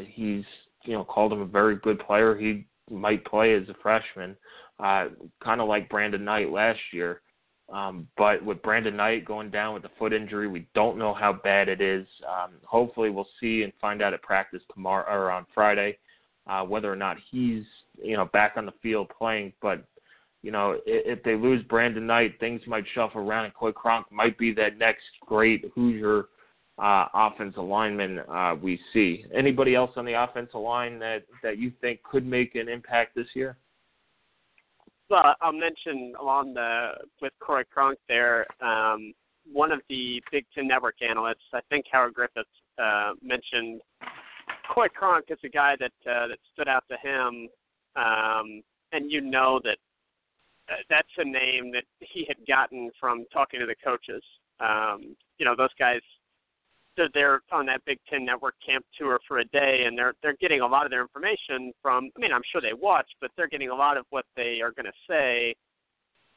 He's 0.06 0.43
you 0.86 0.93
know 0.93 1.04
called 1.04 1.34
him 1.34 1.41
a 1.41 1.45
very 1.45 1.78
good 1.78 2.00
player. 2.00 2.38
He 2.38 2.66
might 2.89 3.26
play 3.26 3.54
as 3.56 3.68
a 3.70 3.76
freshman, 3.82 4.36
uh, 4.80 5.08
kind 5.44 5.62
of 5.62 5.68
like 5.68 5.90
Brandon 5.90 6.24
Knight 6.24 6.52
last 6.52 6.80
year. 6.92 7.22
Um, 7.72 8.08
but 8.18 8.44
with 8.44 8.62
Brandon 8.62 8.96
Knight 8.96 9.26
going 9.26 9.52
down 9.52 9.74
with 9.74 9.84
the 9.84 9.90
foot 10.00 10.14
injury, 10.14 10.48
we 10.48 10.68
don't 10.74 10.98
know 10.98 11.14
how 11.14 11.34
bad 11.34 11.68
it 11.68 11.82
is. 11.82 12.08
Um, 12.26 12.52
hopefully, 12.64 13.10
we'll 13.10 13.28
see 13.42 13.64
and 13.64 13.74
find 13.82 14.02
out 14.02 14.14
at 14.14 14.22
practice 14.22 14.62
tomorrow 14.74 15.06
or 15.12 15.32
on 15.32 15.46
Friday 15.54 15.98
uh, 16.50 16.64
whether 16.64 16.92
or 16.92 16.96
not 16.96 17.18
he's 17.30 17.64
you 18.02 18.16
know 18.16 18.26
back 18.26 18.54
on 18.56 18.66
the 18.66 18.74
field 18.82 19.12
playing. 19.18 19.54
But 19.62 19.84
you 20.42 20.52
know, 20.52 20.78
if, 20.86 21.20
if 21.20 21.24
they 21.24 21.36
lose 21.36 21.64
Brandon 21.64 22.06
Knight, 22.06 22.40
things 22.40 22.62
might 22.68 22.86
shuffle 22.94 23.22
around, 23.22 23.46
and 23.46 23.54
Coy 23.54 23.72
Cronk 23.72 24.12
might 24.12 24.38
be 24.38 24.54
that 24.54 24.78
next 24.78 25.04
great 25.26 25.66
Hoosier 25.76 26.26
uh, 26.78 27.06
offensive 27.14 27.64
lineman 27.64 28.20
uh, 28.20 28.56
we 28.62 28.80
see. 28.94 29.26
Anybody 29.36 29.76
else 29.76 29.92
on 29.96 30.06
the 30.06 30.22
offensive 30.22 30.62
line 30.62 31.00
that 31.00 31.24
that 31.44 31.58
you 31.58 31.72
think 31.82 32.02
could 32.04 32.26
make 32.26 32.56
an 32.56 32.70
impact 32.70 33.16
this 33.16 33.28
year? 33.34 33.58
Well, 35.10 35.36
I'll 35.41 35.53
mention 35.53 36.14
along 36.20 36.53
the 36.53 36.89
with 37.22 37.32
Corey 37.39 37.66
Cronk 37.72 37.97
there. 38.10 38.45
Um, 38.62 39.14
one 39.51 39.72
of 39.72 39.80
the 39.89 40.22
Big 40.32 40.45
Ten 40.53 40.68
Network 40.68 40.95
analysts, 41.01 41.47
I 41.53 41.62
think 41.70 41.86
Howard 41.91 42.14
Griffiths, 42.14 42.49
uh, 42.78 43.14
mentioned 43.22 43.82
Corey 44.74 44.89
Cronk 44.89 45.26
is 45.30 45.39
a 45.45 45.49
guy 45.49 45.76
that 45.80 46.12
uh, 46.12 46.28
that 46.28 46.39
stood 46.53 46.68
out 46.68 46.84
to 46.89 46.97
him, 46.97 47.47
um, 47.95 48.62
and 48.91 49.10
you 49.10 49.22
know 49.22 49.62
that 49.64 49.78
uh, 50.70 50.76
that's 50.89 51.08
a 51.18 51.24
name 51.24 51.72
that 51.72 51.86
he 51.99 52.26
had 52.28 52.38
gotten 52.45 52.91
from 52.99 53.26
talking 53.32 53.60
to 53.60 53.66
the 53.66 53.76
coaches. 53.84 54.24
Um, 54.60 55.16
you 55.38 55.45
know, 55.45 55.55
those 55.55 55.74
guys 55.80 56.01
they're 56.98 57.10
there 57.14 57.41
on 57.52 57.66
that 57.68 57.86
Big 57.86 58.00
Ten 58.10 58.26
Network 58.26 58.56
camp 58.66 58.86
tour 58.98 59.20
for 59.28 59.39
a 59.39 59.45
day, 59.45 59.84
and 59.86 59.98
they're 59.98 60.14
they're 60.22 60.36
getting 60.41 60.62
a 60.62 60.68
lot 60.68 60.86
of 60.86 60.91
their 60.91 61.02
information 61.02 61.72
from. 61.82 62.10
I 62.18 62.20
mean, 62.20 62.34
I'm 62.34 62.41
sure 62.52 62.60
they 62.60 62.74
watch, 62.74 63.10
but 63.22 63.32
they're 63.38 63.48
getting 63.48 63.70
a 63.70 63.76
lot 63.76 63.98
of 63.98 64.06
what 64.10 64.26
they 64.36 64.60
are 64.62 64.72
going 64.72 64.86
to 64.86 65.00
say. 65.10 65.56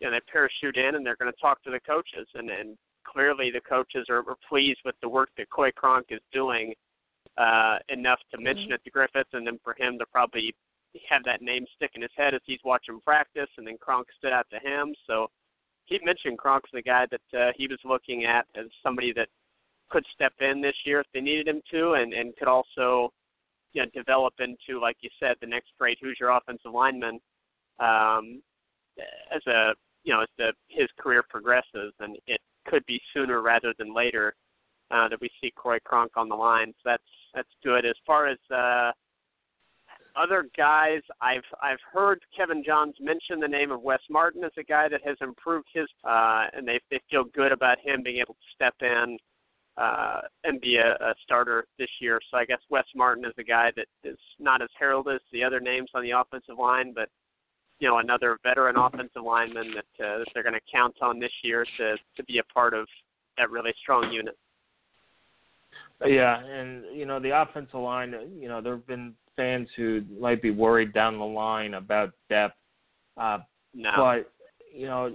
You 0.00 0.06
know, 0.06 0.12
they 0.12 0.20
parachute 0.30 0.76
in 0.76 0.94
and 0.94 1.04
they're 1.04 1.16
going 1.16 1.32
to 1.32 1.40
talk 1.40 1.62
to 1.64 1.70
the 1.70 1.80
coaches, 1.80 2.28
and 2.34 2.50
and 2.50 2.76
clearly 3.04 3.50
the 3.50 3.60
coaches 3.60 4.06
are, 4.08 4.18
are 4.18 4.36
pleased 4.48 4.80
with 4.84 4.94
the 5.02 5.08
work 5.08 5.30
that 5.36 5.50
Coy 5.50 5.70
Cronk 5.72 6.06
is 6.10 6.20
doing. 6.32 6.74
Uh, 7.38 7.78
enough 7.88 8.18
to 8.30 8.40
mention 8.40 8.64
mm-hmm. 8.64 8.72
it 8.74 8.84
to 8.84 8.90
Griffiths, 8.90 9.30
and 9.32 9.46
then 9.46 9.58
for 9.64 9.74
him 9.78 9.98
to 9.98 10.04
probably 10.12 10.54
have 11.08 11.22
that 11.24 11.40
name 11.40 11.64
stick 11.76 11.92
in 11.94 12.02
his 12.02 12.10
head 12.16 12.34
as 12.34 12.40
he's 12.44 12.58
watching 12.64 13.00
practice, 13.00 13.48
and 13.56 13.66
then 13.66 13.78
Cronk 13.80 14.08
stood 14.18 14.32
out 14.32 14.46
to 14.50 14.58
him. 14.58 14.92
So 15.06 15.28
he 15.86 15.98
mentioned 16.04 16.38
Cronk's 16.38 16.70
the 16.72 16.82
guy 16.82 17.06
that 17.10 17.38
uh, 17.38 17.52
he 17.56 17.66
was 17.66 17.78
looking 17.84 18.24
at 18.24 18.46
as 18.56 18.66
somebody 18.82 19.12
that 19.14 19.28
could 19.90 20.04
step 20.14 20.32
in 20.40 20.60
this 20.60 20.76
year 20.84 21.00
if 21.00 21.06
they 21.12 21.20
needed 21.20 21.48
him 21.48 21.60
to, 21.70 21.92
and 21.94 22.12
and 22.12 22.36
could 22.36 22.48
also 22.48 23.12
you 23.72 23.82
know 23.82 23.88
develop 23.94 24.34
into 24.40 24.80
like 24.80 24.96
you 25.00 25.10
said 25.18 25.36
the 25.40 25.46
next 25.46 25.68
great 25.78 25.98
Hoosier 26.00 26.30
offensive 26.30 26.72
lineman 26.72 27.20
um, 27.78 28.42
as 29.34 29.42
a 29.46 29.72
you 30.04 30.12
know 30.12 30.22
as 30.22 30.28
the 30.38 30.52
his 30.68 30.88
career 30.98 31.22
progresses, 31.28 31.92
and 32.00 32.16
it 32.26 32.40
could 32.66 32.84
be 32.86 33.00
sooner 33.14 33.42
rather 33.42 33.74
than 33.78 33.94
later 33.94 34.34
uh, 34.90 35.08
that 35.08 35.20
we 35.20 35.30
see 35.40 35.52
Coy 35.56 35.78
Cronk 35.84 36.12
on 36.16 36.28
the 36.28 36.34
line. 36.34 36.72
So 36.82 36.90
that's 36.90 37.02
that's 37.34 37.48
good. 37.62 37.84
As 37.84 37.94
far 38.06 38.26
as 38.26 38.38
uh, 38.54 38.92
other 40.16 40.48
guys, 40.56 41.00
I've 41.20 41.44
I've 41.62 41.78
heard 41.92 42.20
Kevin 42.36 42.62
Johns 42.64 42.94
mention 43.00 43.40
the 43.40 43.48
name 43.48 43.70
of 43.70 43.82
Wes 43.82 44.00
Martin 44.08 44.44
as 44.44 44.52
a 44.58 44.62
guy 44.62 44.88
that 44.88 45.00
has 45.04 45.16
improved 45.20 45.68
his, 45.72 45.86
uh, 46.04 46.46
and 46.52 46.66
they 46.66 46.80
they 46.90 47.00
feel 47.10 47.24
good 47.24 47.52
about 47.52 47.78
him 47.80 48.02
being 48.02 48.20
able 48.20 48.34
to 48.34 48.54
step 48.54 48.74
in 48.80 49.18
uh, 49.80 50.20
and 50.44 50.60
be 50.60 50.76
a, 50.76 50.92
a 50.92 51.14
starter 51.24 51.64
this 51.78 51.88
year. 52.00 52.20
So 52.30 52.36
I 52.36 52.44
guess 52.44 52.60
Wes 52.68 52.84
Martin 52.94 53.24
is 53.24 53.32
a 53.38 53.42
guy 53.42 53.72
that 53.76 53.86
is 54.04 54.18
not 54.38 54.60
as 54.62 54.68
heralded 54.78 55.16
as 55.16 55.20
the 55.32 55.42
other 55.42 55.60
names 55.60 55.88
on 55.94 56.02
the 56.02 56.10
offensive 56.10 56.58
line, 56.58 56.92
but 56.94 57.08
you 57.78 57.88
know 57.88 57.98
another 57.98 58.38
veteran 58.42 58.76
offensive 58.76 59.22
lineman 59.24 59.72
that, 59.74 60.04
uh, 60.04 60.18
that 60.18 60.26
they're 60.34 60.42
going 60.42 60.54
to 60.54 60.60
count 60.70 60.94
on 61.00 61.18
this 61.18 61.32
year 61.42 61.64
to 61.78 61.96
to 62.16 62.24
be 62.24 62.38
a 62.38 62.44
part 62.52 62.74
of 62.74 62.86
that 63.38 63.50
really 63.50 63.72
strong 63.80 64.12
unit. 64.12 64.36
Yeah, 66.06 66.44
and 66.44 66.84
you 66.92 67.06
know 67.06 67.18
the 67.18 67.40
offensive 67.40 67.80
line. 67.80 68.14
You 68.38 68.48
know 68.48 68.60
there 68.60 68.74
have 68.74 68.86
been 68.86 69.14
fans 69.36 69.68
who 69.76 70.02
might 70.20 70.42
be 70.42 70.50
worried 70.50 70.92
down 70.92 71.18
the 71.18 71.24
line 71.24 71.74
about 71.74 72.12
depth. 72.28 72.56
Uh, 73.16 73.38
no. 73.74 73.90
But 73.96 74.32
you 74.74 74.86
know, 74.86 75.10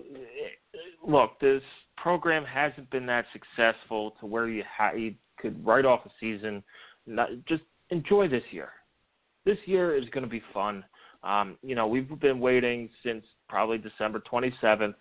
look, 1.08 1.40
this 1.40 1.62
program 1.98 2.46
hasn't 2.46 2.90
been 2.90 3.06
that 3.08 3.26
successful 3.34 4.16
to 4.20 4.26
where 4.26 4.48
you, 4.48 4.64
ha- 4.70 4.94
you 4.94 5.16
could 5.38 5.66
write 5.66 5.86
off 5.86 6.06
a 6.06 6.10
season. 6.20 6.64
Not, 7.08 7.30
just 7.48 7.64
enjoy 7.90 8.28
this 8.28 8.44
year. 8.52 8.70
This 9.46 9.58
year 9.66 9.96
is 9.96 10.10
going 10.10 10.24
to 10.24 10.30
be 10.30 10.42
fun. 10.54 10.84
Um, 11.24 11.58
you 11.64 11.76
know, 11.76 11.88
we've 11.88 12.08
been 12.20 12.40
waiting 12.40 12.90
since 13.04 13.24
probably 13.50 13.78
December 13.78 14.22
27th, 14.32 14.94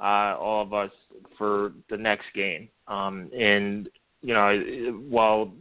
uh, 0.00 0.02
all 0.38 0.62
of 0.62 0.72
us, 0.72 0.90
for 1.38 1.72
the 1.88 1.96
next 1.96 2.26
game. 2.34 2.68
Um, 2.88 3.30
and 3.36 3.88
you 4.22 4.34
know, 4.34 5.00
while 5.08 5.52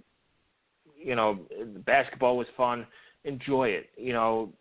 you 0.98 1.16
know 1.16 1.40
basketball 1.86 2.38
was 2.38 2.48
fun, 2.58 2.86
enjoy 3.24 3.70
it. 3.70 3.90
You 3.98 4.14
know, 4.14 4.54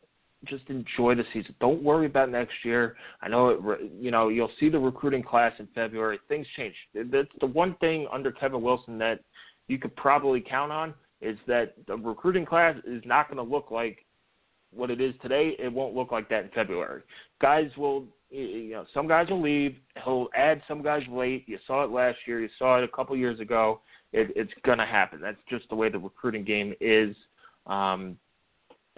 just 0.45 0.65
enjoy 0.69 1.15
the 1.15 1.25
season. 1.33 1.55
Don't 1.61 1.83
worry 1.83 2.07
about 2.07 2.31
next 2.31 2.55
year. 2.65 2.97
I 3.23 3.29
know 3.29 3.49
it. 3.51 3.91
You 3.99 4.11
know, 4.11 4.29
you'll 4.29 4.51
see 4.61 4.69
the 4.69 4.79
recruiting 4.79 5.23
class 5.23 5.53
in 5.59 5.69
February. 5.75 6.21
Things 6.29 6.47
change. 6.57 6.75
That's 6.95 7.29
the 7.41 7.47
one 7.47 7.75
thing 7.81 8.07
under 8.13 8.31
Kevin 8.31 8.63
Wilson 8.63 8.99
that 8.99 9.21
you 9.67 9.79
could 9.79 9.95
probably 9.97 10.41
count 10.41 10.73
on 10.73 10.95
is 11.21 11.37
that 11.47 11.75
the 11.87 11.97
recruiting 11.97 12.47
class 12.47 12.77
is 12.87 13.03
not 13.05 13.29
going 13.29 13.45
to 13.45 13.55
look 13.55 13.71
like 13.71 14.05
what 14.73 14.91
it 14.91 15.01
is 15.01 15.15
today, 15.23 15.57
it 15.59 15.73
won't 15.73 15.95
look 15.95 16.13
like 16.13 16.29
that 16.29 16.45
in 16.45 16.51
February. 16.51 17.03
Guys 17.41 17.71
will, 17.77 18.05
you 18.31 18.73
know, 18.73 18.85
some 18.93 19.09
guys 19.09 19.29
will 19.31 19.41
leave. 19.41 19.77
He'll 20.05 20.29
add 20.37 20.63
some 20.69 20.83
guys 20.83 21.03
late. 21.11 21.45
You 21.47 21.59
saw 21.67 21.85
it 21.85 21.91
last 21.91 22.19
year. 22.27 22.41
You 22.41 22.49
saw 22.59 22.79
it 22.79 22.85
a 22.85 22.89
couple 22.89 23.17
years 23.17 23.41
ago. 23.41 23.81
It, 24.13 24.31
it's 24.37 24.53
going 24.65 24.79
to 24.79 24.87
happen. 24.87 25.21
That's 25.21 25.39
just 25.49 25.69
the 25.69 25.75
way 25.75 25.89
the 25.89 25.99
recruiting 25.99 26.45
game 26.45 26.75
is. 26.81 27.17
Um, 27.67 28.19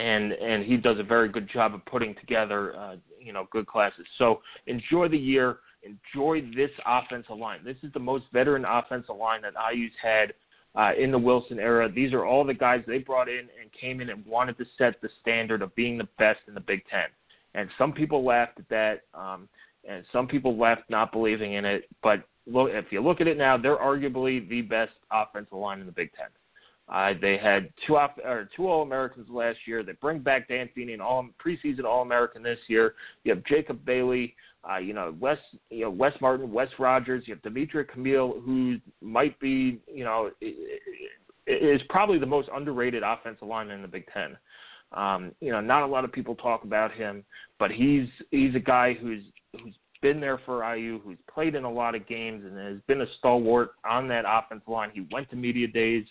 and 0.00 0.32
and 0.32 0.64
he 0.64 0.76
does 0.76 0.98
a 0.98 1.02
very 1.02 1.28
good 1.28 1.48
job 1.48 1.74
of 1.74 1.84
putting 1.84 2.14
together, 2.14 2.74
uh, 2.76 2.96
you 3.20 3.32
know, 3.32 3.46
good 3.50 3.66
classes. 3.66 4.06
So 4.18 4.40
enjoy 4.66 5.08
the 5.08 5.18
year. 5.18 5.58
Enjoy 5.82 6.42
this 6.54 6.70
offensive 6.86 7.38
line. 7.38 7.60
This 7.64 7.76
is 7.82 7.92
the 7.92 8.00
most 8.00 8.24
veteran 8.32 8.64
offensive 8.64 9.16
line 9.16 9.42
that 9.42 9.54
IU's 9.72 9.92
had 10.02 10.34
uh, 10.74 10.92
in 10.98 11.10
the 11.10 11.18
Wilson 11.18 11.58
era. 11.58 11.90
These 11.90 12.12
are 12.12 12.24
all 12.24 12.44
the 12.44 12.54
guys 12.54 12.82
they 12.86 12.98
brought 12.98 13.28
in 13.28 13.48
and 13.60 13.72
came 13.78 14.00
in 14.00 14.10
and 14.10 14.24
wanted 14.26 14.58
to 14.58 14.64
set 14.76 15.00
the 15.00 15.08
standard 15.20 15.62
of 15.62 15.74
being 15.74 15.96
the 15.96 16.08
best 16.18 16.40
in 16.48 16.54
the 16.54 16.60
Big 16.60 16.82
Ten. 16.90 17.06
And 17.54 17.68
some 17.78 17.92
people 17.92 18.24
laughed 18.24 18.58
at 18.58 18.68
that, 18.68 19.02
um, 19.14 19.48
and 19.88 20.04
some 20.12 20.26
people 20.28 20.56
left 20.56 20.82
not 20.88 21.12
believing 21.12 21.54
in 21.54 21.64
it. 21.64 21.84
But 22.02 22.24
look, 22.46 22.70
if 22.72 22.86
you 22.90 23.00
look 23.00 23.20
at 23.20 23.26
it 23.26 23.38
now, 23.38 23.56
they're 23.56 23.76
arguably 23.76 24.46
the 24.48 24.62
best 24.62 24.92
offensive 25.10 25.58
line 25.58 25.80
in 25.80 25.86
the 25.86 25.92
Big 25.92 26.10
Ten. 26.12 26.28
Uh, 26.90 27.12
they 27.20 27.38
had 27.38 27.72
two 27.86 27.96
off, 27.96 28.12
or 28.24 28.48
two 28.56 28.68
All 28.68 28.82
Americans 28.82 29.28
last 29.30 29.58
year. 29.66 29.82
They 29.82 29.92
bring 29.92 30.18
back 30.18 30.48
Dan 30.48 30.68
Feeney, 30.74 30.92
an 30.92 31.00
all 31.00 31.26
preseason 31.44 31.84
All 31.84 32.02
American 32.02 32.42
this 32.42 32.58
year. 32.66 32.94
You 33.22 33.34
have 33.34 33.44
Jacob 33.44 33.84
Bailey, 33.84 34.34
uh, 34.68 34.78
you 34.78 34.92
know 34.92 35.14
Wes, 35.20 35.38
you 35.70 35.82
know 35.82 35.90
Wes 35.90 36.12
Martin, 36.20 36.52
Wes 36.52 36.68
Rogers. 36.78 37.24
You 37.26 37.34
have 37.34 37.42
Demetri 37.42 37.84
Camiel, 37.84 38.42
who 38.44 38.78
might 39.00 39.38
be, 39.38 39.78
you 39.92 40.04
know, 40.04 40.30
is 41.46 41.80
probably 41.88 42.18
the 42.18 42.26
most 42.26 42.48
underrated 42.52 43.04
offensive 43.04 43.46
line 43.46 43.70
in 43.70 43.82
the 43.82 43.88
Big 43.88 44.06
Ten. 44.12 44.36
Um, 44.92 45.30
you 45.40 45.52
know, 45.52 45.60
not 45.60 45.84
a 45.84 45.86
lot 45.86 46.04
of 46.04 46.10
people 46.10 46.34
talk 46.34 46.64
about 46.64 46.92
him, 46.92 47.24
but 47.60 47.70
he's 47.70 48.08
he's 48.32 48.56
a 48.56 48.60
guy 48.60 48.94
who's 48.94 49.22
who's 49.52 49.74
been 50.02 50.20
there 50.20 50.40
for 50.44 50.74
IU, 50.74 50.98
who's 51.04 51.18
played 51.32 51.54
in 51.54 51.62
a 51.62 51.70
lot 51.70 51.94
of 51.94 52.08
games, 52.08 52.44
and 52.44 52.58
has 52.58 52.80
been 52.88 53.02
a 53.02 53.06
stalwart 53.18 53.72
on 53.88 54.08
that 54.08 54.24
offensive 54.26 54.66
line. 54.66 54.90
He 54.92 55.06
went 55.12 55.30
to 55.30 55.36
media 55.36 55.68
days 55.68 56.04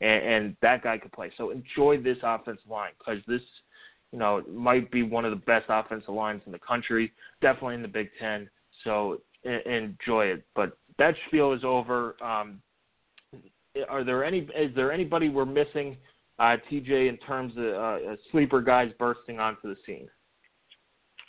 and, 0.00 0.24
and 0.24 0.56
that 0.62 0.82
guy 0.82 0.98
could 0.98 1.12
play. 1.12 1.32
So 1.36 1.50
enjoy 1.50 2.02
this 2.02 2.18
offensive 2.22 2.68
line 2.68 2.92
because 2.98 3.22
this, 3.26 3.42
you 4.12 4.18
know, 4.18 4.42
might 4.50 4.90
be 4.90 5.02
one 5.02 5.24
of 5.24 5.30
the 5.30 5.44
best 5.44 5.66
offensive 5.68 6.14
lines 6.14 6.42
in 6.46 6.52
the 6.52 6.58
country, 6.58 7.12
definitely 7.40 7.74
in 7.76 7.82
the 7.82 7.88
Big 7.88 8.10
Ten. 8.20 8.48
So 8.84 9.20
enjoy 9.44 10.26
it. 10.26 10.44
But 10.54 10.76
that 10.98 11.14
spiel 11.26 11.52
is 11.52 11.64
over. 11.64 12.16
Um, 12.22 12.60
are 13.88 14.04
there 14.04 14.24
any? 14.24 14.40
Is 14.56 14.74
there 14.74 14.92
anybody 14.92 15.28
we're 15.28 15.44
missing, 15.44 15.96
uh, 16.38 16.56
TJ, 16.70 17.08
in 17.08 17.18
terms 17.26 17.52
of 17.56 17.64
uh, 17.64 18.16
sleeper 18.30 18.60
guys 18.60 18.90
bursting 18.98 19.40
onto 19.40 19.68
the 19.68 19.76
scene? 19.84 20.08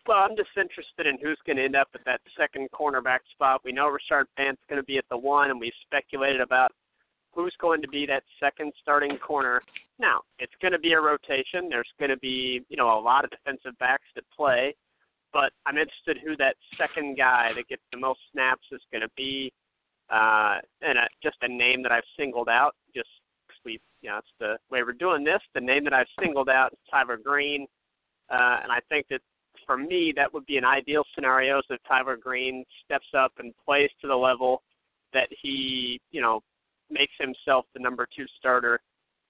Well, 0.07 0.20
I'm 0.20 0.38
just 0.38 0.49
interested 0.55 1.07
in 1.07 1.18
who's 1.20 1.39
going 1.47 1.57
to 1.57 1.63
end 1.63 1.76
up 1.76 1.88
at 1.95 2.01
that 2.05 2.22
second 2.38 2.70
cornerback 2.72 3.20
spot. 3.32 3.61
We 3.66 3.72
know 3.72 3.88
Rashard 3.89 4.26
Fant's 4.38 4.61
going 4.70 4.80
to 4.80 4.86
be 4.86 4.99
at 4.99 5.05
the 5.09 5.18
one, 5.18 5.49
and 5.49 5.59
we've 5.59 5.74
speculated 5.88 6.41
about 6.41 6.72
who's 7.36 7.55
going 7.59 7.81
to 7.81 7.88
be 7.88 8.05
that 8.05 8.23
second 8.39 8.71
starting 8.81 9.17
corner. 9.17 9.61
Now, 9.99 10.21
it's 10.39 10.53
going 10.61 10.71
to 10.71 10.79
be 10.79 10.93
a 10.93 10.99
rotation. 10.99 11.69
There's 11.69 11.91
going 11.99 12.11
to 12.11 12.17
be, 12.17 12.61
you 12.69 12.77
know, 12.77 12.97
a 12.97 12.99
lot 12.99 13.23
of 13.23 13.31
defensive 13.31 13.77
backs 13.79 14.07
that 14.15 14.23
play, 14.36 14.75
but 15.33 15.51
I'm 15.65 15.77
interested 15.77 16.17
who 16.25 16.36
that 16.38 16.55
second 16.77 17.17
guy 17.17 17.51
that 17.55 17.67
gets 17.67 17.81
the 17.91 17.99
most 17.99 18.19
snaps 18.31 18.65
is 18.71 18.81
going 18.91 19.01
to 19.01 19.11
be. 19.15 19.51
Uh, 20.09 20.57
and 20.81 20.99
a, 20.99 21.07
just 21.23 21.38
a 21.41 21.47
name 21.47 21.81
that 21.81 21.91
I've 21.91 22.03
singled 22.17 22.47
out, 22.47 22.75
just 22.95 23.09
we, 23.65 23.79
you 24.01 24.09
know, 24.09 24.19
it's 24.19 24.27
the 24.39 24.57
way 24.69 24.83
we're 24.83 24.93
doing 24.93 25.23
this. 25.23 25.41
The 25.55 25.61
name 25.61 25.83
that 25.86 25.93
I've 25.93 26.05
singled 26.21 26.47
out 26.47 26.71
is 26.71 26.79
Tyler 26.89 27.17
Green, 27.17 27.65
uh, 28.29 28.57
and 28.61 28.71
I 28.71 28.79
think 28.88 29.07
that 29.09 29.21
for 29.65 29.77
me 29.77 30.13
that 30.15 30.31
would 30.33 30.45
be 30.45 30.57
an 30.57 30.65
ideal 30.65 31.03
scenario 31.15 31.57
is 31.57 31.65
if 31.69 31.79
Tyler 31.88 32.17
Green 32.17 32.63
steps 32.83 33.07
up 33.17 33.33
and 33.39 33.53
plays 33.65 33.89
to 34.01 34.07
the 34.07 34.15
level 34.15 34.61
that 35.13 35.27
he, 35.41 35.99
you 36.11 36.21
know, 36.21 36.41
makes 36.89 37.13
himself 37.19 37.65
the 37.73 37.79
number 37.79 38.07
two 38.15 38.25
starter. 38.38 38.79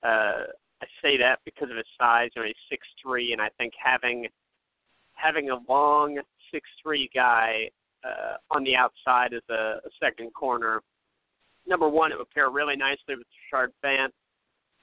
Uh, 0.04 0.44
I 0.82 0.86
say 1.02 1.18
that 1.18 1.40
because 1.46 1.70
of 1.70 1.78
his 1.78 1.86
size. 2.00 2.30
You 2.36 2.42
know, 2.42 2.48
he's 2.48 2.56
six 2.70 2.86
three, 3.02 3.32
and 3.34 3.42
I 3.42 3.50
think 3.58 3.74
having 3.82 4.28
having 5.14 5.50
a 5.50 5.58
long 5.70 6.20
six 6.52 6.68
three 6.84 7.10
guy 7.14 7.70
uh, 8.04 8.38
on 8.52 8.64
the 8.64 8.76
outside 8.76 9.34
as 9.34 9.42
a, 9.50 9.80
a 9.86 9.90
second 10.02 10.34
corner, 10.34 10.82
number 11.66 11.90
one, 11.90 12.12
it 12.12 12.18
would 12.18 12.30
pair 12.32 12.50
really 12.50 12.76
nicely 12.76 13.16
with 13.18 13.28
Rashard 13.54 13.70
Fant, 13.84 14.10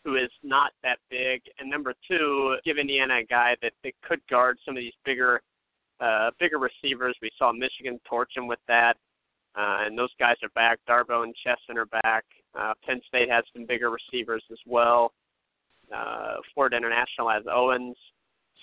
who 0.05 0.17
is 0.17 0.31
not 0.43 0.73
that 0.83 0.99
big, 1.11 1.43
and 1.59 1.71
number 1.71 1.95
two, 2.09 2.57
give 2.65 2.79
Indiana 2.79 3.19
a 3.19 3.25
guy 3.25 3.55
that, 3.63 3.73
that 3.85 3.93
could 4.03 4.21
guard 4.29 4.59
some 4.65 4.77
of 4.77 4.81
these 4.81 4.95
bigger 5.05 5.41
uh, 6.01 6.31
bigger 6.41 6.59
receivers. 6.59 7.17
We 7.23 7.31
saw 7.39 7.53
Michigan 7.53 8.01
torch 8.09 8.33
him 8.37 8.49
with 8.49 8.59
that. 8.67 8.97
Uh, 9.55 9.85
and 9.87 9.97
those 9.97 10.11
guys 10.19 10.37
are 10.43 10.49
back. 10.55 10.79
Darboh 10.89 11.25
and 11.25 11.35
Chesson 11.45 11.77
are 11.77 11.87
back. 11.87 12.25
Uh, 12.59 12.75
Penn 12.87 13.01
State 13.09 13.31
has 13.31 13.45
some 13.53 13.67
bigger 13.67 13.91
receivers 13.91 14.43
as 14.51 14.59
well. 14.67 15.13
Uh, 15.95 16.37
Florida 16.55 16.77
International 16.77 17.29
has 17.29 17.43
Owens. 17.51 17.97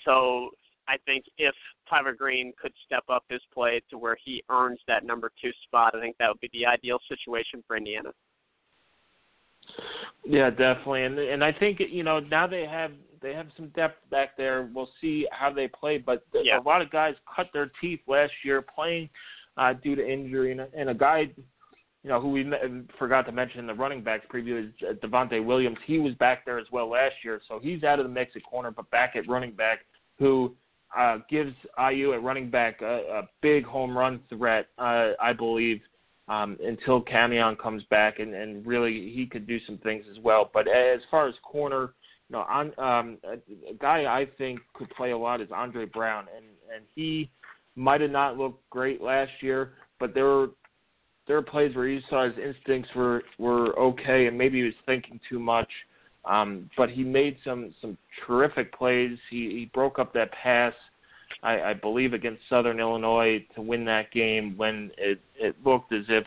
So 0.04 0.50
I 0.88 0.96
think 1.06 1.24
if 1.38 1.54
Tyler 1.88 2.14
Green 2.14 2.52
could 2.60 2.72
step 2.86 3.04
up 3.08 3.24
his 3.28 3.40
play 3.52 3.80
to 3.90 3.98
where 3.98 4.16
he 4.24 4.42
earns 4.50 4.78
that 4.88 5.04
number 5.04 5.30
two 5.40 5.50
spot, 5.64 5.94
I 5.94 6.00
think 6.00 6.16
that 6.18 6.28
would 6.28 6.40
be 6.40 6.50
the 6.52 6.66
ideal 6.66 6.98
situation 7.08 7.62
for 7.66 7.76
Indiana. 7.76 8.10
Yeah, 10.24 10.50
definitely, 10.50 11.04
and 11.04 11.18
and 11.18 11.44
I 11.44 11.52
think 11.52 11.80
you 11.80 12.02
know 12.02 12.18
now 12.18 12.46
they 12.46 12.66
have 12.66 12.92
they 13.22 13.32
have 13.34 13.46
some 13.56 13.68
depth 13.68 13.98
back 14.10 14.36
there. 14.36 14.68
We'll 14.74 14.90
see 15.00 15.26
how 15.30 15.52
they 15.52 15.68
play, 15.68 15.98
but 15.98 16.24
yeah. 16.34 16.58
a 16.58 16.62
lot 16.62 16.82
of 16.82 16.90
guys 16.90 17.14
cut 17.34 17.50
their 17.52 17.70
teeth 17.80 18.00
last 18.08 18.32
year 18.44 18.62
playing 18.62 19.08
uh, 19.56 19.74
due 19.74 19.94
to 19.94 20.06
injury, 20.06 20.52
and, 20.52 20.62
and 20.76 20.90
a 20.90 20.94
guy 20.94 21.30
you 22.02 22.08
know, 22.08 22.20
who 22.20 22.30
we 22.30 22.50
forgot 22.98 23.26
to 23.26 23.32
mention 23.32 23.60
in 23.60 23.66
the 23.66 23.74
running 23.74 24.02
backs 24.02 24.24
preview 24.32 24.66
is 24.66 24.72
uh, 24.88 24.94
Devontae 25.06 25.44
Williams. 25.44 25.76
He 25.86 25.98
was 25.98 26.14
back 26.14 26.44
there 26.46 26.58
as 26.58 26.66
well 26.72 26.88
last 26.88 27.16
year, 27.22 27.40
so 27.46 27.58
he's 27.62 27.84
out 27.84 27.98
of 27.98 28.06
the 28.06 28.12
mix 28.12 28.32
at 28.36 28.42
corner, 28.44 28.70
but 28.70 28.90
back 28.90 29.16
at 29.16 29.28
running 29.28 29.52
back, 29.52 29.80
who 30.18 30.54
uh, 30.96 31.18
gives 31.28 31.52
IU 31.78 32.14
at 32.14 32.22
running 32.22 32.50
back 32.50 32.80
a, 32.80 33.20
a 33.20 33.22
big 33.42 33.64
home 33.64 33.96
run 33.96 34.20
threat, 34.30 34.68
uh, 34.78 35.10
I 35.20 35.32
believe, 35.34 35.80
um, 36.28 36.56
until 36.64 37.02
Camion 37.02 37.58
comes 37.58 37.82
back, 37.90 38.18
and, 38.18 38.34
and 38.34 38.66
really 38.66 39.12
he 39.14 39.26
could 39.30 39.46
do 39.46 39.58
some 39.66 39.78
things 39.78 40.04
as 40.10 40.18
well. 40.22 40.50
But 40.52 40.68
as 40.68 41.00
far 41.10 41.28
as 41.28 41.34
corner, 41.42 41.92
you 42.28 42.36
know, 42.36 42.46
on, 42.48 42.66
um, 42.78 43.18
a, 43.24 43.34
a 43.70 43.74
guy 43.78 44.04
I 44.04 44.26
think 44.38 44.60
could 44.74 44.88
play 44.90 45.10
a 45.10 45.18
lot 45.18 45.40
is 45.40 45.48
Andre 45.52 45.84
Brown, 45.84 46.26
and 46.34 46.46
and 46.74 46.84
he 46.94 47.28
might 47.74 48.00
have 48.00 48.10
not 48.10 48.38
looked 48.38 48.68
great 48.70 49.00
last 49.02 49.32
year, 49.40 49.72
but 49.98 50.14
there 50.14 50.24
were 50.24 50.48
there 51.30 51.36
were 51.36 51.42
plays 51.42 51.76
where 51.76 51.86
you 51.86 52.00
saw 52.10 52.24
his 52.24 52.34
instincts 52.44 52.90
were 52.92 53.22
were 53.38 53.78
okay, 53.78 54.26
and 54.26 54.36
maybe 54.36 54.58
he 54.58 54.64
was 54.64 54.74
thinking 54.84 55.20
too 55.28 55.38
much. 55.38 55.68
Um, 56.24 56.68
but 56.76 56.90
he 56.90 57.04
made 57.04 57.36
some 57.44 57.72
some 57.80 57.96
terrific 58.26 58.76
plays. 58.76 59.16
He 59.30 59.48
he 59.50 59.70
broke 59.72 60.00
up 60.00 60.12
that 60.14 60.32
pass, 60.32 60.74
I, 61.44 61.60
I 61.60 61.74
believe, 61.74 62.14
against 62.14 62.42
Southern 62.48 62.80
Illinois 62.80 63.46
to 63.54 63.62
win 63.62 63.84
that 63.84 64.10
game 64.10 64.56
when 64.56 64.90
it 64.98 65.20
it 65.36 65.54
looked 65.64 65.92
as 65.92 66.02
if 66.08 66.24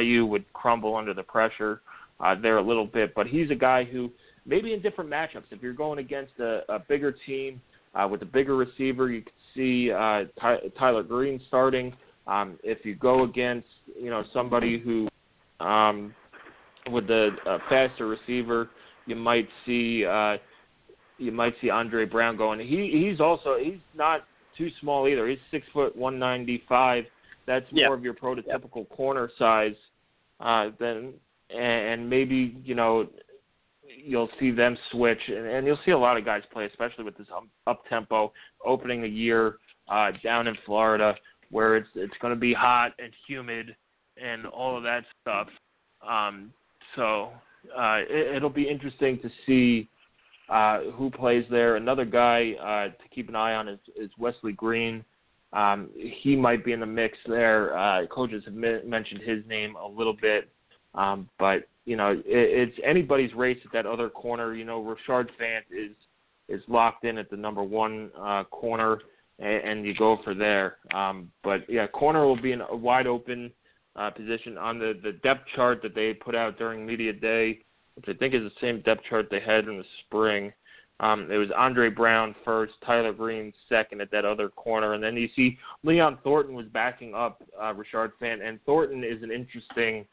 IU 0.00 0.24
would 0.26 0.44
crumble 0.52 0.94
under 0.94 1.14
the 1.14 1.24
pressure 1.24 1.80
uh, 2.20 2.36
there 2.40 2.58
a 2.58 2.62
little 2.62 2.86
bit. 2.86 3.12
But 3.12 3.26
he's 3.26 3.50
a 3.50 3.56
guy 3.56 3.82
who 3.82 4.08
maybe 4.46 4.72
in 4.72 4.80
different 4.80 5.10
matchups, 5.10 5.50
if 5.50 5.62
you're 5.62 5.72
going 5.72 5.98
against 5.98 6.34
a, 6.38 6.60
a 6.68 6.78
bigger 6.78 7.12
team 7.26 7.60
uh, 7.96 8.06
with 8.08 8.22
a 8.22 8.26
bigger 8.26 8.54
receiver, 8.54 9.10
you 9.10 9.22
could 9.22 9.32
see 9.52 9.90
uh, 9.90 10.26
Ty, 10.40 10.58
Tyler 10.78 11.02
Green 11.02 11.40
starting. 11.48 11.92
Um, 12.26 12.58
if 12.62 12.84
you 12.84 12.94
go 12.94 13.24
against 13.24 13.68
you 14.00 14.10
know 14.10 14.24
somebody 14.32 14.78
who 14.78 15.08
um, 15.64 16.14
with 16.90 17.06
the 17.06 17.30
uh, 17.46 17.58
faster 17.68 18.06
receiver, 18.06 18.70
you 19.06 19.16
might 19.16 19.48
see 19.66 20.04
uh, 20.04 20.36
you 21.18 21.32
might 21.32 21.54
see 21.60 21.70
Andre 21.70 22.04
Brown 22.04 22.36
going. 22.36 22.60
He 22.60 23.08
he's 23.08 23.20
also 23.20 23.56
he's 23.62 23.80
not 23.94 24.24
too 24.56 24.70
small 24.80 25.06
either. 25.08 25.28
He's 25.28 25.38
six 25.50 25.66
foot 25.72 25.94
one 25.96 26.18
ninety 26.18 26.62
five. 26.68 27.04
That's 27.46 27.66
more 27.72 27.82
yeah. 27.82 27.92
of 27.92 28.02
your 28.02 28.14
prototypical 28.14 28.86
yeah. 28.88 28.96
corner 28.96 29.30
size 29.38 29.74
uh, 30.40 30.70
than 30.80 31.12
and 31.50 32.08
maybe 32.08 32.56
you 32.64 32.74
know 32.74 33.08
you'll 34.02 34.30
see 34.40 34.50
them 34.50 34.76
switch 34.90 35.20
and, 35.28 35.46
and 35.46 35.66
you'll 35.66 35.78
see 35.84 35.92
a 35.92 35.98
lot 35.98 36.16
of 36.16 36.24
guys 36.24 36.42
play, 36.52 36.66
especially 36.66 37.04
with 37.04 37.16
this 37.16 37.26
up 37.66 37.86
tempo 37.88 38.32
opening 38.64 39.02
the 39.02 39.08
year 39.08 39.56
uh, 39.88 40.10
down 40.22 40.46
in 40.46 40.56
Florida 40.64 41.14
where 41.54 41.76
it's 41.76 41.88
it's 41.94 42.14
going 42.20 42.34
to 42.34 42.40
be 42.40 42.52
hot 42.52 42.90
and 42.98 43.12
humid 43.28 43.76
and 44.20 44.44
all 44.44 44.76
of 44.76 44.82
that 44.82 45.04
stuff. 45.22 45.46
Um, 46.06 46.52
so 46.96 47.30
uh, 47.78 47.98
it, 48.08 48.36
it'll 48.36 48.50
be 48.50 48.68
interesting 48.68 49.20
to 49.20 49.30
see 49.46 49.88
uh, 50.48 50.90
who 50.96 51.10
plays 51.10 51.44
there. 51.52 51.76
Another 51.76 52.04
guy 52.04 52.54
uh, 52.60 52.88
to 53.00 53.08
keep 53.14 53.28
an 53.28 53.36
eye 53.36 53.54
on 53.54 53.68
is, 53.68 53.78
is 53.96 54.10
Wesley 54.18 54.52
Green. 54.52 55.04
Um, 55.52 55.90
he 55.94 56.34
might 56.34 56.64
be 56.64 56.72
in 56.72 56.80
the 56.80 56.86
mix 56.86 57.16
there. 57.28 57.78
Uh, 57.78 58.06
coaches 58.08 58.42
have 58.46 58.54
mentioned 58.54 59.20
his 59.24 59.46
name 59.46 59.76
a 59.76 59.86
little 59.86 60.16
bit, 60.20 60.48
um, 60.96 61.28
but 61.38 61.68
you 61.84 61.94
know 61.94 62.10
it, 62.10 62.24
it's 62.26 62.76
anybody's 62.84 63.32
race 63.32 63.58
at 63.64 63.72
that 63.72 63.86
other 63.86 64.08
corner. 64.08 64.54
You 64.54 64.64
know, 64.64 64.82
Rashard 64.82 65.28
Fant 65.40 65.62
is 65.70 65.92
is 66.48 66.60
locked 66.66 67.04
in 67.04 67.16
at 67.16 67.30
the 67.30 67.36
number 67.36 67.62
one 67.62 68.10
uh, 68.20 68.42
corner, 68.50 68.98
and, 69.38 69.64
and 69.64 69.86
you 69.86 69.94
go 69.94 70.18
for 70.24 70.34
there. 70.34 70.76
Um, 70.94 71.30
but 71.42 71.60
yeah, 71.68 71.86
corner 71.86 72.26
will 72.26 72.40
be 72.40 72.52
in 72.52 72.60
a 72.60 72.76
wide 72.76 73.06
open 73.06 73.50
uh, 73.96 74.10
position 74.10 74.58
on 74.58 74.78
the 74.78 74.98
the 75.02 75.12
depth 75.22 75.46
chart 75.54 75.80
that 75.82 75.94
they 75.94 76.14
put 76.14 76.34
out 76.34 76.58
during 76.58 76.84
media 76.84 77.12
day, 77.12 77.60
which 77.96 78.06
I 78.08 78.18
think 78.18 78.34
is 78.34 78.42
the 78.42 78.50
same 78.60 78.80
depth 78.82 79.02
chart 79.08 79.28
they 79.30 79.40
had 79.40 79.66
in 79.66 79.78
the 79.78 79.84
spring. 80.06 80.52
Um, 81.00 81.28
it 81.30 81.36
was 81.38 81.48
Andre 81.56 81.90
Brown 81.90 82.36
first, 82.44 82.74
Tyler 82.86 83.12
Green 83.12 83.52
second 83.68 84.00
at 84.00 84.12
that 84.12 84.24
other 84.24 84.48
corner, 84.48 84.94
and 84.94 85.02
then 85.02 85.16
you 85.16 85.28
see 85.34 85.58
Leon 85.82 86.18
Thornton 86.22 86.54
was 86.54 86.66
backing 86.66 87.14
up 87.14 87.42
uh, 87.60 87.74
Rashard 87.74 88.12
Fant, 88.20 88.46
and 88.46 88.60
Thornton 88.64 89.02
is 89.02 89.22
an 89.22 89.32
interesting 89.32 90.06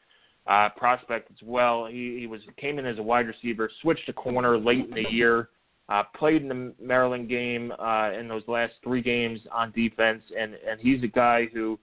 uh, 0.48 0.70
prospect 0.76 1.30
as 1.30 1.38
well. 1.44 1.86
He, 1.86 2.18
he 2.20 2.28
was 2.28 2.42
came 2.58 2.80
in 2.80 2.88
as 2.88 2.98
a 2.98 3.04
wide 3.04 3.28
receiver, 3.28 3.70
switched 3.82 4.08
to 4.08 4.14
corner 4.14 4.58
late 4.58 4.86
in 4.86 4.96
the 4.96 5.12
year, 5.12 5.50
uh, 5.92 6.04
played 6.18 6.42
in 6.42 6.48
the 6.48 6.74
Maryland 6.82 7.28
game 7.28 7.74
uh, 7.78 8.12
in 8.18 8.28
those 8.28 8.44
last 8.48 8.74
three 8.84 9.02
games 9.02 9.40
on 9.52 9.72
defense, 9.72 10.24
and 10.38 10.56
and 10.68 10.80
he's 10.80 11.04
a 11.04 11.08
guy 11.08 11.48
who, 11.54 11.78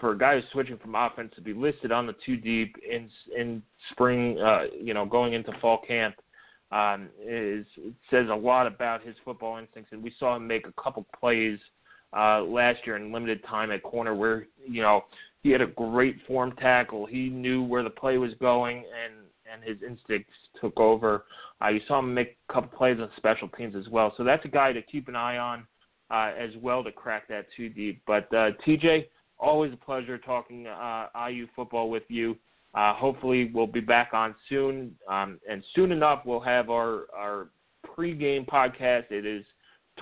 for 0.00 0.12
a 0.12 0.18
guy 0.18 0.34
who's 0.34 0.44
switching 0.52 0.78
from 0.78 0.94
offense 0.94 1.32
to 1.36 1.42
be 1.42 1.52
listed 1.52 1.92
on 1.92 2.06
the 2.06 2.14
two 2.24 2.36
deep 2.36 2.74
in 2.88 3.10
in 3.36 3.62
spring, 3.92 4.38
uh, 4.38 4.64
you 4.80 4.94
know, 4.94 5.04
going 5.04 5.34
into 5.34 5.52
fall 5.60 5.82
camp 5.86 6.14
um, 6.72 7.08
is 7.22 7.66
it 7.76 7.94
says 8.10 8.26
a 8.30 8.34
lot 8.34 8.66
about 8.66 9.04
his 9.04 9.14
football 9.24 9.58
instincts, 9.58 9.92
and 9.92 10.02
we 10.02 10.12
saw 10.18 10.36
him 10.36 10.46
make 10.46 10.66
a 10.66 10.82
couple 10.82 11.06
plays 11.18 11.58
uh, 12.16 12.40
last 12.42 12.78
year 12.86 12.96
in 12.96 13.12
limited 13.12 13.44
time 13.44 13.70
at 13.70 13.82
corner 13.82 14.14
where 14.14 14.46
you 14.66 14.80
know 14.80 15.04
he 15.42 15.50
had 15.50 15.60
a 15.60 15.66
great 15.66 16.16
form 16.26 16.52
tackle. 16.52 17.04
He 17.04 17.28
knew 17.28 17.62
where 17.62 17.82
the 17.82 17.90
play 17.90 18.16
was 18.16 18.32
going, 18.40 18.78
and 18.78 19.25
and 19.52 19.62
his 19.62 19.82
instincts 19.82 20.32
took 20.60 20.78
over. 20.78 21.24
Uh, 21.62 21.68
you 21.68 21.80
saw 21.86 21.98
him 21.98 22.12
make 22.12 22.36
a 22.48 22.52
couple 22.52 22.76
plays 22.76 22.98
on 23.00 23.08
special 23.16 23.48
teams 23.48 23.74
as 23.76 23.88
well. 23.88 24.12
So 24.16 24.24
that's 24.24 24.44
a 24.44 24.48
guy 24.48 24.72
to 24.72 24.82
keep 24.82 25.08
an 25.08 25.16
eye 25.16 25.38
on 25.38 25.66
uh, 26.10 26.32
as 26.38 26.50
well 26.60 26.84
to 26.84 26.92
crack 26.92 27.28
that 27.28 27.46
two 27.56 27.68
deep. 27.68 28.02
But 28.06 28.24
uh, 28.34 28.50
TJ, 28.66 29.06
always 29.38 29.72
a 29.72 29.76
pleasure 29.76 30.18
talking 30.18 30.66
uh, 30.66 31.08
IU 31.28 31.46
football 31.54 31.90
with 31.90 32.04
you. 32.08 32.36
Uh, 32.74 32.94
hopefully, 32.94 33.50
we'll 33.54 33.66
be 33.66 33.80
back 33.80 34.10
on 34.12 34.34
soon, 34.48 34.94
um, 35.08 35.40
and 35.48 35.64
soon 35.74 35.92
enough, 35.92 36.22
we'll 36.26 36.40
have 36.40 36.68
our 36.68 37.06
our 37.16 37.48
pregame 37.86 38.46
podcast. 38.46 39.10
It 39.10 39.24
is 39.24 39.44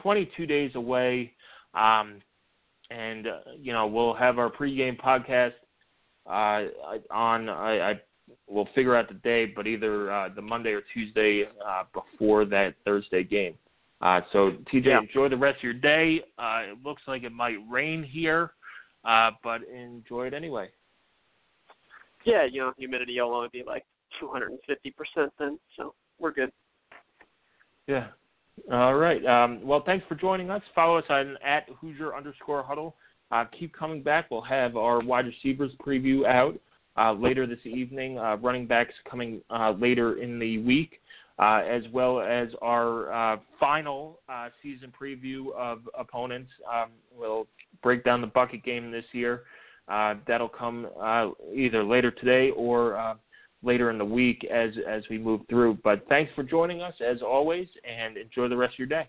22 0.03 0.45
days 0.47 0.73
away, 0.75 1.33
um, 1.75 2.21
and 2.91 3.29
uh, 3.29 3.39
you 3.57 3.73
know 3.73 3.87
we'll 3.87 4.15
have 4.15 4.39
our 4.39 4.51
pregame 4.51 5.01
podcast 5.01 5.53
uh, 6.27 6.69
on. 7.13 7.49
I, 7.49 7.91
I 7.91 8.01
we'll 8.49 8.68
figure 8.74 8.97
out 8.97 9.09
the 9.09 9.14
day, 9.14 9.47
but 9.47 9.66
either 9.66 10.11
uh, 10.11 10.28
the 10.35 10.43
Monday 10.43 10.70
or 10.70 10.82
Tuesday 10.93 11.45
uh, 11.66 11.85
before 11.93 12.45
that 12.47 12.74
Thursday 12.85 13.24
game. 13.24 13.55
Uh, 14.01 14.20
so 14.32 14.53
TJ, 14.72 14.87
yeah. 14.87 15.01
enjoy 15.01 15.28
the 15.28 15.37
rest 15.37 15.59
of 15.59 15.64
your 15.64 15.72
day. 15.72 16.20
Uh, 16.39 16.62
it 16.72 16.78
looks 16.85 17.03
like 17.07 17.22
it 17.22 17.32
might 17.32 17.57
rain 17.70 18.03
here, 18.03 18.53
uh, 19.05 19.30
but 19.43 19.62
enjoy 19.68 20.26
it 20.26 20.35
anyway 20.35 20.68
yeah, 22.24 22.45
you 22.51 22.61
know, 22.61 22.72
humidity 22.76 23.20
will 23.20 23.35
only 23.35 23.49
be 23.53 23.62
like 23.66 23.85
250% 24.22 25.30
then, 25.39 25.59
so 25.76 25.95
we're 26.18 26.32
good. 26.32 26.51
Yeah. 27.87 28.09
All 28.72 28.95
right. 28.95 29.24
Um, 29.26 29.61
well, 29.64 29.82
thanks 29.85 30.07
for 30.09 30.14
joining 30.14 30.51
us. 30.51 30.62
Follow 30.74 30.99
us 30.99 31.05
on 31.09 31.37
at 31.45 31.68
Hoosier 31.80 32.14
underscore 32.14 32.62
huddle. 32.62 32.97
Uh, 33.30 33.45
keep 33.59 33.74
coming 33.74 34.03
back. 34.03 34.30
We'll 34.30 34.43
have 34.43 34.76
our 34.76 35.01
wide 35.01 35.26
receivers 35.26 35.72
preview 35.85 36.26
out 36.26 36.59
uh, 36.97 37.13
later 37.13 37.47
this 37.47 37.65
evening. 37.65 38.19
Uh, 38.19 38.37
running 38.37 38.67
backs 38.67 38.95
coming 39.11 39.41
uh, 39.51 39.73
later 39.73 40.21
in 40.21 40.39
the 40.39 40.59
week, 40.59 41.01
uh, 41.39 41.63
as 41.69 41.83
well 41.93 42.21
as 42.21 42.49
our 42.63 43.13
uh, 43.13 43.37
final 43.59 44.21
season 44.63 44.93
preview 44.99 45.53
of 45.55 45.81
opponents. 45.99 46.51
Um, 46.73 46.91
we'll 47.17 47.47
break 47.83 48.05
down 48.05 48.21
the 48.21 48.27
bucket 48.29 48.65
game 48.65 48.91
this 48.91 49.05
year. 49.13 49.43
Uh, 49.89 50.15
that'll 50.27 50.49
come 50.49 50.89
uh, 51.01 51.31
either 51.55 51.85
later 51.85 52.11
today 52.11 52.51
or 52.57 52.97
uh, 52.97 53.15
later 53.63 53.91
in 53.91 53.99
the 53.99 54.05
week 54.05 54.45
as 54.45 54.71
as 54.89 55.03
we 55.11 55.19
move 55.19 55.43
through. 55.49 55.79
But 55.85 56.07
thanks 56.09 56.33
for 56.35 56.43
joining 56.43 56.81
us 56.81 56.95
as 57.07 57.21
always, 57.21 57.69
and 57.85 58.17
enjoy 58.17 58.49
the 58.49 58.57
rest 58.57 58.75
of 58.75 58.79
your 58.79 58.89
day. 58.89 59.09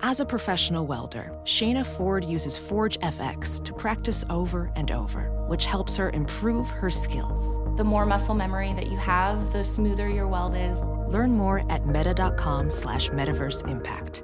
As 0.03 0.19
a 0.19 0.25
professional 0.25 0.87
welder, 0.87 1.31
Shayna 1.43 1.85
Ford 1.85 2.25
uses 2.25 2.57
Forge 2.57 2.97
FX 3.01 3.63
to 3.63 3.71
practice 3.71 4.25
over 4.31 4.71
and 4.75 4.91
over, 4.91 5.29
which 5.47 5.65
helps 5.65 5.95
her 5.95 6.09
improve 6.09 6.67
her 6.69 6.89
skills. 6.89 7.59
The 7.77 7.83
more 7.83 8.07
muscle 8.07 8.33
memory 8.33 8.73
that 8.73 8.87
you 8.87 8.97
have, 8.97 9.53
the 9.53 9.63
smoother 9.63 10.09
your 10.09 10.27
weld 10.27 10.55
is. 10.55 10.79
Learn 11.07 11.37
more 11.37 11.71
at 11.71 11.85
meta.com 11.85 12.71
slash 12.71 13.09
metaverse 13.09 13.67
impact. 13.69 14.23